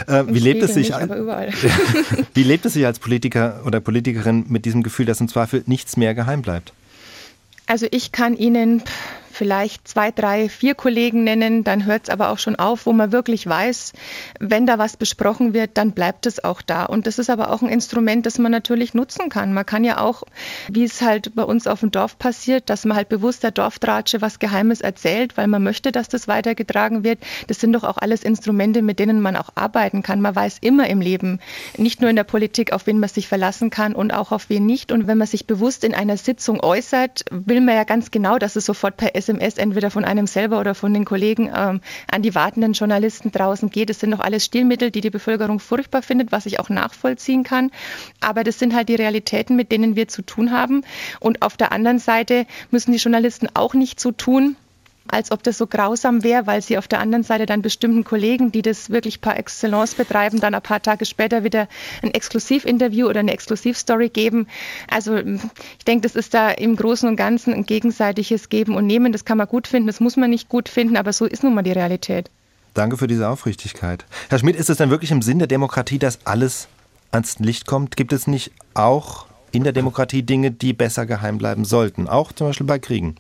Äh, 0.09 0.21
Im 0.21 0.35
wie, 0.35 0.41
lebt 0.41 0.63
es 0.65 0.75
sich, 0.75 0.91
nicht, 0.91 1.09
wie 2.35 2.43
lebt 2.43 2.67
es 2.67 2.73
sich 2.73 2.85
als 2.85 2.99
Politiker 2.99 3.61
oder 3.65 3.79
Politikerin 3.79 4.47
mit 4.49 4.65
diesem 4.65 4.83
Gefühl, 4.83 5.07
dass 5.07 5.21
im 5.21 5.29
Zweifel 5.29 5.63
nichts 5.67 5.97
mehr 5.97 6.17
geheim 6.17 6.43
bleibt? 6.43 6.73
Also 7.67 7.87
ich 7.93 8.11
kann 8.11 8.37
Ihnen 8.37 8.83
vielleicht 9.31 9.87
zwei, 9.87 10.11
drei, 10.11 10.49
vier 10.49 10.75
Kollegen 10.75 11.25
nennen, 11.25 11.65
dann 11.65 11.85
hört 11.87 12.05
es 12.05 12.11
aber 12.11 12.31
auch 12.31 12.39
schon 12.39 12.57
auf, 12.57 12.87
wo 12.87 12.93
man 12.93 13.13
wirklich 13.13 13.47
weiß, 13.47 13.93
wenn 14.41 14.67
da 14.67 14.79
was 14.79 14.97
besprochen 14.97 15.55
wird, 15.55 15.73
dann 15.75 15.93
bleibt 15.93 16.27
es 16.27 16.43
auch 16.43 16.63
da. 16.63 16.85
Und 16.85 17.07
das 17.07 17.19
ist 17.19 17.31
aber 17.31 17.51
auch 17.51 17.63
ein 17.63 17.69
Instrument, 17.69 18.27
das 18.27 18.39
man 18.39 18.53
natürlich 18.53 18.95
nutzen 18.95 19.29
kann. 19.29 19.53
Man 19.53 19.67
kann 19.67 19.85
ja 19.85 20.01
auch, 20.01 20.25
wie 20.71 20.85
es 20.85 21.03
halt 21.03 21.35
bei 21.35 21.43
uns 21.43 21.67
auf 21.67 21.81
dem 21.81 21.91
Dorf 21.91 22.19
passiert, 22.19 22.71
dass 22.71 22.85
man 22.85 22.97
halt 22.97 23.09
bewusst 23.09 23.43
der 23.43 23.51
Dorftratsche 23.51 24.21
was 24.21 24.39
Geheimes 24.39 24.81
erzählt, 24.81 25.37
weil 25.37 25.47
man 25.47 25.63
möchte, 25.63 25.93
dass 25.93 26.09
das 26.09 26.29
weitergetragen 26.29 27.05
wird. 27.05 27.19
Das 27.47 27.61
sind 27.61 27.73
doch 27.73 27.85
auch 27.85 27.99
alles 27.99 28.23
Instrumente, 28.23 28.83
mit 28.83 28.99
denen 28.99 29.21
man 29.21 29.37
auch 29.37 29.51
arbeiten 29.55 30.03
kann. 30.03 30.21
Man 30.21 30.35
weiß 30.35 30.59
immer 30.61 30.89
im 30.89 31.01
Leben, 31.01 31.41
nicht 31.77 32.01
nur 32.01 32.11
in 32.11 32.17
der 32.17 32.25
Politik, 32.25 32.73
auf 32.73 32.87
wen 32.87 32.99
man 33.01 33.09
sich 33.09 33.29
verlassen 33.29 33.71
kann 33.71 33.95
und 33.95 34.13
auch 34.13 34.33
auf 34.33 34.51
wen 34.51 34.67
nicht. 34.67 34.93
Und 34.93 35.07
wenn 35.07 35.19
man 35.19 35.27
sich 35.27 35.47
bewusst 35.47 35.85
in 35.85 35.95
einer 35.95 36.17
Sitzung 36.17 36.61
äußert, 36.61 37.25
will 37.31 37.61
man 37.61 37.75
ja 37.77 37.85
ganz 37.85 38.11
genau, 38.11 38.39
dass 38.39 38.57
es 38.57 38.67
sofort 38.67 38.97
per 38.97 39.15
SMS 39.15 39.28
SMS 39.29 39.59
entweder 39.59 39.91
von 39.91 40.05
einem 40.05 40.27
selber 40.27 40.61
oder 40.61 40.75
von 40.75 40.95
den 40.95 41.05
Kollegen 41.05 41.51
ähm, 41.55 41.81
an 42.11 42.23
die 42.23 42.35
wartenden 42.35 42.73
Journalisten 42.73 43.31
draußen 43.31 43.71
geht. 43.71 43.91
Das 43.91 44.01
sind 44.01 44.13
doch 44.13 44.21
alles 44.21 44.45
Stilmittel, 44.45 44.91
die 44.91 45.01
die 45.01 45.11
Bevölkerung 45.11 45.61
furchtbar 45.61 46.03
findet, 46.03 46.33
was 46.33 46.47
ich 46.47 46.61
auch 46.61 46.71
nachvollziehen 46.71 47.45
kann. 47.45 47.71
Aber 48.21 48.45
das 48.45 48.59
sind 48.59 48.75
halt 48.75 48.89
die 48.89 48.95
Realitäten, 48.95 49.57
mit 49.57 49.71
denen 49.73 49.97
wir 49.97 50.09
zu 50.09 50.23
tun 50.23 50.53
haben. 50.53 50.83
Und 51.21 51.43
auf 51.43 51.57
der 51.57 51.73
anderen 51.73 51.99
Seite 51.99 52.47
müssen 52.71 52.93
die 52.93 52.99
Journalisten 52.99 53.49
auch 53.55 53.75
nicht 53.75 54.01
so 54.01 54.13
tun, 54.13 54.57
als 55.11 55.31
ob 55.31 55.43
das 55.43 55.59
so 55.59 55.67
grausam 55.67 56.23
wäre, 56.23 56.47
weil 56.47 56.63
sie 56.63 56.79
auf 56.79 56.89
der 56.89 57.01
anderen 57.01 57.25
Seite 57.25 57.47
dann 57.47 57.63
bestimmten 57.63 58.05
Kollegen, 58.05 58.53
die 58.53 58.63
das 58.63 58.91
wirklich 58.91 59.21
par 59.21 59.39
excellence 59.39 59.95
betreiben, 59.95 60.41
dann 60.41 60.55
ein 60.55 60.63
paar 60.63 60.83
Tage 60.83 61.05
später 61.05 61.45
wieder 61.45 61.69
ein 62.03 62.13
Exklusivinterview 62.13 63.09
oder 63.09 63.21
eine 63.21 63.33
Exklusivstory 63.33 64.09
geben. 64.09 64.47
Also 64.89 65.17
ich 65.17 65.85
denke, 65.87 66.03
das 66.03 66.17
ist 66.17 66.35
da 66.35 66.51
im 66.51 66.77
Großen 66.77 67.09
und 67.09 67.17
Ganzen 67.17 67.55
ein 67.55 67.67
gegenseitiges 67.67 68.49
Geben 68.49 68.77
und 68.77 68.87
Nehmen. 68.87 69.13
Das 69.13 69.25
kann 69.25 69.39
man 69.39 69.49
gut 69.49 69.67
finden, 69.67 69.87
das 69.87 70.01
muss 70.01 70.17
man 70.17 70.31
nicht 70.31 70.49
gut 70.49 70.69
finden, 70.69 70.97
aber 70.97 71.13
so 71.13 71.25
ist 71.25 71.43
nun 71.43 71.55
mal 71.55 71.63
die 71.63 71.73
Realität. 71.73 72.31
Danke 72.75 72.97
für 72.97 73.07
diese 73.07 73.29
Aufrichtigkeit. 73.29 74.05
Herr 74.29 74.39
Schmidt, 74.39 74.57
ist 74.57 74.71
es 74.71 74.77
dann 74.77 74.91
wirklich 74.91 75.11
im 75.11 75.23
Sinn 75.23 75.39
der 75.39 75.49
Demokratie, 75.49 75.99
dass 75.99 76.21
alles 76.27 76.69
ans 77.11 77.39
Licht 77.39 77.67
kommt? 77.67 77.97
Gibt 77.97 78.13
es 78.13 78.27
nicht 78.27 78.53
auch 78.75 79.27
in 79.51 79.65
der 79.65 79.73
Demokratie 79.73 80.23
Dinge, 80.23 80.51
die 80.51 80.73
besser 80.73 81.07
geheim 81.07 81.39
bleiben 81.39 81.65
sollten? 81.65 82.09
Auch 82.09 82.33
zum 82.33 82.49
Beispiel 82.49 82.67
bei 82.67 82.79
Kriegen? 82.79 83.17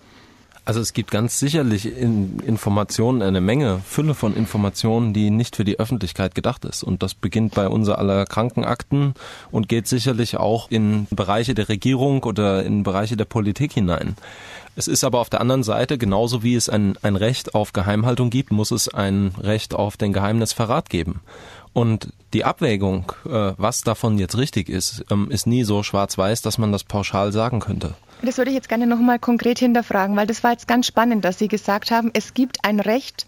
Also 0.69 0.81
es 0.81 0.93
gibt 0.93 1.11
ganz 1.11 1.39
sicherlich 1.39 1.87
in 1.87 2.41
Informationen 2.41 3.23
eine 3.23 3.41
Menge, 3.41 3.81
Fülle 3.87 4.12
von 4.12 4.37
Informationen, 4.37 5.14
die 5.14 5.31
nicht 5.31 5.57
für 5.57 5.64
die 5.64 5.81
Öffentlichkeit 5.81 6.35
gedacht 6.35 6.66
ist. 6.66 6.83
Und 6.83 7.03
das 7.03 7.14
beginnt 7.14 7.55
bei 7.55 7.71
unser 7.71 7.99
aller 7.99 8.27
Krankenakten 8.27 9.14
und 9.51 9.71
geht 9.71 9.89
sicherlich 9.89 10.37
auch 10.37 10.71
in 10.71 11.07
Bereiche 11.11 11.55
der 11.55 11.71
Regierung 11.71 12.23
oder 12.23 12.64
in 12.64 12.83
Bereiche 12.83 13.16
der 13.16 13.25
Politik 13.25 13.73
hinein. 13.73 14.14
Es 14.77 14.89
ist 14.89 15.05
aber 15.05 15.21
auf 15.21 15.31
der 15.31 15.41
anderen 15.41 15.62
Seite, 15.62 15.97
genauso 15.97 16.43
wie 16.43 16.55
es 16.55 16.69
ein, 16.69 16.99
ein 17.01 17.16
Recht 17.16 17.55
auf 17.55 17.73
Geheimhaltung 17.73 18.29
gibt, 18.29 18.53
muss 18.53 18.71
es 18.71 18.93
ein 18.93 19.33
Recht 19.41 19.73
auf 19.73 19.97
den 19.97 20.12
Geheimnisverrat 20.12 20.91
geben. 20.91 21.23
Und 21.73 22.12
die 22.35 22.45
Abwägung, 22.45 23.11
äh, 23.25 23.55
was 23.57 23.81
davon 23.81 24.19
jetzt 24.19 24.37
richtig 24.37 24.69
ist, 24.69 25.03
ähm, 25.11 25.31
ist 25.31 25.47
nie 25.47 25.64
so 25.64 25.83
schwarz-weiß, 25.83 26.43
dass 26.43 26.59
man 26.59 26.73
das 26.73 26.85
pauschal 26.85 27.33
sagen 27.33 27.61
könnte. 27.61 27.95
Das 28.21 28.37
würde 28.37 28.51
ich 28.51 28.57
jetzt 28.57 28.69
gerne 28.69 28.87
nochmal 28.87 29.19
konkret 29.21 29.61
hinterfragen, 29.61 30.16
weil 30.16 30.27
das 30.27 30.43
war 30.43 30.51
jetzt 30.51 30.66
ganz 30.66 30.87
spannend, 30.87 31.25
dass 31.25 31.39
Sie 31.39 31.47
gesagt 31.47 31.93
haben, 31.93 32.11
es 32.14 32.35
gibt 32.35 32.64
ein 32.64 32.81
Recht 32.81 33.27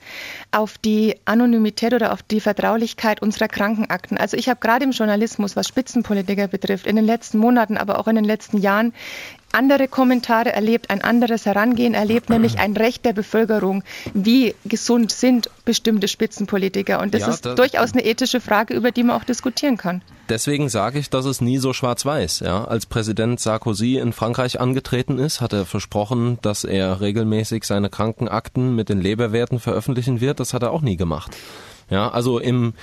auf 0.51 0.79
die 0.79 1.15
Anonymität 1.27 1.95
oder 1.95 2.13
auf 2.13 2.23
die 2.23 2.41
Vertraulichkeit 2.41 3.23
unserer 3.23 3.47
Krankenakten. 3.47 4.19
Also 4.19 4.37
ich 4.37 4.49
habe 4.49 4.59
gerade 4.61 4.85
im 4.85 4.91
Journalismus, 4.91 5.55
was 5.55 5.69
Spitzenpolitiker 5.69 6.49
betrifft, 6.49 6.87
in 6.87 6.97
den 6.97 7.05
letzten 7.05 7.39
Monaten, 7.39 7.77
aber 7.77 8.01
auch 8.01 8.09
in 8.09 8.17
den 8.17 8.25
letzten 8.25 8.59
Jahren 8.59 8.93
andere 9.53 9.87
Kommentare 9.89 10.53
erlebt, 10.53 10.91
ein 10.91 11.03
anderes 11.03 11.47
Herangehen 11.47 11.95
erlebt, 11.95 12.29
nämlich 12.29 12.59
ein 12.59 12.77
Recht 12.77 13.05
der 13.05 13.13
Bevölkerung. 13.13 13.83
Wie 14.13 14.55
gesund 14.65 15.13
sind 15.13 15.51
bestimmte 15.65 16.09
Spitzenpolitiker? 16.09 17.01
Und 17.01 17.15
das 17.15 17.23
ja, 17.23 17.29
ist 17.29 17.47
das 17.47 17.55
durchaus 17.55 17.93
eine 17.93 18.05
ethische 18.05 18.41
Frage, 18.41 18.75
über 18.75 18.91
die 18.91 19.05
man 19.05 19.17
auch 19.17 19.25
diskutieren 19.25 19.77
kann. 19.77 20.03
Deswegen 20.31 20.69
sage 20.69 21.01
ich, 21.01 21.11
dass 21.11 21.25
es 21.25 21.41
nie 21.41 21.59
so 21.59 21.73
schwarz-weiß. 21.73 22.41
Ja, 22.41 22.65
als 22.65 22.87
Präsident 22.87 23.41
Sarkozy 23.41 23.99
in 23.99 24.13
Frankreich 24.13 24.61
angetreten 24.61 25.19
ist, 25.19 25.41
hat 25.41 25.53
er 25.53 25.67
versprochen, 25.67 26.39
dass 26.41 26.63
er 26.63 27.01
regelmäßig 27.01 27.65
seine 27.65 27.91
Krankenakten 27.91 28.77
mit 28.77 28.89
den 28.89 29.01
Leberwerten 29.01 29.59
veröffentlichen 29.59 30.21
wird. 30.21 30.39
Das 30.39 30.55
hat 30.55 30.63
er 30.63 30.71
auch 30.71 30.83
nie 30.83 30.97
gemacht. 30.97 31.37
Ja, 31.91 32.09
also 32.09 32.39
im 32.39 32.75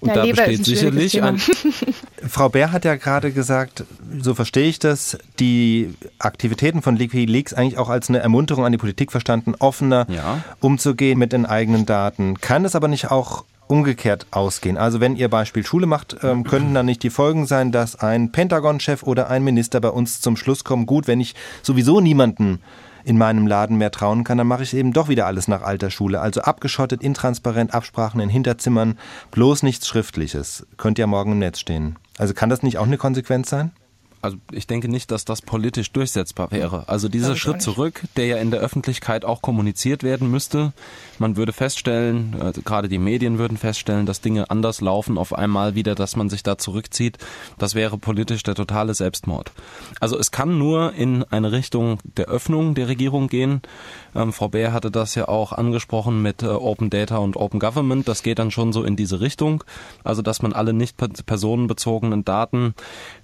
und 0.00 0.08
ja, 0.08 0.14
da 0.14 0.22
Leber 0.24 0.44
besteht 0.44 0.64
sicherlich 0.64 1.22
ein. 1.22 1.38
Frau 2.28 2.48
Bär 2.48 2.72
hat 2.72 2.84
ja 2.84 2.96
gerade 2.96 3.32
gesagt, 3.32 3.84
so 4.20 4.34
verstehe 4.34 4.68
ich 4.68 4.78
das, 4.78 5.16
die 5.38 5.94
Aktivitäten 6.18 6.82
von 6.82 6.98
WikiLeaks 6.98 7.54
eigentlich 7.54 7.78
auch 7.78 7.88
als 7.88 8.08
eine 8.08 8.18
Ermunterung 8.18 8.64
an 8.64 8.72
die 8.72 8.78
Politik 8.78 9.10
verstanden, 9.10 9.54
offener 9.58 10.06
ja. 10.08 10.42
umzugehen 10.60 11.18
mit 11.18 11.32
den 11.32 11.46
eigenen 11.46 11.86
Daten. 11.86 12.40
Kann 12.40 12.64
es 12.64 12.74
aber 12.74 12.88
nicht 12.88 13.10
auch 13.10 13.44
umgekehrt 13.68 14.26
ausgehen? 14.30 14.76
Also 14.76 15.00
wenn 15.00 15.16
ihr 15.16 15.28
Beispiel 15.28 15.64
Schule 15.64 15.86
macht, 15.86 16.16
ähm, 16.22 16.44
könnten 16.44 16.74
dann 16.74 16.86
nicht 16.86 17.02
die 17.02 17.10
Folgen 17.10 17.46
sein, 17.46 17.72
dass 17.72 17.96
ein 17.96 18.32
Pentagon-Chef 18.32 19.02
oder 19.02 19.30
ein 19.30 19.44
Minister 19.44 19.80
bei 19.80 19.88
uns 19.88 20.20
zum 20.20 20.36
Schluss 20.36 20.64
kommen, 20.64 20.86
gut, 20.86 21.06
wenn 21.06 21.20
ich 21.20 21.34
sowieso 21.62 22.00
niemanden 22.00 22.60
in 23.06 23.16
meinem 23.16 23.46
Laden 23.46 23.78
mehr 23.78 23.92
trauen 23.92 24.24
kann, 24.24 24.36
dann 24.36 24.48
mache 24.48 24.64
ich 24.64 24.74
eben 24.74 24.92
doch 24.92 25.08
wieder 25.08 25.26
alles 25.26 25.46
nach 25.46 25.62
alter 25.62 25.90
Schule. 25.90 26.20
Also 26.20 26.40
abgeschottet, 26.40 27.02
intransparent, 27.02 27.72
Absprachen 27.72 28.20
in 28.20 28.28
Hinterzimmern, 28.28 28.98
bloß 29.30 29.62
nichts 29.62 29.86
Schriftliches. 29.86 30.66
Könnte 30.76 31.02
ja 31.02 31.06
morgen 31.06 31.32
im 31.32 31.38
Netz 31.38 31.60
stehen. 31.60 31.96
Also 32.18 32.34
kann 32.34 32.50
das 32.50 32.64
nicht 32.64 32.78
auch 32.78 32.86
eine 32.86 32.98
Konsequenz 32.98 33.48
sein? 33.48 33.70
also 34.22 34.38
ich 34.50 34.66
denke 34.66 34.88
nicht, 34.88 35.12
dass 35.12 35.24
das 35.24 35.40
politisch 35.40 35.92
durchsetzbar 35.92 36.50
wäre. 36.50 36.88
Also 36.88 37.08
dieser 37.08 37.36
Schritt 37.36 37.62
zurück, 37.62 38.02
der 38.16 38.26
ja 38.26 38.36
in 38.38 38.50
der 38.50 38.58
Öffentlichkeit 38.58 39.24
auch 39.24 39.40
kommuniziert 39.40 40.02
werden 40.02 40.30
müsste, 40.30 40.72
man 41.20 41.36
würde 41.36 41.52
feststellen, 41.52 42.36
also 42.40 42.62
gerade 42.62 42.88
die 42.88 42.98
Medien 42.98 43.38
würden 43.38 43.56
feststellen, 43.56 44.06
dass 44.06 44.20
Dinge 44.20 44.50
anders 44.50 44.80
laufen 44.80 45.18
auf 45.18 45.32
einmal 45.32 45.74
wieder, 45.74 45.94
dass 45.94 46.16
man 46.16 46.28
sich 46.28 46.42
da 46.42 46.58
zurückzieht, 46.58 47.18
das 47.58 47.74
wäre 47.74 47.98
politisch 47.98 48.42
der 48.42 48.54
totale 48.54 48.94
Selbstmord. 48.94 49.52
Also 50.00 50.18
es 50.18 50.30
kann 50.30 50.58
nur 50.58 50.92
in 50.94 51.24
eine 51.24 51.52
Richtung 51.52 51.98
der 52.16 52.26
Öffnung 52.26 52.74
der 52.74 52.88
Regierung 52.88 53.28
gehen. 53.28 53.62
Ähm, 54.14 54.32
Frau 54.32 54.48
Bär 54.48 54.72
hatte 54.72 54.90
das 54.90 55.14
ja 55.14 55.28
auch 55.28 55.52
angesprochen 55.52 56.22
mit 56.22 56.42
äh, 56.42 56.46
Open 56.46 56.90
Data 56.90 57.18
und 57.18 57.36
Open 57.36 57.60
Government. 57.60 58.08
Das 58.08 58.22
geht 58.22 58.38
dann 58.38 58.50
schon 58.50 58.72
so 58.72 58.82
in 58.82 58.96
diese 58.96 59.20
Richtung. 59.20 59.64
Also 60.04 60.22
dass 60.22 60.42
man 60.42 60.52
alle 60.52 60.72
nicht 60.72 60.96
personenbezogenen 60.96 62.24
Daten 62.24 62.74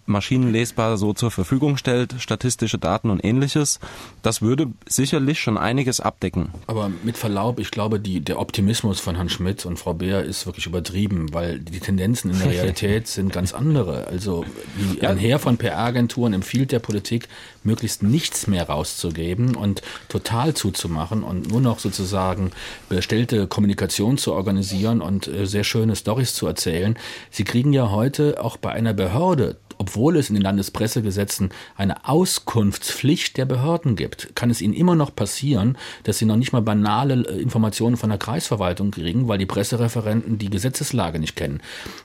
maschinenlesbar 0.06 0.96
so 0.96 1.12
zur 1.12 1.30
Verfügung 1.30 1.76
stellt, 1.76 2.14
statistische 2.18 2.78
Daten 2.78 3.10
und 3.10 3.24
ähnliches. 3.24 3.80
Das 4.22 4.42
würde 4.42 4.72
sicherlich 4.86 5.40
schon 5.40 5.56
einiges 5.56 6.00
abdecken. 6.00 6.50
Aber 6.66 6.90
mit 7.02 7.16
Verlaub, 7.16 7.58
ich 7.58 7.70
glaube, 7.70 7.81
die, 7.88 8.20
der 8.20 8.38
Optimismus 8.38 9.00
von 9.00 9.16
Herrn 9.16 9.28
Schmidt 9.28 9.64
und 9.66 9.78
Frau 9.78 9.94
Beer 9.94 10.22
ist 10.22 10.46
wirklich 10.46 10.66
übertrieben, 10.66 11.32
weil 11.32 11.58
die 11.58 11.80
Tendenzen 11.80 12.30
in 12.30 12.38
der 12.38 12.50
Realität 12.52 13.08
sind 13.08 13.32
ganz 13.32 13.52
andere. 13.52 14.06
Also 14.06 14.44
die, 14.76 15.00
ja. 15.00 15.10
ein 15.10 15.18
Heer 15.18 15.38
von 15.38 15.56
PR-Agenturen 15.56 16.32
empfiehlt 16.32 16.72
der 16.72 16.78
Politik, 16.78 17.28
möglichst 17.64 18.02
nichts 18.02 18.46
mehr 18.46 18.68
rauszugeben 18.68 19.54
und 19.54 19.82
total 20.08 20.54
zuzumachen 20.54 21.22
und 21.22 21.48
nur 21.48 21.60
noch 21.60 21.78
sozusagen 21.78 22.52
bestellte 22.88 23.46
Kommunikation 23.46 24.18
zu 24.18 24.32
organisieren 24.32 25.00
und 25.00 25.28
äh, 25.28 25.46
sehr 25.46 25.64
schöne 25.64 25.96
Stories 25.96 26.34
zu 26.34 26.46
erzählen. 26.46 26.96
Sie 27.30 27.44
kriegen 27.44 27.72
ja 27.72 27.90
heute 27.90 28.42
auch 28.42 28.56
bei 28.56 28.72
einer 28.72 28.94
Behörde 28.94 29.56
obwohl 29.82 30.16
es 30.16 30.28
in 30.28 30.36
den 30.36 30.44
Landespressegesetzen 30.44 31.50
eine 31.74 32.08
Auskunftspflicht 32.08 33.36
der 33.36 33.46
Behörden 33.46 33.96
gibt, 33.96 34.36
kann 34.36 34.48
es 34.48 34.60
ihnen 34.60 34.74
immer 34.74 34.94
noch 34.94 35.12
passieren, 35.12 35.76
dass 36.04 36.18
sie 36.18 36.24
noch 36.24 36.36
nicht 36.36 36.52
mal 36.52 36.62
banale 36.62 37.26
äh, 37.26 37.42
Informationen 37.42 37.96
von 37.96 38.08
der 38.08 38.18
Kreisverwaltung 38.20 38.92
kriegen, 38.92 39.26
weil 39.26 39.38
die 39.38 39.46
Pressereferenten 39.46 40.38
die 40.38 40.50
Gesetzeslage 40.50 41.18
nicht 41.18 41.34
kennen. 41.34 41.60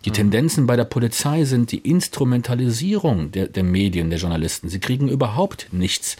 Die 0.05 0.09
mhm. 0.09 0.15
Tendenzen 0.15 0.65
bei 0.65 0.75
der 0.75 0.86
Polizei 0.86 1.45
sind 1.45 1.71
die 1.71 1.78
Instrumentalisierung 1.78 3.32
der, 3.32 3.47
der, 3.47 3.63
Medien, 3.63 4.09
der 4.09 4.17
Journalisten. 4.17 4.69
Sie 4.69 4.80
kriegen 4.80 5.07
überhaupt 5.07 5.67
nichts. 5.71 6.15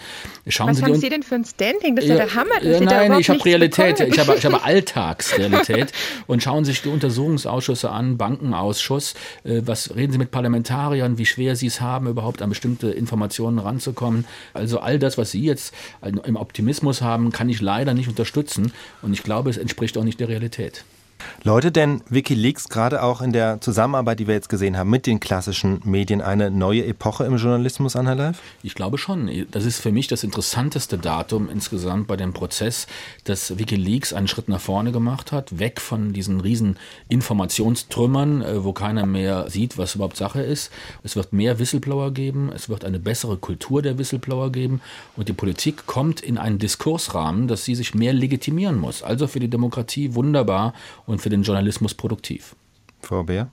Schauen 0.47 0.70
Was 0.70 0.78
sie 0.78 0.84
haben 0.84 0.95
Sie 0.95 1.10
denn 1.10 1.24
für 1.24 1.36
ein 1.36 1.45
Standing? 1.45 1.95
Das 1.95 2.05
ist 2.05 2.12
ja, 2.12 2.18
ja 2.18 2.26
der 2.26 2.36
Hammer. 2.36 2.62
Ja, 2.62 2.80
nein, 2.82 3.20
ich 3.20 3.32
habe 3.32 3.43
Realität. 3.43 3.99
Ich 3.99 4.20
habe, 4.20 4.36
ich 4.36 4.45
habe 4.45 4.64
Alltagsrealität. 4.64 5.91
und 6.28 6.43
schauen 6.43 6.66
Sie 6.66 6.72
sich 6.74 6.84
die 6.84 6.89
Untersuchungsausschüsse 6.89 7.89
an, 7.89 8.18
Bankenausschuss. 8.18 9.16
Äh, 9.43 9.64
was 9.66 9.95
reden 9.95 10.12
Sie 10.12 10.20
mit 10.20 10.30
Parlamentariern? 10.30 11.18
Wie 11.18 11.26
schwer 11.26 11.47
schwer 11.48 11.56
sie 11.56 11.68
es 11.68 11.80
haben, 11.80 12.08
überhaupt 12.08 12.41
an 12.41 12.50
bestimmte 12.50 12.89
Informationen 12.89 13.58
ranzukommen. 13.60 14.26
Also 14.54 14.80
all 14.80 15.00
das, 15.00 15.18
was 15.18 15.32
Sie 15.32 15.41
jetzt 15.41 15.74
im 16.02 16.36
Optimismus 16.36 17.02
haben, 17.02 17.32
kann 17.32 17.48
ich 17.48 17.62
leider 17.62 17.93
nicht 17.93 18.10
unterstützen. 18.10 18.74
Und 19.02 19.14
ich 19.14 19.24
glaube, 19.24 19.50
es 19.50 19.56
entspricht 19.56 19.98
auch 19.98 20.04
nicht 20.04 20.20
der 20.20 20.28
Realität. 20.28 20.84
Läutet 21.43 21.76
denn 21.76 22.01
Wikileaks 22.09 22.70
gerade 22.70 23.01
auch 23.01 23.22
in 23.22 23.32
der 23.32 23.61
Zusammenarbeit, 23.61 24.20
die 24.20 24.28
wir 24.28 24.34
jetzt 24.34 24.49
gesehen 24.49 24.78
haben, 24.78 24.89
mit 24.89 25.05
den 25.05 25.20
klassischen 25.20 25.82
Medien 25.84 26.22
eine 26.22 26.51
neue 26.51 26.86
Epoche 26.86 27.26
im 27.26 27.38
Journalismus 27.38 27.95
an, 27.95 28.07
Herr 28.07 28.15
Leif? 28.15 28.41
Ich 28.63 28.76
glaube 28.76 28.97
schon. 28.97 29.30
Das 29.51 29.65
ist 29.65 29.80
für 29.80 29.91
mich 29.91 30.07
das 30.07 30.24
interessanteste 30.24 30.97
Datum 30.97 31.49
insgesamt 31.49 32.07
bei 32.07 32.18
dem 32.18 32.34
Prozess, 32.34 32.88
dass 33.24 33.57
Wikileaks 33.57 34.13
einen 34.13 34.28
Schritt 34.28 34.49
nach 34.49 34.59
vorne 34.59 34.91
gemacht 34.91 35.32
hat, 35.32 35.59
weg 35.59 35.80
von 35.80 36.13
diesen 36.13 36.41
riesen 36.41 36.78
Informationstrümmern, 37.09 38.41
äh, 38.41 38.63
wo 38.63 38.74
keiner 38.74 39.05
mehr 39.05 39.49
sieht, 39.49 39.78
was 39.78 39.95
überhaupt 39.95 40.18
Sache 40.18 40.41
ist. 40.41 40.72
Es 41.03 41.15
wird 41.15 41.34
mehr 41.34 41.59
Whistleblower 41.59 42.11
geben, 42.11 42.51
es 42.53 42.70
wird 42.70 42.84
eine 42.84 42.99
bessere 42.99 43.38
Kultur 43.38 43.82
der 43.82 43.97
Whistleblower 43.97 44.51
geben 44.51 44.82
und 45.15 45.30
die 45.30 45.34
Politik 45.34 45.86
kommt 45.86 46.22
in 46.22 46.38
einen 46.38 46.59
Diskursrahmen, 46.59 47.47
dass 47.47 47.65
sie 47.65 47.76
sich 47.76 47.93
mehr 47.93 48.13
legitimieren 48.13 48.80
muss. 48.80 49.03
Also 49.03 49.28
für 49.28 49.39
die 49.39 49.49
Demokratie 49.49 50.15
wunderbar 50.15 50.74
und 51.08 51.20
für 51.20 51.30
den 51.30 51.41
Journalismus 51.41 51.95
produktiv. 51.95 52.55
Frau 53.01 53.24
Beer? 53.24 53.49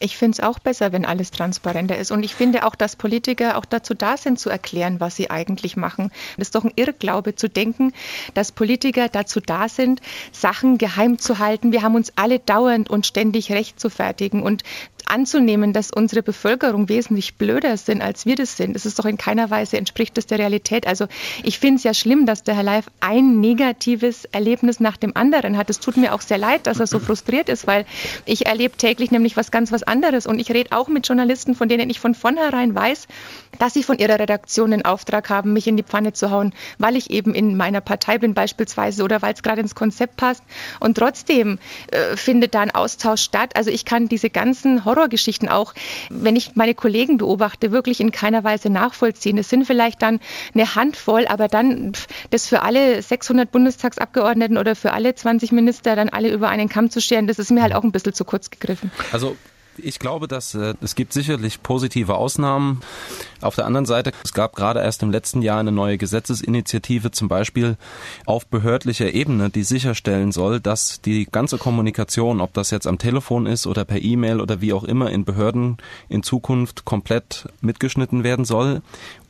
Ich 0.00 0.16
finde 0.16 0.32
es 0.32 0.40
auch 0.40 0.58
besser, 0.58 0.92
wenn 0.92 1.04
alles 1.04 1.30
transparenter 1.30 1.96
ist. 1.96 2.10
Und 2.10 2.24
ich 2.24 2.34
finde 2.34 2.66
auch, 2.66 2.74
dass 2.74 2.96
Politiker 2.96 3.56
auch 3.56 3.64
dazu 3.64 3.94
da 3.94 4.16
sind, 4.16 4.40
zu 4.40 4.50
erklären, 4.50 4.98
was 4.98 5.14
sie 5.14 5.30
eigentlich 5.30 5.76
machen. 5.76 6.10
Das 6.36 6.48
ist 6.48 6.54
doch 6.56 6.64
ein 6.64 6.72
Irrglaube 6.74 7.36
zu 7.36 7.48
denken, 7.48 7.92
dass 8.34 8.50
Politiker 8.50 9.08
dazu 9.08 9.40
da 9.40 9.68
sind, 9.68 10.00
Sachen 10.32 10.78
geheim 10.78 11.18
zu 11.18 11.38
halten. 11.38 11.70
Wir 11.70 11.82
haben 11.82 11.94
uns 11.94 12.12
alle 12.16 12.40
dauernd 12.40 12.90
und 12.90 13.06
ständig 13.06 13.52
recht 13.52 13.78
zu 13.78 13.88
fertigen. 13.88 14.42
Und 14.42 14.64
anzunehmen, 15.06 15.72
dass 15.72 15.90
unsere 15.90 16.22
Bevölkerung 16.22 16.88
wesentlich 16.88 17.36
blöder 17.36 17.76
sind, 17.76 18.02
als 18.02 18.26
wir 18.26 18.36
das 18.36 18.56
sind. 18.56 18.74
Das 18.74 18.86
ist 18.86 18.98
doch 18.98 19.04
in 19.04 19.18
keiner 19.18 19.50
Weise 19.50 19.76
entspricht 19.76 20.16
das 20.16 20.26
der 20.26 20.38
Realität. 20.38 20.86
Also 20.86 21.06
ich 21.42 21.58
finde 21.58 21.78
es 21.78 21.84
ja 21.84 21.94
schlimm, 21.94 22.26
dass 22.26 22.42
der 22.42 22.56
Herr 22.56 22.62
Leif 22.62 22.86
ein 23.00 23.40
negatives 23.40 24.24
Erlebnis 24.26 24.80
nach 24.80 24.96
dem 24.96 25.16
anderen 25.16 25.56
hat. 25.56 25.70
Es 25.70 25.80
tut 25.80 25.96
mir 25.96 26.14
auch 26.14 26.20
sehr 26.20 26.38
leid, 26.38 26.66
dass 26.66 26.80
er 26.80 26.86
so 26.86 26.98
frustriert 26.98 27.48
ist, 27.48 27.66
weil 27.66 27.86
ich 28.24 28.46
erlebe 28.46 28.76
täglich 28.76 29.10
nämlich 29.10 29.36
was 29.36 29.50
ganz 29.50 29.72
was 29.72 29.82
anderes. 29.84 30.26
Und 30.26 30.38
ich 30.38 30.50
rede 30.50 30.76
auch 30.76 30.88
mit 30.88 31.06
Journalisten, 31.06 31.54
von 31.54 31.68
denen 31.68 31.90
ich 31.90 32.00
von 32.00 32.14
vornherein 32.14 32.74
weiß, 32.74 33.06
dass 33.58 33.74
sie 33.74 33.82
von 33.82 33.98
ihrer 33.98 34.18
Redaktion 34.18 34.70
den 34.70 34.84
Auftrag 34.84 35.30
haben, 35.30 35.52
mich 35.52 35.66
in 35.66 35.76
die 35.76 35.82
Pfanne 35.82 36.12
zu 36.12 36.30
hauen, 36.30 36.52
weil 36.78 36.96
ich 36.96 37.10
eben 37.10 37.34
in 37.34 37.56
meiner 37.56 37.80
Partei 37.80 38.18
bin 38.18 38.34
beispielsweise 38.34 39.04
oder 39.04 39.22
weil 39.22 39.34
es 39.34 39.42
gerade 39.42 39.60
ins 39.60 39.74
Konzept 39.74 40.16
passt. 40.16 40.42
Und 40.80 40.96
trotzdem 40.96 41.58
äh, 41.90 42.16
findet 42.16 42.54
da 42.54 42.60
ein 42.60 42.70
Austausch 42.70 43.22
statt. 43.22 43.56
Also 43.56 43.70
ich 43.70 43.84
kann 43.84 44.08
diese 44.08 44.30
ganzen 44.30 44.84
Horrorgeschichten 44.84 45.48
auch, 45.48 45.74
wenn 46.10 46.36
ich 46.36 46.56
meine 46.56 46.74
Kollegen 46.74 47.18
beobachte, 47.18 47.70
wirklich 47.70 48.00
in 48.00 48.10
keiner 48.10 48.44
Weise 48.44 48.70
nachvollziehen. 48.70 49.38
Es 49.38 49.48
sind 49.48 49.66
vielleicht 49.66 50.02
dann 50.02 50.20
eine 50.54 50.74
Handvoll, 50.74 51.26
aber 51.26 51.48
dann 51.48 51.92
das 52.30 52.48
für 52.48 52.62
alle 52.62 53.02
600 53.02 53.50
Bundestagsabgeordneten 53.50 54.58
oder 54.58 54.74
für 54.74 54.92
alle 54.92 55.14
20 55.14 55.52
Minister 55.52 55.96
dann 55.96 56.08
alle 56.08 56.32
über 56.32 56.48
einen 56.48 56.68
Kamm 56.68 56.90
zu 56.90 57.00
scheren, 57.00 57.26
das 57.26 57.38
ist 57.38 57.50
mir 57.50 57.62
halt 57.62 57.74
auch 57.74 57.84
ein 57.84 57.92
bisschen 57.92 58.14
zu 58.14 58.24
kurz 58.24 58.50
gegriffen. 58.50 58.90
Also 59.12 59.36
ich 59.78 59.98
glaube, 59.98 60.28
dass 60.28 60.54
äh, 60.54 60.74
es 60.80 60.94
gibt 60.94 61.12
sicherlich 61.12 61.62
positive 61.62 62.14
Ausnahmen. 62.14 62.80
Auf 63.40 63.54
der 63.54 63.66
anderen 63.66 63.86
Seite, 63.86 64.12
es 64.24 64.32
gab 64.32 64.56
gerade 64.56 64.80
erst 64.80 65.02
im 65.02 65.10
letzten 65.10 65.42
Jahr 65.42 65.60
eine 65.60 65.72
neue 65.72 65.98
Gesetzesinitiative, 65.98 67.10
zum 67.10 67.28
Beispiel 67.28 67.76
auf 68.26 68.46
behördlicher 68.46 69.12
Ebene, 69.12 69.50
die 69.50 69.64
sicherstellen 69.64 70.32
soll, 70.32 70.60
dass 70.60 71.00
die 71.00 71.26
ganze 71.30 71.58
Kommunikation, 71.58 72.40
ob 72.40 72.52
das 72.54 72.70
jetzt 72.70 72.86
am 72.86 72.98
Telefon 72.98 73.46
ist 73.46 73.66
oder 73.66 73.84
per 73.84 74.02
E-Mail 74.02 74.40
oder 74.40 74.60
wie 74.60 74.72
auch 74.72 74.84
immer 74.84 75.10
in 75.10 75.24
Behörden 75.24 75.78
in 76.08 76.22
Zukunft 76.22 76.84
komplett 76.84 77.48
mitgeschnitten 77.60 78.24
werden 78.24 78.44
soll 78.44 78.82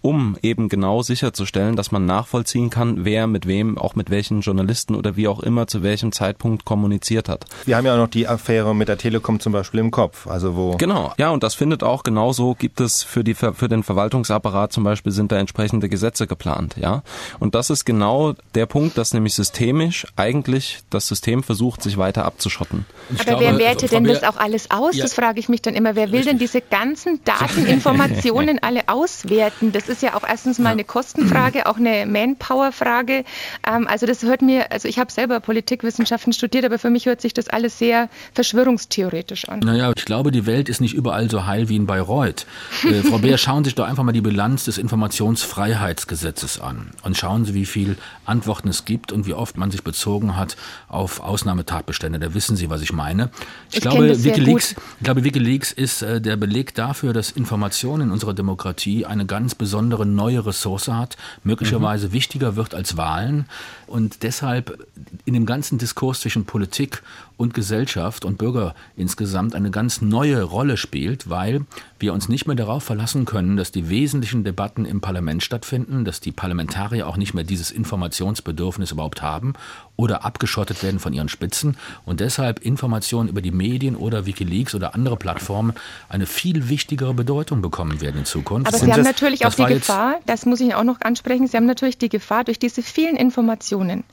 um 0.05 0.37
eben 0.43 0.69
genau 0.69 1.01
sicherzustellen, 1.01 1.77
dass 1.77 1.91
man 1.91 2.05
nachvollziehen 2.05 2.69
kann, 2.69 3.07
wer 3.07 3.27
mit 3.27 3.47
wem, 3.47 3.79
auch 3.79 3.95
mit 3.95 4.11
welchen 4.11 4.43
Journalisten 4.43 4.95
oder 4.95 5.17
wie 5.17 5.29
auch 5.29 5.41
immer 5.41 5.67
zu 5.67 5.83
welchem 5.83 6.13
Zeitpunkt 6.13 6.67
kommuniziert 6.67 7.31
hat. 7.31 7.47
Wir 7.65 7.79
haben 7.79 7.87
ja 7.87 7.95
auch 7.95 7.99
noch 7.99 8.11
die 8.11 8.29
Affäre 8.29 8.75
mit 8.75 8.89
der 8.89 8.99
Telekom 8.99 9.41
zum 9.41 9.55
Beispiel 9.55 9.81
im 9.81 9.91
Kopf, 9.91 10.27
also 10.27 10.57
wo. 10.57 10.73
Genau, 10.77 11.15
ja, 11.17 11.31
und 11.31 11.43
das 11.43 11.55
findet 11.55 11.83
auch 11.83 12.03
genauso, 12.03 12.55
gibt 12.55 12.81
es 12.81 13.03
für 13.03 13.25
die, 13.25 13.33
für 13.33 13.69
den 13.69 13.83
Verwaltungsapparat 13.83 14.75
zum 14.75 14.85
Beispiel 14.85 15.11
sind 15.11 15.33
da 15.33 15.39
entsprechende 15.39 15.89
Gesetze 15.89 16.27
geplant, 16.27 16.77
ja. 16.79 17.03
Und 17.41 17.55
das 17.55 17.71
ist 17.71 17.87
genau 17.87 18.35
der 18.55 18.67
Punkt, 18.67 18.99
dass 18.99 19.15
nämlich 19.15 19.33
systemisch 19.33 20.07
eigentlich 20.17 20.81
das 20.91 21.09
System 21.09 21.43
versucht, 21.43 21.83
sich 21.83 21.97
weiter 21.97 22.27
abzuschotten. 22.27 22.85
Ich 23.11 23.21
Aber 23.21 23.39
glaube, 23.39 23.45
wer 23.45 23.59
wertet 23.59 23.93
denn 23.93 24.05
das 24.05 24.23
auch 24.23 24.37
alles 24.37 24.71
aus? 24.71 24.97
Ja. 24.97 25.05
Das 25.05 25.15
frage 25.15 25.41
ich 25.41 25.49
mich 25.49 25.63
dann 25.63 25.75
immer. 25.75 25.97
Wer 25.97 26.09
will 26.09 26.19
Richtig. 26.19 26.33
denn 26.33 26.39
diese 26.39 26.61
ganzen 26.61 27.21
Dateninformationen 27.25 28.59
alle 28.63 28.83
auswerten? 28.89 29.73
Das 29.73 29.89
ist 29.89 29.94
ja 30.03 30.15
auch 30.15 30.25
erstens 30.27 30.59
mal 30.59 30.71
ja. 30.71 30.73
eine 30.73 30.85
Kostenfrage, 30.85 31.67
auch 31.67 31.77
eine 31.77 32.07
Manpower-Frage. 32.07 33.25
Ähm, 33.67 33.87
also 33.89 34.07
das 34.07 34.23
hört 34.23 34.43
mir, 34.43 34.71
also 34.73 34.89
ich 34.89 34.99
habe 34.99 35.11
selber 35.13 35.41
Politikwissenschaften 35.41 36.33
studiert, 36.33 36.65
aber 36.65 36.79
für 36.79 36.91
mich 36.91 37.07
hört 37.07 37.21
sich 37.21 37.35
das 37.35 37.49
alles 37.49 37.79
sehr 37.79 38.09
verschwörungstheoretisch 38.33 39.49
an. 39.49 39.61
Naja, 39.61 39.93
ich 39.97 40.05
glaube, 40.05 40.31
die 40.31 40.47
Welt 40.47 40.69
ist 40.69 40.81
nicht 40.81 40.95
überall 40.95 41.31
so 41.31 41.47
heil 41.47 41.69
wie 41.69 41.77
in 41.77 41.87
Bayreuth. 41.87 42.47
Äh, 42.85 43.03
Frau 43.03 43.19
Beer, 43.19 43.39
schauen 43.45 43.65
Sie 43.65 43.69
sich 43.69 43.75
doch 43.75 43.87
einfach 43.87 44.03
mal 44.03 44.13
die 44.13 44.21
Bilanz 44.21 44.65
des 44.65 44.79
Informationsfreiheitsgesetzes 44.79 46.61
an 46.61 46.91
und 47.03 47.17
schauen 47.17 47.45
Sie, 47.45 47.55
wie 47.55 47.67
viel 47.67 47.97
Antworten 48.25 48.69
es 48.69 48.85
gibt 48.85 49.13
und 49.13 49.27
wie 49.27 49.35
oft 49.35 49.57
man 49.57 49.71
sich 49.71 49.83
bezogen 49.83 50.37
hat 50.37 50.57
auf 50.89 51.21
Ausnahmetatbestände. 51.21 52.19
Da 52.19 52.35
wissen 52.35 52.57
Sie, 52.57 52.71
was 52.71 52.83
ich 52.83 52.93
meine. 52.93 53.31
Ich, 53.71 53.77
ich 53.77 53.81
glaube, 53.83 54.25
WikiLeaks, 54.25 54.73
ich 54.73 55.05
glaube, 55.05 55.25
WikiLeaks 55.25 55.73
ist 55.73 56.03
äh, 56.03 56.21
der 56.21 56.37
Beleg 56.37 56.75
dafür, 56.75 57.13
dass 57.13 57.31
Information 57.31 58.01
in 58.01 58.11
unserer 58.11 58.35
Demokratie 58.35 59.07
eine 59.07 59.27
ganz 59.27 59.55
besondere 59.55 59.84
besondere 59.85 60.07
neue 60.07 60.47
Ressource 60.47 60.89
hat, 60.89 61.17
möglicherweise 61.43 62.09
mhm. 62.09 62.13
wichtiger 62.13 62.57
wird 62.57 62.75
als 62.75 62.97
Wahlen 62.97 63.47
und 63.87 64.23
deshalb 64.23 64.87
in 65.27 65.35
dem 65.35 65.45
ganzen 65.45 65.77
Diskurs 65.79 66.21
zwischen 66.21 66.47
Politik 66.47 67.03
und 67.37 67.55
Gesellschaft 67.55 68.25
und 68.25 68.39
Bürger 68.39 68.75
insgesamt 68.97 69.55
eine 69.55 69.71
ganz 69.71 70.01
neue 70.01 70.43
Rolle 70.43 70.77
spielt, 70.77 71.29
weil 71.29 71.65
wir 71.99 72.13
uns 72.13 72.29
nicht 72.29 72.47
mehr 72.47 72.57
darauf 72.57 72.85
verlassen 72.85 73.25
können, 73.25 73.57
dass 73.57 73.73
die 73.73 73.89
wesentlichen 73.89 74.45
Debatten 74.45 74.85
im 74.85 75.01
Parlament 75.01 75.43
stattfinden, 75.43 76.05
dass 76.05 76.21
die 76.21 76.33
Parlamentarier 76.33 77.09
auch 77.09 77.17
nicht 77.17 77.35
mehr 77.35 77.45
dieses 77.45 77.71
Informationsbedürfnis 77.71 78.93
überhaupt 78.93 79.23
haben 79.23 79.55
oder 79.97 80.25
abgeschottet 80.25 80.83
werden 80.83 81.01
von 81.01 81.13
ihren 81.13 81.29
Spitzen 81.29 81.77
und 82.05 82.21
deshalb 82.21 82.61
Informationen 82.61 83.29
über 83.29 83.41
die 83.41 83.53
Medien 83.53 83.97
oder 83.97 84.27
Wikileaks 84.27 84.75
oder 84.75 84.95
andere 84.95 85.17
Plattformen 85.17 85.73
eine 86.09 86.27
viel 86.27 86.69
wichtigere 86.69 87.15
Bedeutung 87.15 87.63
bekommen 87.63 88.01
werden 88.01 88.19
in 88.19 88.25
Zukunft. 88.25 88.69
Aber 88.69 88.79
Sie 88.79 88.93
haben 88.93 89.03
natürlich 89.03 89.47
auch 89.47 89.55
die 89.55 89.65
Gefahr, 89.65 90.17
das 90.27 90.47
muss 90.47 90.61
ich 90.61 90.75
auch 90.75 90.85
noch 90.85 91.01
ansprechen, 91.01 91.47
Sie 91.47 91.57
haben 91.57 91.67
natürlich 91.67 91.99
die 91.99 92.09
Gefahr 92.09 92.45
durch 92.45 92.59
diese 92.59 92.83
vielen 92.83 93.17
Informationen, 93.17 94.05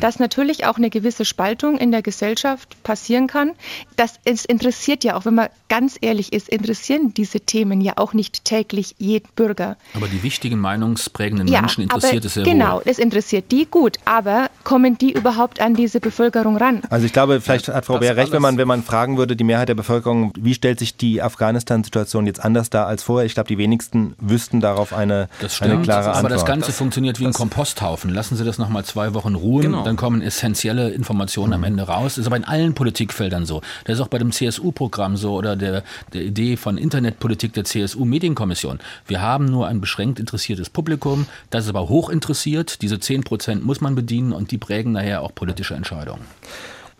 dass 0.00 0.18
natürlich 0.18 0.66
auch 0.66 0.76
eine 0.76 0.90
gewisse 0.90 1.24
Spaltung 1.24 1.78
in 1.78 1.90
der 1.90 2.02
Gesellschaft 2.02 2.61
passieren 2.82 3.26
kann. 3.26 3.52
Das 3.96 4.14
es 4.24 4.44
interessiert 4.44 5.04
ja 5.04 5.16
auch, 5.16 5.24
wenn 5.24 5.34
man 5.34 5.48
ganz 5.68 5.96
ehrlich 6.00 6.32
ist, 6.32 6.48
interessieren 6.48 7.14
diese 7.14 7.40
Themen 7.40 7.80
ja 7.80 7.94
auch 7.96 8.12
nicht 8.12 8.44
täglich 8.44 8.94
jeden 8.98 9.28
Bürger. 9.36 9.76
Aber 9.94 10.08
die 10.08 10.22
wichtigen 10.22 10.58
meinungsprägenden 10.58 11.48
ja, 11.48 11.60
Menschen 11.60 11.82
interessiert 11.84 12.24
es 12.24 12.34
sehr 12.34 12.44
Genau, 12.44 12.76
wohl. 12.76 12.82
das 12.84 12.98
interessiert 12.98 13.50
die 13.50 13.66
gut, 13.66 13.98
aber 14.04 14.50
kommen 14.64 14.98
die 14.98 15.12
überhaupt 15.12 15.60
an 15.60 15.74
diese 15.74 16.00
Bevölkerung 16.00 16.56
ran? 16.56 16.82
Also 16.90 17.06
ich 17.06 17.12
glaube, 17.12 17.40
vielleicht 17.40 17.68
hat 17.68 17.86
Frau 17.86 17.98
Beer 17.98 18.16
recht, 18.16 18.32
wenn 18.32 18.42
man, 18.42 18.58
wenn 18.58 18.68
man 18.68 18.82
fragen 18.82 19.16
würde, 19.16 19.36
die 19.36 19.44
Mehrheit 19.44 19.68
der 19.68 19.74
Bevölkerung, 19.74 20.32
wie 20.38 20.54
stellt 20.54 20.78
sich 20.78 20.96
die 20.96 21.22
Afghanistan-Situation 21.22 22.26
jetzt 22.26 22.44
anders 22.44 22.70
dar 22.70 22.86
als 22.86 23.02
vorher? 23.02 23.26
Ich 23.26 23.34
glaube, 23.34 23.48
die 23.48 23.58
wenigsten 23.58 24.14
wüssten 24.20 24.60
darauf 24.60 24.92
eine, 24.92 25.28
eine 25.60 25.82
klare 25.82 26.08
Antwort. 26.08 26.16
Aber 26.16 26.28
das 26.28 26.44
Ganze 26.44 26.68
das, 26.68 26.76
funktioniert 26.76 27.18
wie 27.20 27.26
ein 27.26 27.32
Komposthaufen. 27.32 28.10
Lassen 28.10 28.36
Sie 28.36 28.44
das 28.44 28.58
noch 28.58 28.68
mal 28.68 28.84
zwei 28.84 29.14
Wochen 29.14 29.34
ruhen, 29.34 29.62
genau. 29.62 29.84
dann 29.84 29.96
kommen 29.96 30.22
essentielle 30.22 30.90
Informationen 30.90 31.48
mhm. 31.48 31.54
am 31.54 31.64
Ende 31.64 31.82
raus. 31.84 32.18
Ist 32.18 32.26
aber 32.26 32.36
in 32.36 32.44
allen 32.52 32.74
Politikfeldern 32.74 33.46
so. 33.46 33.62
Das 33.84 33.96
ist 33.96 34.00
auch 34.02 34.08
bei 34.08 34.18
dem 34.18 34.30
CSU-Programm 34.30 35.16
so 35.16 35.34
oder 35.34 35.56
der, 35.56 35.82
der 36.12 36.22
Idee 36.22 36.58
von 36.58 36.76
Internetpolitik 36.76 37.54
der 37.54 37.64
CSU-Medienkommission. 37.64 38.78
Wir 39.06 39.22
haben 39.22 39.46
nur 39.46 39.68
ein 39.68 39.80
beschränkt 39.80 40.20
interessiertes 40.20 40.68
Publikum, 40.68 41.26
das 41.48 41.64
ist 41.64 41.70
aber 41.70 41.88
hoch 41.88 42.10
interessiert. 42.10 42.82
Diese 42.82 43.00
10 43.00 43.24
Prozent 43.24 43.64
muss 43.64 43.80
man 43.80 43.94
bedienen 43.94 44.32
und 44.32 44.50
die 44.50 44.58
prägen 44.58 44.92
nachher 44.92 45.22
auch 45.22 45.34
politische 45.34 45.74
Entscheidungen. 45.74 46.22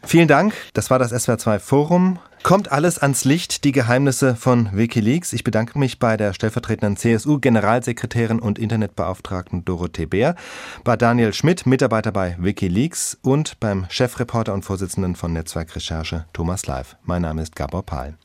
Vielen 0.04 0.26
Dank. 0.26 0.54
Das 0.72 0.90
war 0.90 0.98
das 0.98 1.12
SWR2 1.12 1.58
Forum. 1.58 2.18
Kommt 2.42 2.72
alles 2.72 2.98
ans 2.98 3.24
Licht, 3.24 3.62
die 3.62 3.70
Geheimnisse 3.70 4.34
von 4.34 4.68
Wikileaks. 4.72 5.32
Ich 5.32 5.44
bedanke 5.44 5.78
mich 5.78 6.00
bei 6.00 6.16
der 6.16 6.34
stellvertretenden 6.34 6.96
CSU-Generalsekretärin 6.96 8.40
und 8.40 8.58
Internetbeauftragten 8.58 9.64
Dorothee 9.64 10.06
Bär, 10.06 10.34
bei 10.82 10.96
Daniel 10.96 11.32
Schmidt, 11.32 11.66
Mitarbeiter 11.66 12.10
bei 12.10 12.36
Wikileaks 12.40 13.16
und 13.22 13.60
beim 13.60 13.86
Chefreporter 13.88 14.54
und 14.54 14.64
Vorsitzenden 14.64 15.14
von 15.14 15.32
Netzwerk 15.32 15.74
Recherche 15.76 16.26
Thomas 16.32 16.66
Live. 16.66 16.96
Mein 17.04 17.22
Name 17.22 17.42
ist 17.42 17.54
Gabor 17.54 17.84
Pahl. 17.84 18.18